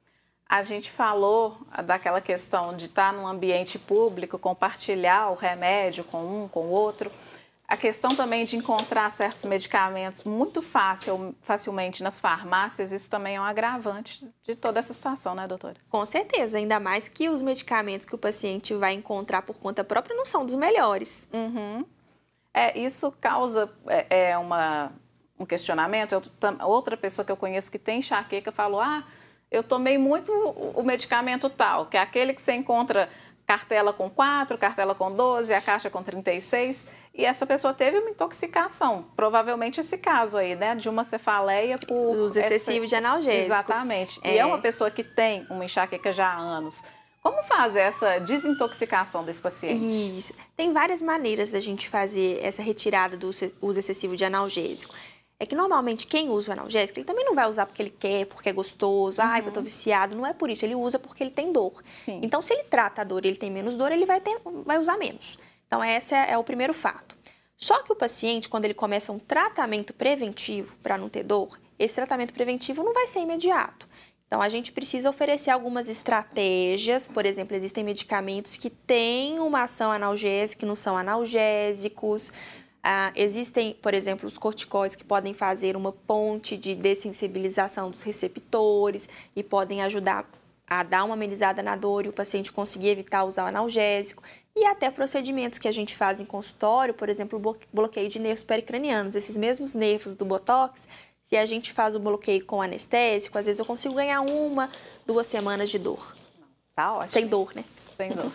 A 0.49 0.63
gente 0.63 0.91
falou 0.91 1.59
daquela 1.85 2.21
questão 2.21 2.77
de 2.77 2.87
estar 2.87 3.13
num 3.13 3.27
ambiente 3.27 3.79
público, 3.79 4.39
compartilhar 4.39 5.31
o 5.31 5.35
remédio 5.35 6.05
com 6.05 6.45
um, 6.45 6.49
com 6.49 6.67
o 6.67 6.71
outro. 6.71 7.11
A 7.67 7.79
questão 7.79 8.15
também 8.15 8.45
de 8.45 8.57
encontrar 8.57 9.11
certos 9.11 9.45
medicamentos 9.47 10.23
muito 10.23 10.61
fácil, 10.61 11.35
facilmente 11.41 12.03
nas 12.03 12.21
farmácias, 12.21 12.93
isso 12.93 13.09
também 13.09 13.37
é 13.37 13.41
um 13.41 13.45
agravante 13.45 14.29
de 14.43 14.55
toda 14.55 14.79
essa 14.79 14.93
situação, 14.93 15.35
né, 15.35 15.47
doutora? 15.49 15.77
Com 15.89 16.05
certeza, 16.05 16.59
ainda 16.59 16.79
mais 16.79 17.09
que 17.09 17.29
os 17.31 17.41
medicamentos 17.41 18.05
que 18.05 18.15
o 18.15 18.19
paciente 18.19 18.75
vai 18.75 18.93
encontrar 18.93 19.43
por 19.43 19.59
conta 19.59 19.83
própria 19.83 20.15
não 20.15 20.27
são 20.27 20.45
dos 20.45 20.55
melhores. 20.55 21.27
Uhum. 21.33 21.87
É, 22.53 22.79
isso 22.79 23.11
causa 23.13 23.69
é, 23.87 24.31
é 24.31 24.39
uma, 24.39 24.93
um 25.39 25.47
questionamento. 25.47 26.13
Eu, 26.13 26.23
outra 26.67 26.99
pessoa 26.99 27.25
que 27.25 27.33
eu 27.33 27.37
conheço 27.37 27.73
que 27.73 27.79
tem 27.79 28.01
enxaqueca 28.01 28.53
falou: 28.53 28.81
ah, 28.81 29.05
eu 29.55 29.63
tomei 29.63 29.97
muito 29.97 30.33
o 30.33 30.83
medicamento 30.83 31.49
tal, 31.49 31.87
que 31.87 31.97
é 31.97 32.01
aquele 32.01 32.35
que 32.35 32.43
você 32.43 32.53
encontra 32.53 33.09
cartela 33.47 33.93
com 33.93 34.11
4, 34.11 34.57
cartela 34.59 34.95
com 34.95 35.13
12, 35.13 35.53
a 35.55 35.61
caixa 35.61 35.91
com 35.91 36.03
36, 36.03 36.87
e 37.15 37.25
essa 37.25 37.47
pessoa 37.47 37.73
teve 37.73 37.99
uma 37.99 38.11
intoxicação, 38.11 39.05
provavelmente 39.15 39.79
esse 39.79 39.97
caso 39.99 40.37
aí, 40.37 40.57
né, 40.57 40.75
de 40.75 40.89
uma 40.89 41.05
cefaleia 41.05 41.79
por... 41.79 42.17
Uso 42.17 42.41
excessivo 42.41 42.85
essa... 42.85 42.89
de 42.89 42.97
analgésico. 42.97 43.53
Exatamente, 43.53 44.21
é. 44.25 44.35
e 44.35 44.39
é 44.39 44.45
uma 44.45 44.59
pessoa 44.59 44.91
que 44.91 45.05
tem 45.05 45.47
uma 45.49 45.65
enxaqueca 45.65 46.13
já 46.13 46.27
há 46.27 46.37
anos. 46.37 46.83
Como 47.23 47.43
fazer 47.45 47.81
essa 47.81 48.19
desintoxicação 48.19 49.25
desse 49.25 49.41
paciente? 49.41 50.19
Isso. 50.19 50.35
Tem 50.55 50.73
várias 50.73 51.01
maneiras 51.01 51.51
da 51.51 51.59
gente 51.59 51.89
fazer 51.89 52.39
essa 52.43 52.61
retirada 52.61 53.17
do 53.17 53.31
uso 53.63 53.81
excessivo 53.81 54.15
de 54.15 54.27
analgésico. 54.27 54.95
É 55.45 55.47
que 55.47 55.55
normalmente 55.55 56.07
quem 56.07 56.31
usa 56.31 56.49
o 56.49 56.53
analgésico, 56.55 56.99
ele 56.99 57.05
também 57.05 57.23
não 57.23 57.35
vai 57.35 57.47
usar 57.47 57.67
porque 57.67 57.83
ele 57.83 57.91
quer, 57.91 58.25
porque 58.25 58.49
é 58.49 58.53
gostoso, 58.53 59.21
uhum. 59.21 59.29
ai, 59.29 59.43
eu 59.47 59.53
tô 59.53 59.61
viciado. 59.61 60.17
Não 60.17 60.27
é 60.27 60.33
por 60.33 60.49
isso, 60.49 60.65
ele 60.65 60.75
usa 60.75 60.99
porque 60.99 61.23
ele 61.23 61.31
tem 61.31 61.53
dor. 61.53 61.83
Sim. 62.03 62.19
Então, 62.23 62.41
se 62.41 62.55
ele 62.55 62.63
trata 62.63 63.03
a 63.03 63.05
dor 63.05 63.27
e 63.27 63.29
ele 63.29 63.37
tem 63.37 63.51
menos 63.51 63.75
dor, 63.75 63.93
ele 63.93 64.07
vai, 64.07 64.23
ter, 64.23 64.41
vai 64.65 64.79
usar 64.79 64.97
menos. 64.97 65.37
Então, 65.67 65.85
esse 65.85 66.15
é, 66.15 66.31
é 66.31 66.39
o 66.39 66.43
primeiro 66.43 66.73
fato. 66.73 67.15
Só 67.59 67.83
que 67.83 67.93
o 67.93 67.95
paciente, 67.95 68.49
quando 68.49 68.65
ele 68.65 68.73
começa 68.73 69.13
um 69.13 69.19
tratamento 69.19 69.93
preventivo 69.93 70.77
para 70.83 70.97
não 70.97 71.11
ter 71.11 71.25
dor, 71.25 71.61
esse 71.79 71.95
tratamento 71.95 72.33
preventivo 72.33 72.83
não 72.83 72.95
vai 72.95 73.07
ser 73.07 73.21
imediato. 73.21 73.87
Então, 74.27 74.41
a 74.41 74.49
gente 74.49 74.73
precisa 74.73 75.11
oferecer 75.11 75.51
algumas 75.51 75.91
estratégias. 75.91 77.07
Por 77.07 77.27
exemplo, 77.27 77.55
existem 77.55 77.85
medicamentos 77.85 78.57
que 78.57 78.71
têm 78.71 79.41
uma 79.41 79.65
ação 79.65 79.93
analgésica, 79.93 80.61
que 80.61 80.67
não 80.67 80.75
são 80.75 80.97
analgésicos. 80.97 82.33
Ah, 82.87 83.11
existem, 83.17 83.73
por 83.81 83.95
exemplo, 83.95 84.29
os 84.29 84.37
corticóides 84.37 84.95
que 84.95 85.05
podem 85.05 85.33
fazer 85.33 85.75
uma 85.75 85.91
ponte 85.91 86.55
de 86.55 86.75
dessensibilização 86.75 87.91
dos 87.91 88.03
receptores 88.03 89.09
e 89.35 89.43
podem 89.43 89.81
ajudar 89.81 90.31
a 90.67 90.83
dar 90.83 91.05
uma 91.05 91.15
amenizada 91.15 91.63
na 91.63 91.77
dor 91.77 92.05
e 92.05 92.11
o 92.11 92.13
paciente 92.13 92.53
conseguir 92.53 92.89
evitar 92.89 93.25
usar 93.25 93.45
o 93.45 93.47
analgésico. 93.47 94.23
E 94.55 94.67
até 94.67 94.91
procedimentos 94.91 95.59
que 95.59 95.67
a 95.67 95.73
gente 95.73 95.97
faz 95.97 96.21
em 96.21 96.27
consultório, 96.27 96.93
por 96.93 97.09
exemplo, 97.09 97.41
bloqueio 97.73 98.11
de 98.11 98.19
nervos 98.19 98.45
pericranianos. 98.45 99.17
Esses 99.17 99.39
mesmos 99.39 99.73
nervos 99.73 100.15
do 100.15 100.27
Botox, 100.27 100.87
se 101.23 101.39
a 101.39 101.47
gente 101.47 101.73
faz 101.73 101.95
o 101.95 101.99
bloqueio 101.99 102.45
com 102.45 102.61
anestésico, 102.61 103.39
às 103.39 103.47
vezes 103.47 103.61
eu 103.61 103.65
consigo 103.65 103.95
ganhar 103.95 104.21
uma, 104.21 104.69
duas 105.07 105.27
semanas 105.27 105.71
de 105.71 105.79
dor. 105.79 106.15
Tá 106.77 106.97
ótimo. 106.97 107.11
Sem 107.13 107.27
dor, 107.27 107.55
né? 107.55 107.65
Sem 107.97 108.11
dor. 108.11 108.31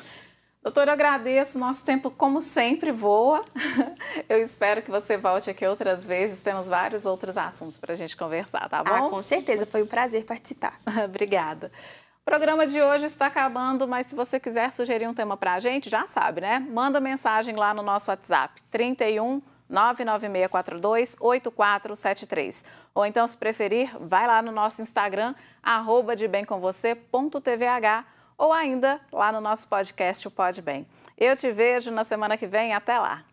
Doutora, 0.69 0.93
agradeço. 0.93 1.57
Nosso 1.57 1.83
tempo, 1.83 2.11
como 2.11 2.41
sempre, 2.41 2.91
voa. 2.91 3.41
Eu 4.29 4.39
espero 4.39 4.83
que 4.83 4.91
você 4.91 5.17
volte 5.17 5.49
aqui 5.49 5.65
outras 5.65 6.05
vezes. 6.05 6.41
Temos 6.41 6.67
vários 6.67 7.07
outros 7.07 7.39
assuntos 7.39 7.79
para 7.79 7.93
a 7.93 7.95
gente 7.95 8.15
conversar, 8.15 8.69
tá 8.69 8.83
bom? 8.83 9.07
Ah, 9.07 9.09
com 9.09 9.23
certeza. 9.23 9.65
Foi 9.65 9.81
um 9.81 9.87
prazer 9.87 10.25
participar. 10.25 10.79
Obrigada. 11.03 11.71
O 12.21 12.23
programa 12.23 12.67
de 12.67 12.79
hoje 12.79 13.05
está 13.05 13.25
acabando, 13.25 13.87
mas 13.87 14.05
se 14.05 14.15
você 14.15 14.39
quiser 14.39 14.71
sugerir 14.71 15.07
um 15.07 15.13
tema 15.13 15.35
para 15.35 15.55
a 15.55 15.59
gente, 15.59 15.89
já 15.89 16.05
sabe, 16.05 16.41
né? 16.41 16.59
Manda 16.59 16.99
mensagem 16.99 17.55
lá 17.55 17.73
no 17.73 17.81
nosso 17.81 18.11
WhatsApp, 18.11 18.61
31 18.69 19.41
99642 19.67 21.15
8473. 21.19 22.63
Ou 22.93 23.07
então, 23.07 23.25
se 23.25 23.35
preferir, 23.35 23.89
vai 23.99 24.27
lá 24.27 24.39
no 24.39 24.51
nosso 24.51 24.83
Instagram, 24.83 25.33
arroba 25.63 26.15
de 26.15 26.27
bem 26.27 26.45
com 26.45 26.59
você.tvh 26.59 28.05
ou 28.39 28.53
ainda 28.53 29.01
lá 29.11 29.33
no 29.33 29.41
nosso 29.41 29.67
podcast, 29.67 30.25
o 30.25 30.31
Pode 30.31 30.61
Bem. 30.61 30.87
Eu 31.17 31.35
te 31.35 31.51
vejo 31.51 31.91
na 31.91 32.05
semana 32.05 32.37
que 32.37 32.47
vem. 32.47 32.73
Até 32.73 32.97
lá! 32.97 33.25